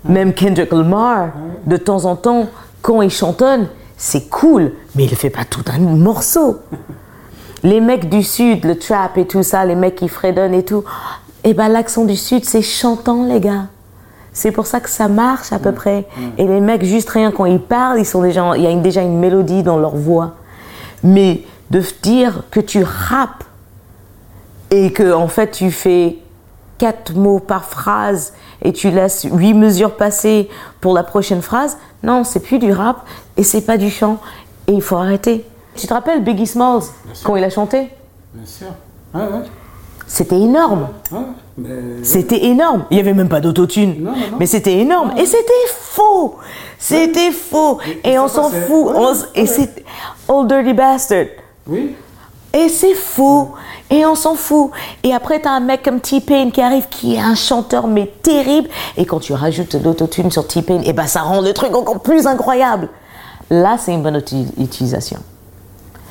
Même 0.06 0.32
Kendrick 0.34 0.72
Lamar, 0.72 1.28
de 1.66 1.76
temps 1.76 2.04
en 2.06 2.16
temps, 2.16 2.46
quand 2.82 3.00
il 3.02 3.10
chantonne, 3.10 3.68
c'est 3.96 4.28
cool, 4.28 4.72
mais 4.96 5.04
il 5.04 5.10
ne 5.10 5.16
fait 5.16 5.30
pas 5.30 5.44
tout 5.44 5.64
un 5.72 5.78
morceau. 5.78 6.58
Les 7.62 7.80
mecs 7.80 8.08
du 8.10 8.22
Sud, 8.22 8.64
le 8.64 8.76
trap 8.78 9.16
et 9.16 9.26
tout 9.26 9.42
ça, 9.42 9.64
les 9.64 9.74
mecs 9.74 9.94
qui 9.96 10.08
fredonnent 10.08 10.52
et 10.52 10.64
tout, 10.64 10.84
eh 11.44 11.54
ben 11.54 11.68
l'accent 11.68 12.04
du 12.04 12.14
Sud, 12.16 12.44
c'est 12.44 12.60
chantant, 12.60 13.24
les 13.24 13.40
gars. 13.40 13.66
C'est 14.34 14.50
pour 14.50 14.66
ça 14.66 14.80
que 14.80 14.90
ça 14.90 15.08
marche 15.08 15.50
à 15.52 15.58
peu 15.58 15.72
près. 15.72 16.06
Et 16.36 16.46
les 16.46 16.60
mecs, 16.60 16.84
juste 16.84 17.08
rien, 17.10 17.30
quand 17.30 17.46
ils 17.46 17.60
parlent, 17.60 17.98
ils 18.00 18.04
sont 18.04 18.20
déjà, 18.20 18.52
il 18.56 18.62
y 18.62 18.66
a 18.66 18.70
une- 18.70 18.82
déjà 18.82 19.00
une 19.02 19.18
mélodie 19.18 19.62
dans 19.62 19.78
leur 19.78 19.96
voix. 19.96 20.32
Mais 21.02 21.42
de 21.70 21.82
dire 22.02 22.42
que 22.50 22.60
tu 22.60 22.82
rappes 22.82 23.44
et 24.70 24.92
que 24.92 25.12
en 25.14 25.28
fait 25.28 25.50
tu 25.52 25.70
fais 25.70 26.18
quatre 26.84 27.14
mots 27.14 27.38
par 27.38 27.64
phrase 27.64 28.34
et 28.60 28.74
tu 28.74 28.90
laisses 28.90 29.26
huit 29.32 29.54
mesures 29.54 29.96
passer 29.96 30.50
pour 30.82 30.92
la 30.92 31.02
prochaine 31.02 31.40
phrase, 31.40 31.78
non, 32.02 32.24
c'est 32.24 32.40
plus 32.40 32.58
du 32.58 32.72
rap 32.72 33.06
et 33.38 33.42
c'est 33.42 33.62
pas 33.62 33.78
du 33.78 33.88
chant 33.88 34.18
et 34.66 34.72
il 34.72 34.82
faut 34.82 34.96
arrêter. 34.96 35.46
Tu 35.76 35.86
te 35.86 35.94
rappelles 35.94 36.22
Biggie 36.22 36.46
Smalls 36.46 36.82
quand 37.24 37.36
il 37.36 37.44
a 37.44 37.48
chanté? 37.48 37.88
Bien 38.34 38.44
sûr. 38.44 38.66
Ah 39.14 39.20
ouais. 39.20 39.44
C'était 40.06 40.38
énorme. 40.38 40.88
Ah, 41.10 41.16
mais... 41.56 42.02
C'était 42.02 42.44
énorme. 42.44 42.84
Il 42.90 42.96
n'y 42.96 43.00
avait 43.00 43.14
même 43.14 43.30
pas 43.30 43.40
d'autotune. 43.40 44.10
Mais 44.38 44.44
c'était 44.44 44.78
énorme. 44.78 45.12
Et 45.16 45.24
c'était 45.24 45.66
faux. 45.70 46.36
C'était 46.78 47.30
faux. 47.30 47.78
Et, 48.04 48.10
et 48.12 48.18
on 48.18 48.28
s'en 48.28 48.50
fout. 48.50 48.92
On 48.94 49.14
et 49.34 49.46
c'est 49.46 49.82
Old 50.28 50.48
Dirty 50.48 50.74
Bastard. 50.74 51.28
Oui. 51.66 51.96
Et 52.54 52.68
c'est 52.68 52.94
faux. 52.94 53.50
Et 53.90 54.06
on 54.06 54.14
s'en 54.14 54.34
fout. 54.34 54.70
Et 55.02 55.12
après, 55.12 55.40
t'as 55.40 55.50
un 55.50 55.60
mec 55.60 55.82
comme 55.82 56.00
T-Pain 56.00 56.50
qui 56.50 56.60
arrive, 56.62 56.88
qui 56.88 57.16
est 57.16 57.20
un 57.20 57.34
chanteur, 57.34 57.86
mais 57.86 58.06
terrible. 58.22 58.68
Et 58.96 59.04
quand 59.04 59.18
tu 59.20 59.32
rajoutes 59.34 59.74
l'autotune 59.74 60.30
sur 60.30 60.46
T-Pain, 60.46 60.80
et 60.84 60.92
ben 60.92 61.06
ça 61.06 61.20
rend 61.22 61.40
le 61.40 61.52
truc 61.52 61.74
encore 61.74 62.00
plus 62.00 62.26
incroyable. 62.26 62.88
Là, 63.50 63.76
c'est 63.78 63.92
une 63.92 64.02
bonne 64.02 64.16
uti- 64.18 64.48
utilisation. 64.58 65.18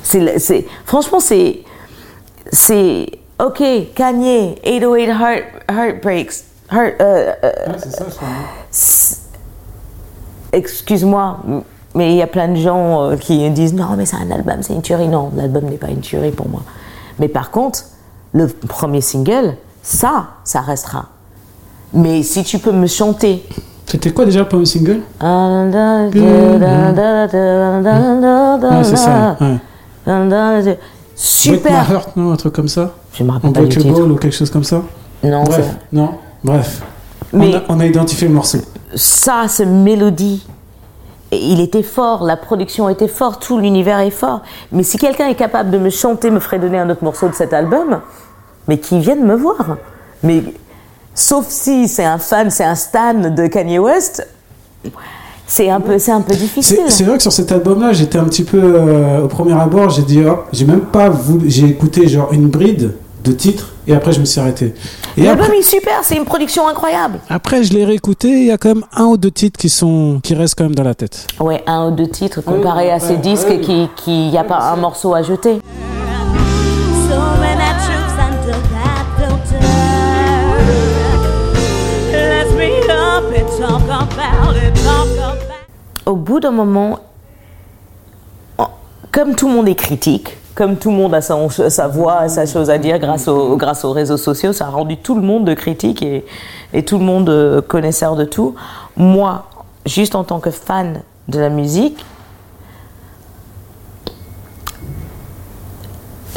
C'est, 0.04 0.66
franchement, 0.86 1.20
c'est, 1.22 1.64
c'est, 2.52 3.08
ok, 3.40 3.64
Kanye, 3.96 4.56
808 4.66 5.08
Heart, 5.10 5.44
Heartbreaks, 5.72 6.34
Heart, 6.72 6.94
euh, 7.02 7.34
euh, 7.44 7.52
c'est 7.78 7.92
ça, 7.92 8.06
je 8.10 8.16
crois. 8.16 8.28
excuse-moi, 10.52 11.40
mais 11.96 12.12
il 12.14 12.18
y 12.18 12.22
a 12.22 12.28
plein 12.28 12.48
de 12.48 12.56
gens 12.56 13.04
euh, 13.12 13.16
qui 13.18 13.50
disent 13.52 13.74
non, 13.74 13.96
mais 13.98 14.06
c'est 14.06 14.16
un 14.18 14.32
album, 14.32 14.56
c'est 14.62 14.74
une 14.74 14.82
tuerie. 14.82 15.08
Non, 15.08 15.32
l'album 15.36 15.66
n'est 15.66 15.78
pas 15.78 15.90
une 15.90 16.00
tuerie 16.02 16.32
pour 16.32 16.48
moi. 16.50 16.62
Mais 17.20 17.28
par 17.28 17.52
contre, 17.52 17.84
le 18.34 18.48
premier 18.48 19.02
single, 19.02 19.56
ça, 19.82 20.28
ça 20.44 20.62
restera. 20.62 21.06
Mais 21.94 22.24
si 22.24 22.44
tu 22.44 22.58
peux 22.60 22.72
me 22.72 22.88
chanter. 22.88 23.44
C'était 23.86 24.12
quoi 24.12 24.26
déjà 24.26 24.40
le 24.40 24.48
premier 24.48 24.66
single 24.66 25.02
Ah, 25.20 25.66
c'est 28.84 28.96
ça. 28.96 29.38
Ouais. 29.40 29.58
Super! 31.16 31.92
Heart, 31.92 32.16
non, 32.16 32.32
un 32.32 32.36
truc 32.36 32.54
comme 32.54 32.68
ça 32.68 32.92
Je 33.14 33.24
me 33.24 33.32
rappelle 33.32 33.54
pas 33.54 33.62
du. 33.62 33.78
Unbreakable 33.78 34.12
ou 34.12 34.16
quelque 34.16 34.36
chose 34.36 34.50
comme 34.50 34.64
ça 34.64 34.82
Non, 35.24 35.44
Bref, 35.44 35.66
c'est- 35.70 35.96
non, 35.96 36.10
bref. 36.44 36.82
Mais- 37.32 37.54
On, 37.54 37.58
a, 37.58 37.62
on 37.70 37.80
a 37.80 37.86
identifié 37.86 38.28
le 38.28 38.34
morceau. 38.34 38.58
ça, 38.96 39.46
ce 39.48 39.64
mélodie, 39.64 40.46
il 41.42 41.60
était 41.62 41.84
fort, 41.84 42.24
la 42.24 42.38
production 42.38 42.90
était 42.90 43.08
forte, 43.08 43.46
tout 43.46 43.58
l'univers 43.58 44.00
est 44.00 44.12
fort. 44.12 44.42
Mais 44.72 44.84
si 44.84 44.98
quelqu'un 44.98 45.28
est 45.28 45.36
capable 45.36 45.72
de 45.72 45.78
me 45.78 45.90
chanter, 45.90 46.32
me 46.32 46.40
ferait 46.40 46.60
donner 46.60 46.80
un 46.80 46.90
autre 46.90 47.04
morceau 47.04 47.28
de 47.28 47.34
cet 47.34 47.54
album, 47.54 48.02
mais 48.68 48.78
qui 48.80 49.00
vienne 49.00 49.26
me 49.26 49.36
voir. 49.36 49.78
Mais 50.24 50.44
sauf 51.14 51.46
si 51.48 51.88
c'est 51.88 52.06
un 52.06 52.18
fan, 52.18 52.50
c'est 52.50 52.64
un 52.64 52.76
stan 52.76 53.14
de 53.14 53.48
Kanye 53.48 53.80
West, 53.80 54.28
c'est 55.46 55.70
un 55.70 55.82
peu, 55.82 56.00
c'est 56.00 56.12
un 56.12 56.22
peu 56.22 56.36
difficile. 56.36 56.80
C'est 56.86 56.92
c'est 56.92 57.04
vrai 57.04 57.18
que 57.18 57.24
sur 57.24 57.34
cet 57.34 57.52
album-là, 57.52 57.94
j'étais 57.94 58.18
un 58.18 58.26
petit 58.26 58.44
peu 58.44 58.60
euh, 58.62 59.24
au 59.24 59.28
premier 59.28 59.54
abord, 59.54 59.90
j'ai 59.90 60.04
dit, 60.04 60.22
oh, 60.26 60.40
j'ai 60.52 60.66
même 60.66 60.82
pas 60.82 61.10
voulu, 61.10 61.50
j'ai 61.50 61.68
écouté 61.68 62.08
genre 62.08 62.32
une 62.32 62.48
bride 62.48 62.96
de 63.24 63.32
titres 63.32 63.73
et 63.88 63.94
après 63.94 64.12
je 64.14 64.20
me 64.20 64.26
suis 64.26 64.40
arrêté. 64.40 64.74
L'album 65.18 65.46
après, 65.46 65.60
est 65.60 65.62
super, 65.62 66.00
c'est 66.04 66.16
une 66.16 66.26
production 66.26 66.68
incroyable. 66.68 67.20
après, 67.30 67.64
je 67.64 67.74
l'ai 67.74 67.86
réécouté, 67.86 68.30
il 68.30 68.46
y 68.46 68.52
a 68.52 68.58
quand 68.58 68.70
même 68.74 68.84
un 68.94 69.06
ou 69.06 69.18
deux 69.18 69.32
titres 69.32 69.60
qui 69.60 69.70
sont 69.70 70.20
qui 70.24 70.34
restent 70.36 70.56
quand 70.58 70.64
même 70.66 70.76
dans 70.76 70.84
la 70.84 70.96
tête. 70.96 71.28
Ouais, 71.40 71.64
un 71.68 71.88
ou 71.88 71.92
deux 71.92 72.08
titres 72.08 72.42
comparé 72.42 72.92
à 72.92 73.00
ces 73.00 73.18
disques 73.18 73.60
qui, 73.62 73.90
qui 73.96 74.30
y 74.30 74.38
a 74.38 74.44
pas 74.44 74.60
un 74.72 74.76
morceau 74.78 75.14
à 75.14 75.22
jeter. 75.22 75.60
Au 86.06 86.16
bout 86.16 86.40
d'un 86.40 86.52
moment, 86.52 87.00
en- 88.58 88.70
comme 89.12 89.36
tout 89.36 89.48
le 89.48 89.54
monde 89.54 89.70
est 89.70 89.76
critique, 89.76 90.38
comme 90.56 90.78
tout 90.78 90.92
le 90.92 90.98
monde 90.98 91.16
a 91.16 91.22
sa 91.22 91.88
voix, 91.88 92.28
sa 92.30 92.46
chose 92.46 92.70
à 92.70 92.78
dire 92.78 93.00
grâce, 93.00 93.28
au- 93.28 93.58
grâce 93.58 93.84
aux 93.86 93.92
réseaux 93.92 94.18
sociaux, 94.18 94.54
ça 94.54 94.68
a 94.68 94.70
rendu 94.70 94.98
tout 94.98 95.16
le 95.16 95.22
monde 95.22 95.46
de 95.46 95.54
critique 95.54 96.04
et, 96.04 96.26
tout 96.86 96.98
le 97.00 97.06
monde 97.06 97.30
euh, 97.30 97.62
connaisseur 97.62 98.16
de 98.16 98.26
tout. 98.26 98.56
Moi, 98.96 99.46
juste 99.86 100.16
en 100.16 100.24
tant 100.24 100.40
que 100.40 100.52
fan 100.52 101.02
de 101.28 101.40
la 101.40 101.50
musique, 101.50 102.06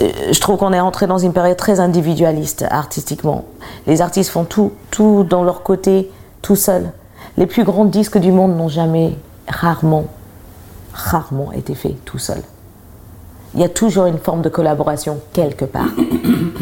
euh, 0.01 0.11
je 0.33 0.41
trouve 0.41 0.57
qu'on 0.59 0.73
est 0.73 0.81
entré 0.81 1.07
dans 1.07 1.19
une 1.19 1.33
période 1.33 1.57
très 1.57 1.81
individualiste 1.81 2.65
artistiquement. 2.71 3.45
Les 3.87 4.01
artistes 4.03 4.31
font 4.31 4.45
tout, 4.45 4.73
tout 4.91 5.27
dans 5.29 5.43
leur 5.45 5.63
côté, 5.63 6.11
tout 6.43 6.57
seuls. 6.57 6.91
Les 7.37 7.47
plus 7.47 7.65
grands 7.65 7.85
disques 7.85 8.19
du 8.19 8.33
monde 8.33 8.57
n'ont 8.57 8.69
jamais, 8.69 9.17
rarement, 9.49 10.05
rarement 10.95 11.53
été 11.53 11.75
faits 11.75 12.03
tout 12.05 12.19
seuls. 12.19 12.43
Il 13.57 13.63
y 13.63 13.65
a 13.65 13.71
toujours 13.71 14.05
une 14.07 14.19
forme 14.19 14.43
de 14.43 14.51
collaboration 14.51 15.19
quelque 15.33 15.65
part. 15.65 15.89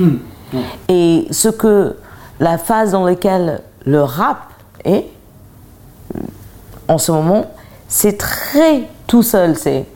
Et 0.89 1.27
ce 1.31 1.49
que 1.49 1.97
la 2.39 2.57
phase 2.57 2.93
dans 2.93 3.05
laquelle 3.05 3.63
le 3.85 4.01
rap 4.01 4.53
est, 4.85 5.07
en 6.87 6.99
ce 6.99 7.11
moment, 7.11 7.47
c'est 7.89 8.17
très 8.17 8.89
tout 9.09 9.25
seul. 9.25 9.57
C'est 9.57 9.87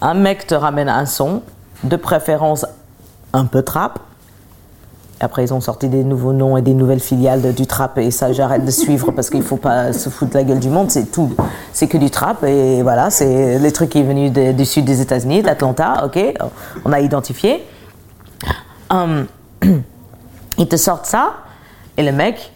un 0.00 0.14
mec 0.14 0.46
te 0.46 0.54
ramène 0.54 0.88
un 0.88 1.06
son, 1.06 1.42
de 1.82 1.96
préférence 1.96 2.64
un 3.32 3.46
peu 3.46 3.62
trap. 3.62 3.98
Après, 5.20 5.44
ils 5.44 5.54
ont 5.54 5.60
sorti 5.60 5.88
des 5.88 6.02
nouveaux 6.04 6.32
noms 6.32 6.56
et 6.56 6.62
des 6.62 6.74
nouvelles 6.74 7.00
filiales 7.00 7.40
de- 7.40 7.52
du 7.52 7.66
trap, 7.66 7.98
et 7.98 8.10
ça, 8.10 8.32
j'arrête 8.32 8.64
de 8.64 8.70
suivre 8.70 9.12
parce 9.12 9.30
qu'il 9.30 9.42
faut 9.42 9.56
pas 9.56 9.92
se 9.92 10.08
foutre 10.08 10.32
de 10.32 10.38
la 10.38 10.44
gueule 10.44 10.58
du 10.58 10.68
monde. 10.68 10.90
C'est 10.90 11.10
tout, 11.10 11.32
c'est 11.72 11.86
que 11.86 11.96
du 11.96 12.10
trap, 12.10 12.42
et 12.44 12.82
voilà, 12.82 13.10
c'est 13.10 13.58
les 13.58 13.72
trucs 13.72 13.90
qui 13.90 14.00
est 14.00 14.04
venu 14.04 14.30
du 14.30 14.64
sud 14.64 14.84
des 14.84 15.00
États-Unis, 15.00 15.42
d'Atlanta, 15.42 16.04
ok, 16.04 16.18
on 16.84 16.92
a 16.92 17.00
identifié. 17.00 17.64
Hum, 18.90 19.26
ils 20.58 20.68
te 20.68 20.76
sortent 20.76 21.06
ça, 21.06 21.34
et 21.96 22.02
le 22.02 22.12
mec, 22.12 22.52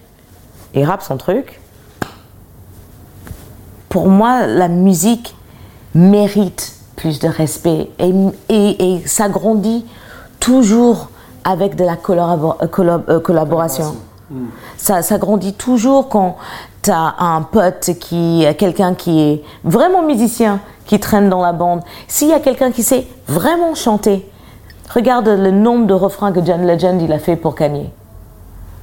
il 0.74 0.84
rappe 0.84 1.02
son 1.02 1.16
truc. 1.16 1.60
Pour 3.88 4.08
moi, 4.08 4.46
la 4.46 4.68
musique 4.68 5.34
mérite 5.94 6.74
plus 6.96 7.20
de 7.20 7.28
respect 7.28 7.88
et, 7.98 8.12
et, 8.48 8.94
et 8.96 9.06
s'agrandit 9.06 9.86
toujours 10.40 11.08
avec 11.44 11.76
de 11.76 11.84
la 11.84 11.92
euh, 11.92 12.66
collab- 12.66 13.04
euh, 13.08 13.20
collaboration. 13.20 13.94
Ça, 14.76 15.00
ça 15.02 15.16
grandit 15.16 15.54
toujours 15.54 16.08
quand 16.10 16.36
tu 16.82 16.90
as 16.90 17.14
un 17.18 17.40
pote 17.42 17.90
qui, 17.98 18.44
quelqu'un 18.58 18.94
qui 18.94 19.20
est 19.20 19.42
vraiment 19.64 20.02
musicien, 20.02 20.60
qui 20.84 21.00
traîne 21.00 21.28
dans 21.30 21.40
la 21.40 21.52
bande. 21.52 21.80
S'il 22.08 22.28
y 22.28 22.32
a 22.34 22.40
quelqu'un 22.40 22.70
qui 22.70 22.82
sait 22.82 23.06
vraiment 23.26 23.74
chanter, 23.74 24.28
regarde 24.94 25.28
le 25.28 25.50
nombre 25.50 25.86
de 25.86 25.94
refrains 25.94 26.32
que 26.32 26.44
John 26.44 26.66
Legend 26.66 27.00
il 27.00 27.12
a 27.12 27.18
fait 27.18 27.36
pour 27.36 27.54
Kanye 27.54 27.90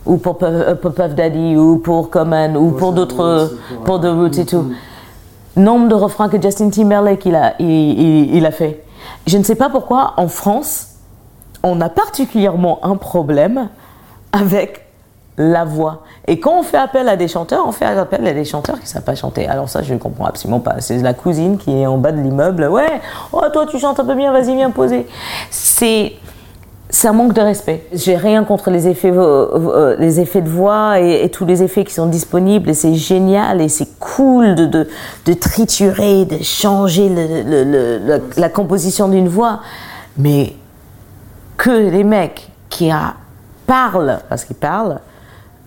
ou 0.08 0.18
pour 0.18 0.38
Puff, 0.38 0.50
euh, 0.52 0.76
pour 0.76 0.94
Puff 0.94 1.16
Daddy, 1.16 1.56
ou 1.58 1.78
pour 1.78 2.10
Common, 2.12 2.56
ou 2.56 2.72
pour 2.72 2.94
d'autres, 2.94 3.52
pour 3.86 4.00
The 4.00 4.06
Roots 4.06 4.38
et 4.40 4.46
tout. 4.46 4.66
Nombre 5.58 5.88
de 5.88 5.96
refrains 5.96 6.30
que 6.30 6.40
Justin 6.42 6.70
Timberlake 6.70 7.26
il 7.26 7.36
a, 7.36 7.54
il, 7.60 7.68
il- 7.70 8.36
il 8.36 8.46
a 8.46 8.52
fait. 8.52 8.84
Je 9.26 9.38
ne 9.38 9.44
sais 9.44 9.56
pas 9.56 9.70
pourquoi, 9.70 10.14
en 10.18 10.28
France, 10.28 10.90
on 11.66 11.82
a 11.82 11.90
particulièrement 11.90 12.80
un 12.84 12.96
problème 12.96 13.70
avec 14.32 14.82
la 15.38 15.66
voix. 15.66 16.04
Et 16.28 16.40
quand 16.40 16.60
on 16.60 16.64
fait 16.64 16.78
appel 16.78 17.10
à 17.10 17.18
des 17.18 17.28
chanteurs, 17.28 17.66
on 17.68 17.74
fait 17.74 17.84
appel 17.86 18.26
à 18.26 18.32
des 18.34 18.46
chanteurs 18.46 18.76
qui 18.76 18.84
ne 18.84 18.88
savent 18.88 19.04
pas 19.04 19.16
chanter. 19.16 19.48
Alors 19.48 19.68
ça, 19.68 19.82
je 19.82 19.94
ne 19.94 20.00
comprends 20.00 20.26
absolument 20.26 20.62
pas. 20.62 20.76
C'est 20.80 20.98
la 21.00 21.14
cousine 21.14 21.58
qui 21.58 21.78
est 21.82 21.86
en 21.88 21.98
bas 21.98 22.14
de 22.14 22.22
l'immeuble. 22.22 22.68
Ouais, 22.70 23.02
oh 23.34 23.42
toi 23.52 23.66
tu 23.66 23.78
chantes 23.78 24.00
un 24.00 24.06
peu 24.06 24.16
bien, 24.16 24.32
vas-y 24.32 24.56
viens 24.56 24.72
poser. 24.72 25.06
C'est 25.50 26.14
un 27.04 27.12
manque 27.14 27.34
de 27.34 27.42
respect. 27.42 27.86
J'ai 27.92 28.16
rien 28.16 28.46
contre 28.46 28.70
les 28.70 28.88
effets, 28.88 29.12
vo- 29.12 29.96
les 30.00 30.22
effets 30.22 30.42
de 30.42 30.48
voix 30.48 31.00
et, 31.02 31.28
tous 31.30 31.46
les 31.46 31.62
effets 31.64 31.84
qui 31.84 31.94
sont 31.94 32.06
disponibles. 32.06 32.70
Et 32.70 32.74
c'est 32.74 32.94
génial 32.94 33.60
et 33.60 33.68
c'est 33.68 34.00
cool 34.00 34.56
de, 34.56 34.66
de, 34.66 34.88
de 35.26 35.34
triturer, 35.34 36.24
de 36.24 36.42
changer 36.42 37.10
le- 37.10 38.22
la 38.38 38.50
composition 38.50 39.10
d'une 39.10 39.28
voix. 39.28 39.60
Mais 40.18 40.54
que 41.58 41.70
les 41.90 42.04
mecs 42.04 42.50
qui 42.70 42.92
a- 42.92 43.14
parlent, 43.68 44.20
parce 44.30 44.46
qu'ils 44.46 44.56
parlent, 44.56 45.00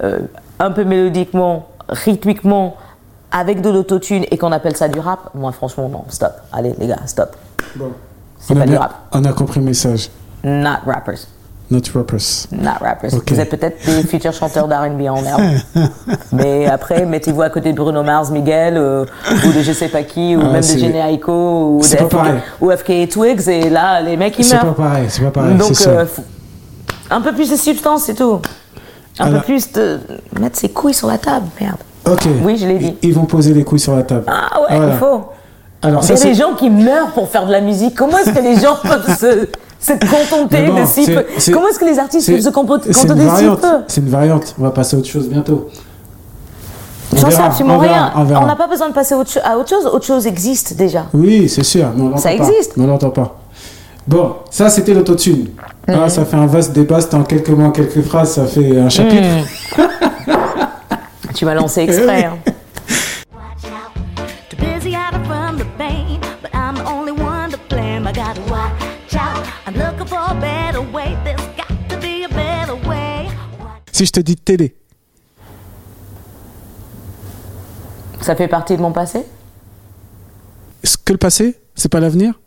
euh, 0.03 0.21
un 0.59 0.71
peu 0.71 0.85
mélodiquement, 0.85 1.69
rythmiquement, 1.89 2.77
avec 3.31 3.61
de 3.61 3.71
l'autotune 3.71 4.25
et 4.31 4.39
qu'on 4.39 4.53
appelle 4.53 4.77
ça 4.77 4.89
du 4.89 5.01
rap, 5.01 5.31
moi 5.35 5.53
franchement 5.53 5.89
non, 5.89 6.05
stop. 6.09 6.33
Allez 6.53 6.75
les 6.79 6.87
gars, 6.87 6.99
stop. 7.07 7.37
C'est 8.39 8.55
On 8.55 8.57
a, 8.57 8.61
pas 8.61 8.67
du 8.67 8.77
rap. 8.77 8.95
on 9.13 9.25
a 9.25 9.33
compris 9.33 9.61
le 9.61 9.67
message. 9.67 10.11
Not 10.45 10.79
rappers. 10.87 11.19
Not 11.71 11.81
rappers. 11.95 12.47
Not 12.51 12.71
rappers. 12.81 13.11
Vous 13.27 13.41
êtes 13.41 13.51
peut-être 13.51 13.85
des 13.85 14.03
futurs 14.07 14.33
chanteurs 14.33 14.69
d'R&B 14.69 15.03
en 15.09 15.23
herbe. 15.23 15.43
Mais 16.33 16.67
après, 16.67 17.05
mettez-vous 17.05 17.43
à 17.43 17.51
côté 17.51 17.73
de 17.73 17.77
Bruno 17.77 18.03
Mars, 18.03 18.31
Miguel, 18.31 18.79
euh, 18.79 19.05
ou 19.47 19.53
de 19.53 19.61
je 19.61 19.73
sais 19.73 19.89
pas 19.89 20.03
qui, 20.03 20.35
ou 20.35 20.41
Ah, 20.43 20.47
même 20.47 20.57
de 20.57 20.63
c'est- 20.63 20.79
Jhené 20.79 21.01
Aiko, 21.13 21.75
ou, 21.77 21.79
de 21.81 21.85
c'est 21.85 21.99
FK, 21.99 22.09
pareil. 22.09 22.35
ou 22.63 22.71
FK 22.71 23.09
Twigs, 23.11 23.47
et 23.49 23.69
là, 23.69 24.01
les 24.01 24.17
mecs, 24.17 24.39
ils 24.39 24.45
C'est 24.45 24.55
meurent. 24.55 24.75
pas 24.75 24.83
pareil, 24.85 25.07
c'est 25.09 25.23
pas 25.23 25.31
pareil. 25.31 25.57
Donc, 25.57 25.69
c'est 25.69 25.85
ça. 25.85 25.91
euh, 25.91 26.05
un 27.11 27.21
peu 27.21 27.33
plus 27.33 27.51
de 27.51 27.57
substance, 27.57 28.05
c'est 28.05 28.15
tout. 28.15 28.41
Un 29.19 29.27
Alors- 29.27 29.41
peu 29.41 29.47
plus 29.47 29.71
de... 29.73 30.01
Mettre 30.41 30.57
ses 30.59 30.71
couilles 30.71 30.95
sur 30.95 31.09
la 31.09 31.19
table, 31.19 31.47
merde. 31.61 31.77
Ok. 32.09 32.27
oui, 32.45 32.57
je 32.57 32.67
l'ai 32.67 32.79
dit. 32.79 32.97
Ils 33.03 33.13
vont 33.13 33.27
poser 33.27 33.53
les 33.53 33.65
couilles 33.65 33.79
sur 33.79 33.95
la 33.95 34.05
table. 34.05 34.25
Ah 34.27 34.61
ouais, 34.61 34.77
Voilà. 34.79 34.93
il 34.95 34.99
faut. 34.99 35.25
Alors 35.83 36.03
ça 36.03 36.17
c'est 36.17 36.31
des 36.31 36.35
gens 36.35 36.55
qui 36.55 36.71
meurent 36.71 37.13
pour 37.13 37.29
faire 37.29 37.47
de 37.47 37.53
la 37.53 37.61
musique. 37.61 37.95
Comment 37.95 38.19
est-ce 38.19 38.31
que 38.31 38.41
les 38.43 38.59
gens 38.59 38.77
peuvent 38.83 39.17
se, 39.17 39.47
se 39.81 39.93
contenter 39.93 40.67
de 40.67 40.87
si 40.87 41.07
peu 41.07 41.25
Comment 41.53 41.69
est-ce 41.69 41.79
que 41.79 41.85
les 41.85 41.99
artistes 41.99 42.29
peuvent 42.31 42.41
se 42.41 42.49
compo- 42.51 42.79
c'est 42.83 42.89
une 42.89 42.95
contenter 43.09 43.15
de 43.15 43.21
si 43.21 43.27
variante. 43.27 43.61
peu 43.61 43.69
C'est 43.87 44.01
une 44.01 44.09
variante. 44.09 44.55
On 44.59 44.63
va 44.65 44.71
passer 44.71 44.97
à 44.97 44.99
autre 44.99 45.09
chose 45.09 45.29
bientôt. 45.29 45.69
On 47.13 47.17
J'en 47.17 47.31
sais 47.31 47.41
absolument 47.43 47.79
rien. 47.79 48.13
on 48.17 48.47
n'a 48.47 48.57
pas 48.57 48.67
besoin 48.67 48.89
de 48.89 48.95
passer 48.95 49.15
autre 49.15 49.39
à 49.45 49.57
autre 49.57 49.69
chose. 49.71 49.87
Autre 49.87 50.05
chose 50.05 50.27
existe 50.27 50.75
déjà. 50.77 51.07
Oui, 51.15 51.49
c'est 51.49 51.63
sûr. 51.65 51.87
Mais 51.97 52.03
on 52.03 52.17
Ça 52.17 52.29
pas. 52.31 52.35
existe. 52.35 52.77
Mais 52.77 52.85
on 52.85 52.87
l'entend 52.89 53.11
pas. 53.11 53.39
Bon, 54.07 54.35
ça 54.51 54.69
c'était 54.71 54.95
l'autotune. 54.95 55.49
Ah, 55.87 55.93
Mhm. 56.05 56.09
ça 56.09 56.25
fait 56.25 56.37
un 56.37 56.47
vaste 56.47 56.73
débat, 56.73 57.01
c'était 57.01 57.15
en 57.15 57.25
quelques 57.25 57.49
mots, 57.51 57.67
en 57.67 57.71
quelques 57.71 58.03
phrases, 58.03 58.33
ça 58.33 58.45
fait 58.47 58.79
un 58.79 58.89
chapitre. 58.89 59.27
Tu 61.35 61.45
m'as 61.45 61.55
lancé 61.55 61.83
exprès. 61.83 62.25
hein. 62.25 62.37
Si 73.99 74.07
je 74.07 74.13
te 74.13 74.21
dis 74.21 74.37
télé, 74.37 74.77
Ça 78.21 78.37
fait 78.37 78.47
partie 78.47 78.77
de 78.77 78.81
mon 78.83 78.93
passé 78.93 79.27
est-ce 80.85 80.97
que 80.97 81.13
le 81.13 81.19
passé, 81.19 81.59
c'est 81.75 81.89
pas 81.89 81.99
l'avenir 81.99 82.39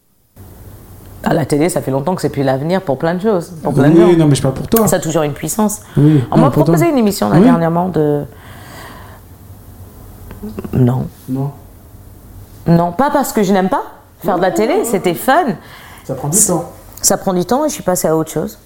À 1.25 1.33
la 1.33 1.45
télé, 1.45 1.67
ça 1.67 1.81
fait 1.81 1.91
longtemps 1.91 2.15
que 2.15 2.21
c'est 2.21 2.29
plus 2.29 2.43
l'avenir 2.43 2.81
pour 2.81 2.97
plein 2.97 3.15
de 3.15 3.19
choses. 3.21 3.51
Pour 3.61 3.73
plein 3.73 3.89
de 3.89 4.01
Oui, 4.01 4.11
gens. 4.13 4.17
non, 4.19 4.27
mais 4.27 4.35
je 4.35 4.41
parle 4.41 4.53
pour 4.53 4.67
toi. 4.69 4.87
Ça 4.87 4.95
a 4.95 4.99
toujours 4.99 5.23
une 5.23 5.33
puissance. 5.33 5.81
Oui, 5.97 6.23
On 6.31 6.37
m'a 6.37 6.43
toi. 6.43 6.63
proposé 6.63 6.87
une 6.89 6.97
émission 6.97 7.29
là, 7.29 7.35
Oui. 7.35 7.43
dernièrement 7.43 7.89
de. 7.89 8.23
Non. 10.71 11.05
Non, 11.27 11.51
Non, 12.65 12.93
pas 12.93 13.09
parce 13.11 13.33
que 13.33 13.43
je 13.43 13.51
n'aime 13.51 13.67
pas 13.67 13.83
faire 14.23 14.37
de 14.37 14.41
la 14.41 14.51
télé, 14.51 14.85
c'était 14.85 15.13
fun. 15.15 15.43
ça 16.05 16.15
prend 16.15 16.29
du 16.29 16.39
temps. 16.39 16.71
Ça 17.01 17.17
prend 17.17 17.33
du 17.33 17.43
temps 17.43 17.65
et 17.65 17.67
je 17.67 17.73
suis 17.73 17.83
passée 17.83 18.07
à 18.07 18.15
autre 18.15 18.31
chose. 18.31 18.57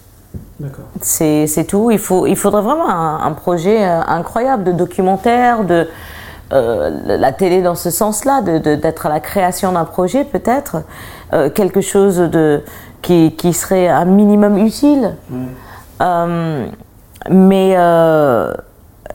C'est 1.02 1.68
tout. 1.68 1.92
Il, 1.92 2.00
faut, 2.00 2.26
il 2.28 2.36
faudrait 2.36 2.62
vraiment 2.62 2.90
un, 2.90 3.20
un 3.24 3.32
projet 3.34 3.86
euh, 3.86 4.02
incroyable 4.08 4.64
de 4.64 4.72
documentaire, 4.72 5.64
de 5.64 5.88
euh, 6.54 7.18
la 7.18 7.32
télé 7.32 7.62
dans 7.62 7.76
ce 7.76 7.90
sens-là, 7.90 8.42
d'être 8.42 9.06
à 9.08 9.10
la 9.10 9.20
création 9.20 9.72
d'un 9.72 9.86
projet 9.86 10.24
peut-être, 10.24 10.84
euh, 11.34 11.50
quelque 11.50 11.82
chose 11.82 12.18
de, 12.18 12.62
qui, 13.02 13.36
qui 13.36 13.52
serait 13.54 13.88
un 13.88 14.06
minimum 14.06 14.58
utile. 14.58 15.16
Euh, 16.02 16.68
mais 17.30 17.76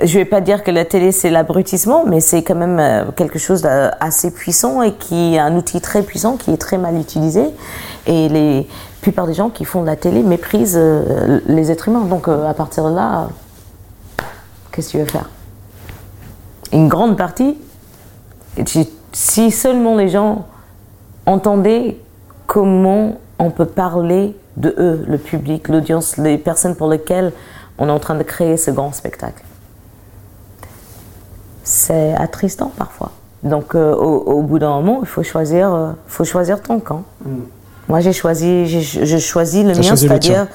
je 0.03 0.19
vais 0.19 0.25
pas 0.25 0.41
dire 0.41 0.63
que 0.63 0.71
la 0.71 0.85
télé 0.85 1.13
c'est 1.13 1.31
l'abrutissement, 1.31 2.05
mais 2.07 2.21
c'est 2.21 2.43
quand 2.43 2.55
même 2.55 2.79
euh, 2.79 3.11
quelque 3.15 3.39
chose 3.39 3.63
d'assez 3.63 4.31
puissant 4.31 4.83
et 4.83 4.95
qui 4.95 5.35
est 5.35 5.39
un 5.39 5.57
outil 5.57 5.81
très 5.81 6.03
puissant 6.03 6.37
qui 6.37 6.53
est 6.53 6.57
très 6.57 6.79
mal 6.79 6.97
utilisé. 6.97 7.45
Et 8.07 8.29
la 8.29 8.63
plupart 9.01 9.27
des 9.27 9.35
gens 9.35 9.51
qui 9.51 9.65
font 9.65 9.83
de 9.83 9.87
la 9.87 9.97
télé 9.97 10.23
méprisent 10.23 10.77
euh, 10.77 11.41
les 11.47 11.71
êtres 11.71 11.89
humains. 11.89 12.05
Donc 12.05 12.29
euh, 12.29 12.49
à 12.49 12.55
partir 12.55 12.89
de 12.89 12.95
là, 12.95 13.23
euh, 13.23 14.25
qu'est-ce 14.73 14.89
que 14.89 14.93
tu 14.93 14.99
veux 14.99 15.05
faire? 15.07 15.29
Une 16.73 16.89
grande 16.89 17.17
partie, 17.17 17.59
si 19.13 19.51
seulement 19.51 19.97
les 19.97 20.09
gens 20.09 20.47
entendaient 21.27 21.97
comment 22.47 23.17
on 23.39 23.51
peut 23.51 23.67
parler 23.67 24.37
de 24.57 24.75
eux, 24.79 25.05
le 25.07 25.19
public, 25.19 25.69
l'audience, 25.69 26.17
les 26.17 26.39
personnes 26.39 26.77
pour 26.77 26.89
lesquelles 26.89 27.33
on 27.79 27.89
est 27.89 27.93
en 27.93 27.99
train 27.99 28.15
de 28.15 28.23
créer 28.23 28.57
ce 28.57 28.71
grand 28.71 28.93
spectacle. 28.93 29.43
C'est 31.73 32.15
attristant 32.17 32.73
parfois. 32.77 33.11
Donc 33.45 33.75
euh, 33.77 33.95
au, 33.95 34.17
au 34.39 34.43
bout 34.43 34.59
d'un 34.59 34.71
moment, 34.71 34.99
il 35.03 35.07
faut 35.07 35.23
choisir, 35.23 35.73
euh, 35.73 35.91
faut 36.09 36.25
choisir 36.25 36.61
ton 36.61 36.81
camp. 36.81 37.05
Moi 37.89 38.01
j'ai 38.01 38.13
choisi, 38.13 38.67
je 38.67 39.19
choisis 39.19 39.63
le 39.65 39.73
mien, 39.79 39.83
c'est-à-dire, 40.09 40.47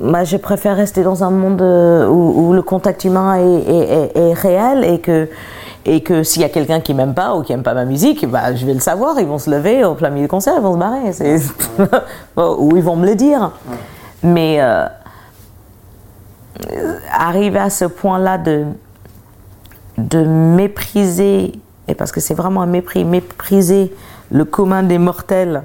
moi 0.00 0.24
je 0.24 0.38
préfère 0.38 0.76
rester 0.76 1.02
dans 1.02 1.22
un 1.24 1.30
monde 1.30 1.60
euh, 1.60 2.08
où, 2.08 2.48
où 2.48 2.52
le 2.54 2.62
contact 2.62 3.04
humain 3.04 3.34
est, 3.36 3.44
est- 3.44 3.92
est- 4.16 4.18
est 4.18 4.32
réel 4.32 4.84
et 4.84 4.98
que 5.00 5.28
et 5.84 6.02
que 6.02 6.22
s'il 6.22 6.40
y 6.42 6.44
a 6.44 6.48
quelqu'un 6.48 6.80
qui 6.80 6.94
m'aime 6.94 7.14
pas 7.14 7.36
ou 7.36 7.42
qui 7.42 7.52
aime 7.52 7.62
pas 7.62 7.74
ma 7.74 7.84
musique, 7.84 8.26
bah, 8.28 8.54
je 8.54 8.64
vais 8.66 8.74
le 8.74 8.80
savoir. 8.80 9.20
Ils 9.20 9.26
vont 9.26 9.38
se 9.38 9.48
lever 9.50 9.84
au 9.84 9.94
plein 9.94 10.08
milieu 10.10 10.24
du 10.24 10.28
concert, 10.28 10.54
ils 10.56 10.62
vont 10.62 10.72
se 10.74 10.78
barrer. 10.78 11.12
Ou 12.58 12.76
ils 12.76 12.82
vont 12.82 12.96
me 12.96 13.06
le 13.06 13.14
dire. 13.14 13.52
Mais 14.24 14.56
euh, 14.60 14.86
arriver 17.16 17.58
à 17.60 17.70
ce 17.70 17.84
point-là 17.84 18.38
de, 18.38 18.64
de 19.98 20.22
mépriser, 20.24 21.52
et 21.88 21.94
parce 21.94 22.12
que 22.12 22.20
c'est 22.20 22.34
vraiment 22.34 22.62
un 22.62 22.66
mépris, 22.66 23.04
mépriser 23.04 23.92
le 24.30 24.44
commun 24.44 24.82
des 24.82 24.98
mortels 24.98 25.62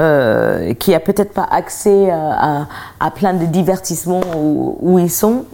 euh, 0.00 0.74
qui 0.74 0.94
a 0.94 1.00
peut-être 1.00 1.32
pas 1.32 1.44
accès 1.50 2.10
à, 2.10 2.60
à- 2.62 2.68
à 3.00 3.10
plein 3.10 3.34
de 3.34 3.46
divertissements 3.46 4.20
où, 4.36 4.76
où 4.80 4.98
ils 4.98 5.10
sont, 5.10 5.44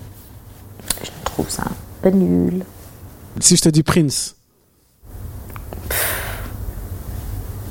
je 1.03 1.11
trouve 1.25 1.49
ça 1.49 1.63
un 1.63 1.73
peu 2.03 2.11
nul. 2.11 2.65
Si 3.41 3.57
je 3.57 3.63
te 3.63 3.69
dis 3.71 3.83
Prince, 3.83 4.37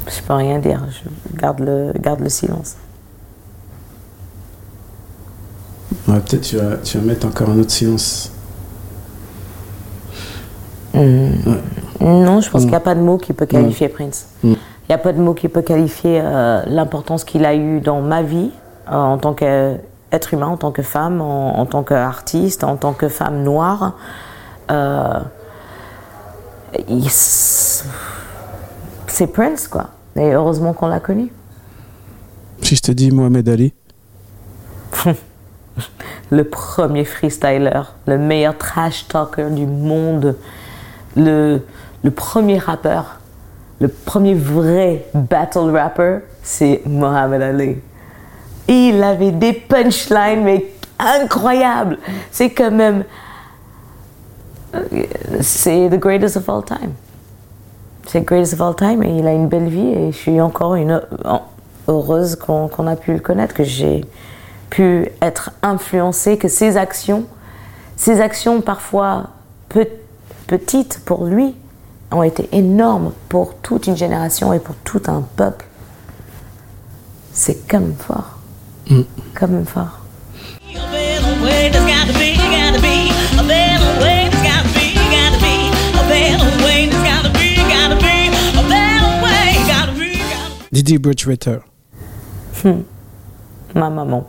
Je 0.07 0.21
peux 0.27 0.33
rien 0.33 0.59
dire, 0.59 0.81
je 0.91 1.37
garde 1.37 1.59
le, 1.59 1.93
garde 1.99 2.19
le 2.21 2.29
silence. 2.29 2.75
ouais, 6.07 6.19
peut-être 6.19 6.41
tu 6.41 6.57
vas, 6.57 6.77
tu 6.77 6.97
vas 6.97 7.03
mettre 7.03 7.25
encore 7.27 7.49
un 7.49 7.59
autre 7.59 7.71
silence. 7.71 8.31
Non, 10.93 12.41
je 12.41 12.49
pense 12.49 12.61
qu'il 12.61 12.69
n'y 12.69 12.75
a 12.75 12.79
pas 12.79 12.95
de 12.95 13.01
mot 13.01 13.17
qui 13.17 13.33
peut 13.33 13.45
qualifier 13.45 13.89
Prince. 13.89 14.27
Il 14.43 14.57
n'y 14.89 14.95
a 14.95 14.97
pas 14.97 15.13
de 15.13 15.19
mot 15.21 15.33
qui 15.33 15.47
peut 15.47 15.61
qualifier 15.61 16.19
euh, 16.21 16.61
l'importance 16.67 17.23
qu'il 17.23 17.45
a 17.45 17.55
eu 17.55 17.79
dans 17.79 18.01
ma 18.01 18.21
vie 18.21 18.51
euh, 18.89 18.95
en 18.95 19.17
tant 19.17 19.33
qu'être 19.33 20.33
humain, 20.33 20.47
en 20.47 20.57
tant 20.57 20.71
que 20.71 20.81
femme, 20.81 21.21
en, 21.21 21.57
en 21.57 21.65
tant 21.65 21.83
qu'artiste, 21.83 22.63
en 22.63 22.75
tant 22.75 22.93
que 22.93 23.07
femme 23.07 23.43
noire. 23.43 23.93
Euh, 24.71 25.19
c'est 29.07 29.27
Prince, 29.27 29.67
quoi. 29.67 29.91
Et 30.15 30.33
heureusement 30.33 30.73
qu'on 30.73 30.87
l'a 30.87 30.99
connu. 30.99 31.31
Si 32.61 32.75
je 32.75 32.81
te 32.81 32.91
dis 32.91 33.11
Mohamed 33.11 33.47
Ali, 33.49 33.73
le 36.31 36.43
premier 36.43 37.05
freestyler, 37.05 37.81
le 38.05 38.17
meilleur 38.17 38.57
trash 38.57 39.07
talker 39.07 39.49
du 39.49 39.65
monde, 39.65 40.35
le, 41.15 41.61
premier 42.15 42.57
rappeur, 42.57 43.19
le 43.79 43.87
premier 43.87 44.33
vrai 44.33 45.05
battle 45.13 45.69
rapper, 45.71 46.19
c'est 46.41 46.81
Mohamed 46.85 47.41
Ali. 47.41 47.77
Il 48.67 49.03
avait 49.03 49.31
des 49.31 49.53
punchlines, 49.53 50.43
mais 50.43 50.71
incroyables. 50.99 51.97
C'est 52.31 52.51
quand 52.51 52.71
même. 52.71 53.03
C'est 55.41 55.89
the 55.89 55.99
greatest 55.99 56.37
of 56.37 56.49
all 56.49 56.63
time. 56.63 56.93
C'est 58.07 58.21
the 58.21 58.25
greatest 58.25 58.53
of 58.53 58.61
all 58.61 58.75
time 58.75 59.03
et 59.03 59.17
il 59.17 59.27
a 59.27 59.31
une 59.33 59.47
belle 59.47 59.67
vie 59.67 59.87
et 59.87 60.11
je 60.11 60.17
suis 60.17 60.41
encore 60.41 60.75
une, 60.75 61.01
heureuse 61.87 62.35
qu'on 62.35 62.87
a 62.87 62.95
pu 62.95 63.13
le 63.13 63.19
connaître, 63.19 63.53
que 63.53 63.63
j'ai 63.63 64.03
pu 64.69 65.09
être 65.21 65.51
influencée, 65.61 66.37
que 66.37 66.47
ses 66.47 66.77
actions, 66.77 67.25
ses 67.95 68.21
actions 68.21 68.61
parfois 68.61 69.27
pe- 69.69 69.87
petites 70.47 70.99
pour 71.05 71.25
lui, 71.25 71.55
ont 72.11 72.23
été 72.23 72.47
énormes 72.51 73.11
pour 73.29 73.55
toute 73.55 73.87
une 73.87 73.97
génération 73.97 74.53
et 74.53 74.59
pour 74.59 74.75
tout 74.83 75.01
un 75.07 75.21
peuple. 75.35 75.65
C'est 77.31 77.67
quand 77.67 77.79
même 77.79 77.95
fort. 77.95 78.37
Quand 79.33 79.47
même 79.47 79.65
fort. 79.65 79.99
Didi 90.71 90.97
Bridgewater. 90.97 91.59
Ma 93.75 93.89
maman. 93.89 94.27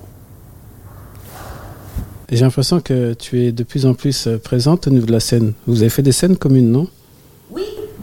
J'ai 2.35 2.45
l'impression 2.45 2.81
que 2.81 3.13
tu 3.13 3.45
es 3.45 3.53
de 3.53 3.63
plus 3.63 3.87
en 3.87 3.95
plus 3.95 4.27
euh, 4.27 4.39
présente 4.39 4.89
au 4.89 4.91
niveau 4.91 5.07
de 5.07 5.13
la 5.13 5.21
scène. 5.21 5.53
Vous 5.69 5.83
avez 5.83 5.89
fait 5.89 6.03
des 6.03 6.11
scènes 6.11 6.37
communes, 6.37 6.73
non? 6.73 6.89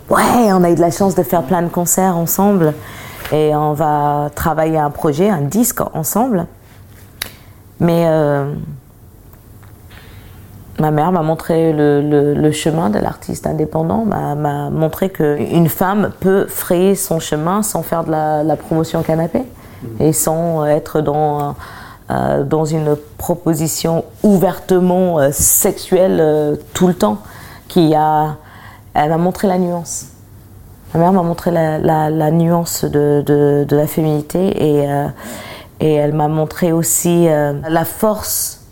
Ouais, 0.09 0.53
on 0.53 0.63
a 0.63 0.71
eu 0.71 0.75
de 0.75 0.79
la 0.79 0.89
chance 0.89 1.15
de 1.15 1.23
faire 1.23 1.43
plein 1.43 1.61
de 1.61 1.67
concerts 1.67 2.15
ensemble 2.15 2.73
et 3.34 3.53
on 3.53 3.73
va 3.73 4.29
travailler 4.34 4.77
un 4.77 4.89
projet, 4.89 5.29
un 5.29 5.41
disque 5.41 5.82
ensemble. 5.93 6.45
Mais 7.82 8.05
euh, 8.07 8.53
ma 10.79 10.91
mère 10.91 11.11
m'a 11.11 11.23
montré 11.23 11.73
le, 11.73 12.51
chemin 12.53 12.89
de 12.89 12.99
l'artiste 12.99 13.47
indépendant, 13.47 14.05
m'a 14.05 14.36
m'a 14.36 14.69
montré 14.69 15.09
qu'une 15.09 15.67
femme 15.67 16.11
peut 16.21 16.45
frayer 16.47 16.95
son 16.95 17.19
chemin 17.19 17.63
sans 17.63 17.84
faire 17.84 18.05
de 18.05 18.11
la, 18.11 18.43
la 18.45 18.55
promotion 18.55 19.03
canapé 19.03 19.41
et 19.99 20.13
sans 20.13 20.65
être 20.65 21.01
dans, 21.01 21.55
euh, 22.12 22.43
dans 22.43 22.66
une 22.66 22.97
proposition 23.18 24.03
ouvertement 24.22 25.20
euh, 25.20 25.30
sexuelle 25.32 26.18
euh, 26.20 26.55
tout 26.74 26.88
le 26.88 26.93
temps. 26.93 27.22
Qui 27.68 27.95
a, 27.95 28.36
elle 28.93 29.09
m'a 29.09 29.18
montré 29.18 29.47
la 29.47 29.57
nuance. 29.57 30.07
Ma 30.93 30.99
mère 30.99 31.14
m'a 31.14 31.24
montré 31.24 31.51
la, 31.51 32.32
nuance 32.32 32.84
de, 32.84 33.66
la 33.70 33.88
féminité 33.88 34.39
et, 34.62 34.86
et 35.80 35.93
elle 35.93 36.12
m'a 36.12 36.28
montré 36.28 36.74
aussi 36.74 37.28
la 37.28 37.86
force 37.86 38.66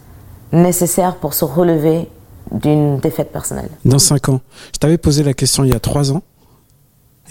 nécessaire 0.51 1.15
pour 1.15 1.33
se 1.33 1.45
relever 1.45 2.09
d'une 2.51 2.99
défaite 2.99 3.31
personnelle. 3.31 3.69
Dans 3.85 3.99
5 3.99 4.27
ans. 4.27 4.41
Je 4.73 4.79
t'avais 4.79 4.97
posé 4.97 5.23
la 5.23 5.33
question 5.33 5.63
il 5.63 5.71
y 5.71 5.75
a 5.75 5.79
3 5.79 6.11
ans. 6.11 6.23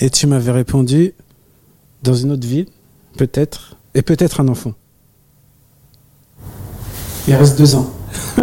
Et 0.00 0.09
tu 0.09 0.26
m'avais 0.26 0.52
répondu 0.52 1.12
dans 2.02 2.14
une 2.14 2.32
autre 2.32 2.46
ville, 2.46 2.68
peut-être, 3.18 3.76
et 3.94 4.00
peut-être 4.00 4.40
un 4.40 4.48
enfant. 4.48 4.72
Il 7.28 7.34
reste 7.34 7.58
deux 7.58 7.74
ans. 7.76 7.86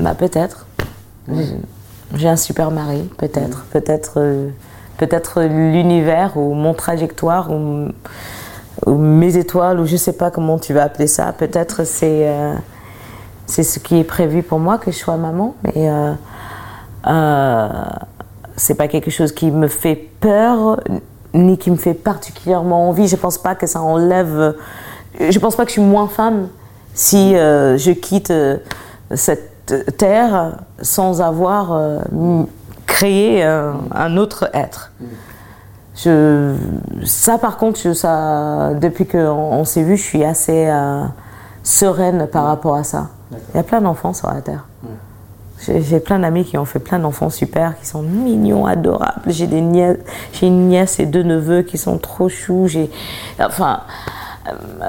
Bah 0.00 0.14
peut-être. 0.14 0.66
J'ai 2.14 2.28
un 2.28 2.36
super 2.36 2.72
mari, 2.72 3.08
peut-être. 3.16 3.64
Peut-être 3.70 4.14
euh, 4.16 4.48
peut-être 4.96 5.42
l'univers 5.42 6.36
ou 6.36 6.54
mon 6.54 6.74
trajectoire 6.74 7.50
ou, 7.50 7.88
ou 8.86 8.94
mes 8.94 9.36
étoiles 9.36 9.80
ou 9.80 9.86
je 9.86 9.96
sais 9.96 10.12
pas 10.12 10.30
comment 10.30 10.58
tu 10.58 10.74
vas 10.74 10.84
appeler 10.84 11.06
ça. 11.06 11.32
Peut-être 11.32 11.84
c'est 11.84 12.28
euh, 12.28 12.54
c'est 13.46 13.62
ce 13.62 13.78
qui 13.78 13.98
est 13.98 14.04
prévu 14.04 14.42
pour 14.42 14.58
moi 14.58 14.78
que 14.78 14.90
je 14.90 14.96
sois 14.96 15.16
maman, 15.16 15.54
mais 15.62 15.88
euh, 15.88 16.12
euh, 17.06 17.68
c'est 18.56 18.74
pas 18.74 18.88
quelque 18.88 19.10
chose 19.10 19.32
qui 19.32 19.50
me 19.50 19.68
fait 19.68 19.96
peur 20.20 20.80
ni 21.34 21.56
qui 21.56 21.70
me 21.70 21.76
fait 21.76 21.94
particulièrement 21.94 22.88
envie. 22.88 23.08
Je 23.08 23.16
pense 23.16 23.38
pas 23.38 23.54
que 23.54 23.66
ça 23.66 23.80
enlève. 23.80 24.54
Je 25.18 25.38
pense 25.38 25.56
pas 25.56 25.64
que 25.64 25.70
je 25.70 25.74
suis 25.74 25.82
moins 25.82 26.08
femme 26.08 26.48
si 26.94 27.34
euh, 27.36 27.76
je 27.78 27.90
quitte 27.92 28.30
euh, 28.30 28.58
cette 29.14 29.96
terre 29.98 30.56
sans 30.82 31.20
avoir 31.20 31.72
euh, 31.72 31.98
créé 32.86 33.44
euh, 33.44 33.72
un 33.94 34.16
autre 34.16 34.48
être. 34.54 34.92
Je, 35.96 36.54
ça, 37.04 37.38
par 37.38 37.56
contre, 37.56 37.80
je- 37.80 37.92
ça, 37.92 38.70
depuis 38.80 39.06
qu'on 39.06 39.18
on 39.18 39.64
s'est 39.64 39.82
vu, 39.82 39.96
je 39.96 40.02
suis 40.02 40.24
assez 40.24 40.66
euh, 40.68 41.02
sereine 41.64 42.28
par 42.30 42.44
rapport 42.44 42.76
à 42.76 42.84
ça. 42.84 43.08
Il 43.52 43.56
y 43.56 43.60
a 43.60 43.62
plein 43.64 43.80
d'enfants 43.80 44.12
sur 44.14 44.28
la 44.32 44.40
terre. 44.40 44.64
J'ai 45.66 45.98
plein 45.98 46.20
d'amis 46.20 46.44
qui 46.44 46.56
ont 46.56 46.64
fait 46.64 46.78
plein 46.78 47.00
d'enfants 47.00 47.30
super, 47.30 47.76
qui 47.80 47.86
sont 47.86 48.00
mignons, 48.00 48.64
adorables. 48.64 49.22
J'ai 49.26 49.48
des 49.48 49.60
nièces, 49.60 49.98
j'ai 50.32 50.46
une 50.46 50.68
nièce 50.68 51.00
et 51.00 51.04
deux 51.06 51.24
neveux 51.24 51.62
qui 51.62 51.78
sont 51.78 51.98
trop 51.98 52.28
choux. 52.28 52.68
J'ai, 52.68 52.88
enfin, 53.40 53.80
euh, 53.80 54.10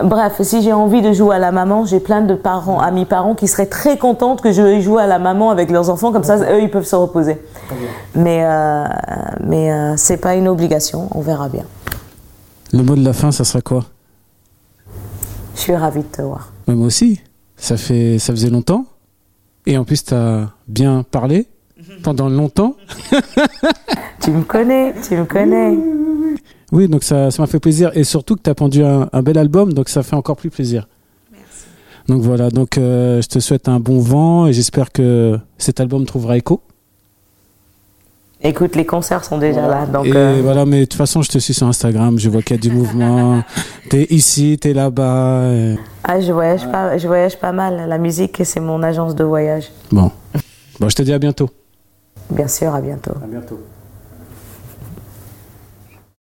bref, 0.04 0.42
si 0.42 0.62
j'ai 0.62 0.74
envie 0.74 1.02
de 1.02 1.14
jouer 1.14 1.36
à 1.36 1.40
la 1.40 1.52
maman, 1.52 1.86
j'ai 1.86 2.00
plein 2.00 2.22
de 2.22 2.36
parents, 2.36 2.80
amis 2.80 3.06
parents 3.06 3.36
qui 3.36 3.48
seraient 3.48 3.66
très 3.66 3.98
contentes 3.98 4.42
que 4.42 4.52
je 4.52 4.80
joue 4.82 4.98
à 4.98 5.08
la 5.08 5.20
maman 5.20 5.50
avec 5.50 5.72
leurs 5.72 5.90
enfants, 5.90 6.12
comme 6.12 6.24
ça, 6.24 6.38
eux, 6.38 6.62
ils 6.62 6.72
peuvent 6.72 6.86
se 6.86 6.96
reposer. 6.96 7.38
Mais, 8.16 8.44
euh, 8.44 8.86
mais 9.44 9.72
euh, 9.72 9.94
c'est 9.98 10.18
pas 10.18 10.36
une 10.36 10.48
obligation, 10.48 11.10
on 11.14 11.22
verra 11.22 11.50
bien. 11.50 11.64
Le 12.74 12.84
mot 12.84 12.96
de 12.96 13.04
la 13.04 13.14
fin, 13.14 13.32
ça 13.32 13.44
sera 13.44 13.62
quoi? 13.62 13.86
Je 15.56 15.62
suis 15.62 15.76
ravie 15.76 16.02
de 16.02 16.08
te 16.08 16.22
voir. 16.22 16.52
Moi 16.68 16.86
aussi. 16.86 17.20
Ça, 17.60 17.76
fait, 17.76 18.20
ça 18.20 18.32
faisait 18.32 18.50
longtemps. 18.50 18.86
Et 19.66 19.78
en 19.78 19.84
plus, 19.84 20.06
tu 20.06 20.14
as 20.14 20.50
bien 20.68 21.04
parlé 21.04 21.48
pendant 22.04 22.30
longtemps. 22.30 22.76
Tu 24.22 24.32
me 24.32 24.44
connais, 24.44 24.94
tu 25.08 25.16
me 25.16 25.26
connais. 25.26 25.78
Oui, 26.72 26.88
donc 26.88 27.04
ça 27.04 27.32
ça 27.32 27.42
m'a 27.42 27.48
fait 27.48 27.60
plaisir. 27.60 27.92
Et 27.96 28.04
surtout 28.04 28.36
que 28.36 28.42
tu 28.44 28.50
as 28.50 28.56
pendu 28.56 28.84
un, 28.84 29.10
un 29.12 29.22
bel 29.22 29.38
album, 29.38 29.74
donc 29.74 29.90
ça 29.90 30.04
fait 30.04 30.16
encore 30.16 30.36
plus 30.38 30.50
plaisir. 30.50 30.88
Merci. 31.32 31.46
Donc 32.08 32.22
voilà, 32.22 32.50
donc 32.50 32.78
euh, 32.78 33.22
je 33.22 33.28
te 33.28 33.40
souhaite 33.40 33.68
un 33.68 33.80
bon 33.80 34.00
vent 34.00 34.48
et 34.48 34.54
j'espère 34.54 34.92
que 34.92 35.38
cet 35.58 35.80
album 35.80 36.06
trouvera 36.06 36.38
écho. 36.38 36.62
Écoute, 38.42 38.78
les 38.78 38.86
concerts 38.86 39.26
sont 39.26 39.38
déjà 39.38 39.68
là, 39.68 39.86
donc 39.86 40.06
et 40.06 40.14
euh, 40.16 40.40
voilà, 40.42 40.66
mais 40.66 40.80
de 40.82 40.86
toute 40.86 40.94
façon, 40.94 41.22
je 41.22 41.30
te 41.30 41.38
suis 41.40 41.54
sur 41.54 41.68
Instagram, 41.68 42.18
je 42.18 42.30
vois 42.30 42.42
qu'il 42.42 42.56
y 42.56 42.60
a 42.60 42.62
du 42.62 42.72
mouvement. 42.72 43.44
T'es 43.90 44.08
ici, 44.12 44.58
t'es 44.62 44.72
là-bas. 44.72 45.52
et- 45.52 45.76
ah, 46.06 46.22
je 46.22 46.32
voyage 46.32 46.66
pas, 46.72 46.98
je 46.98 47.06
voyage 47.06 47.38
pas 47.38 47.52
mal. 47.52 47.90
La 47.90 47.98
musique, 47.98 48.42
c'est 48.46 48.62
mon 48.62 48.82
agence 48.82 49.14
de 49.14 49.26
voyage. 49.26 49.70
Bon. 49.92 50.10
bon, 50.80 50.88
je 50.88 50.96
te 50.96 51.02
dis 51.02 51.12
à 51.12 51.20
bientôt. 51.20 51.50
Bien 52.30 52.48
sûr, 52.48 52.74
à 52.74 52.80
bientôt. 52.80 53.12
À 53.22 53.28
bientôt. 53.28 53.60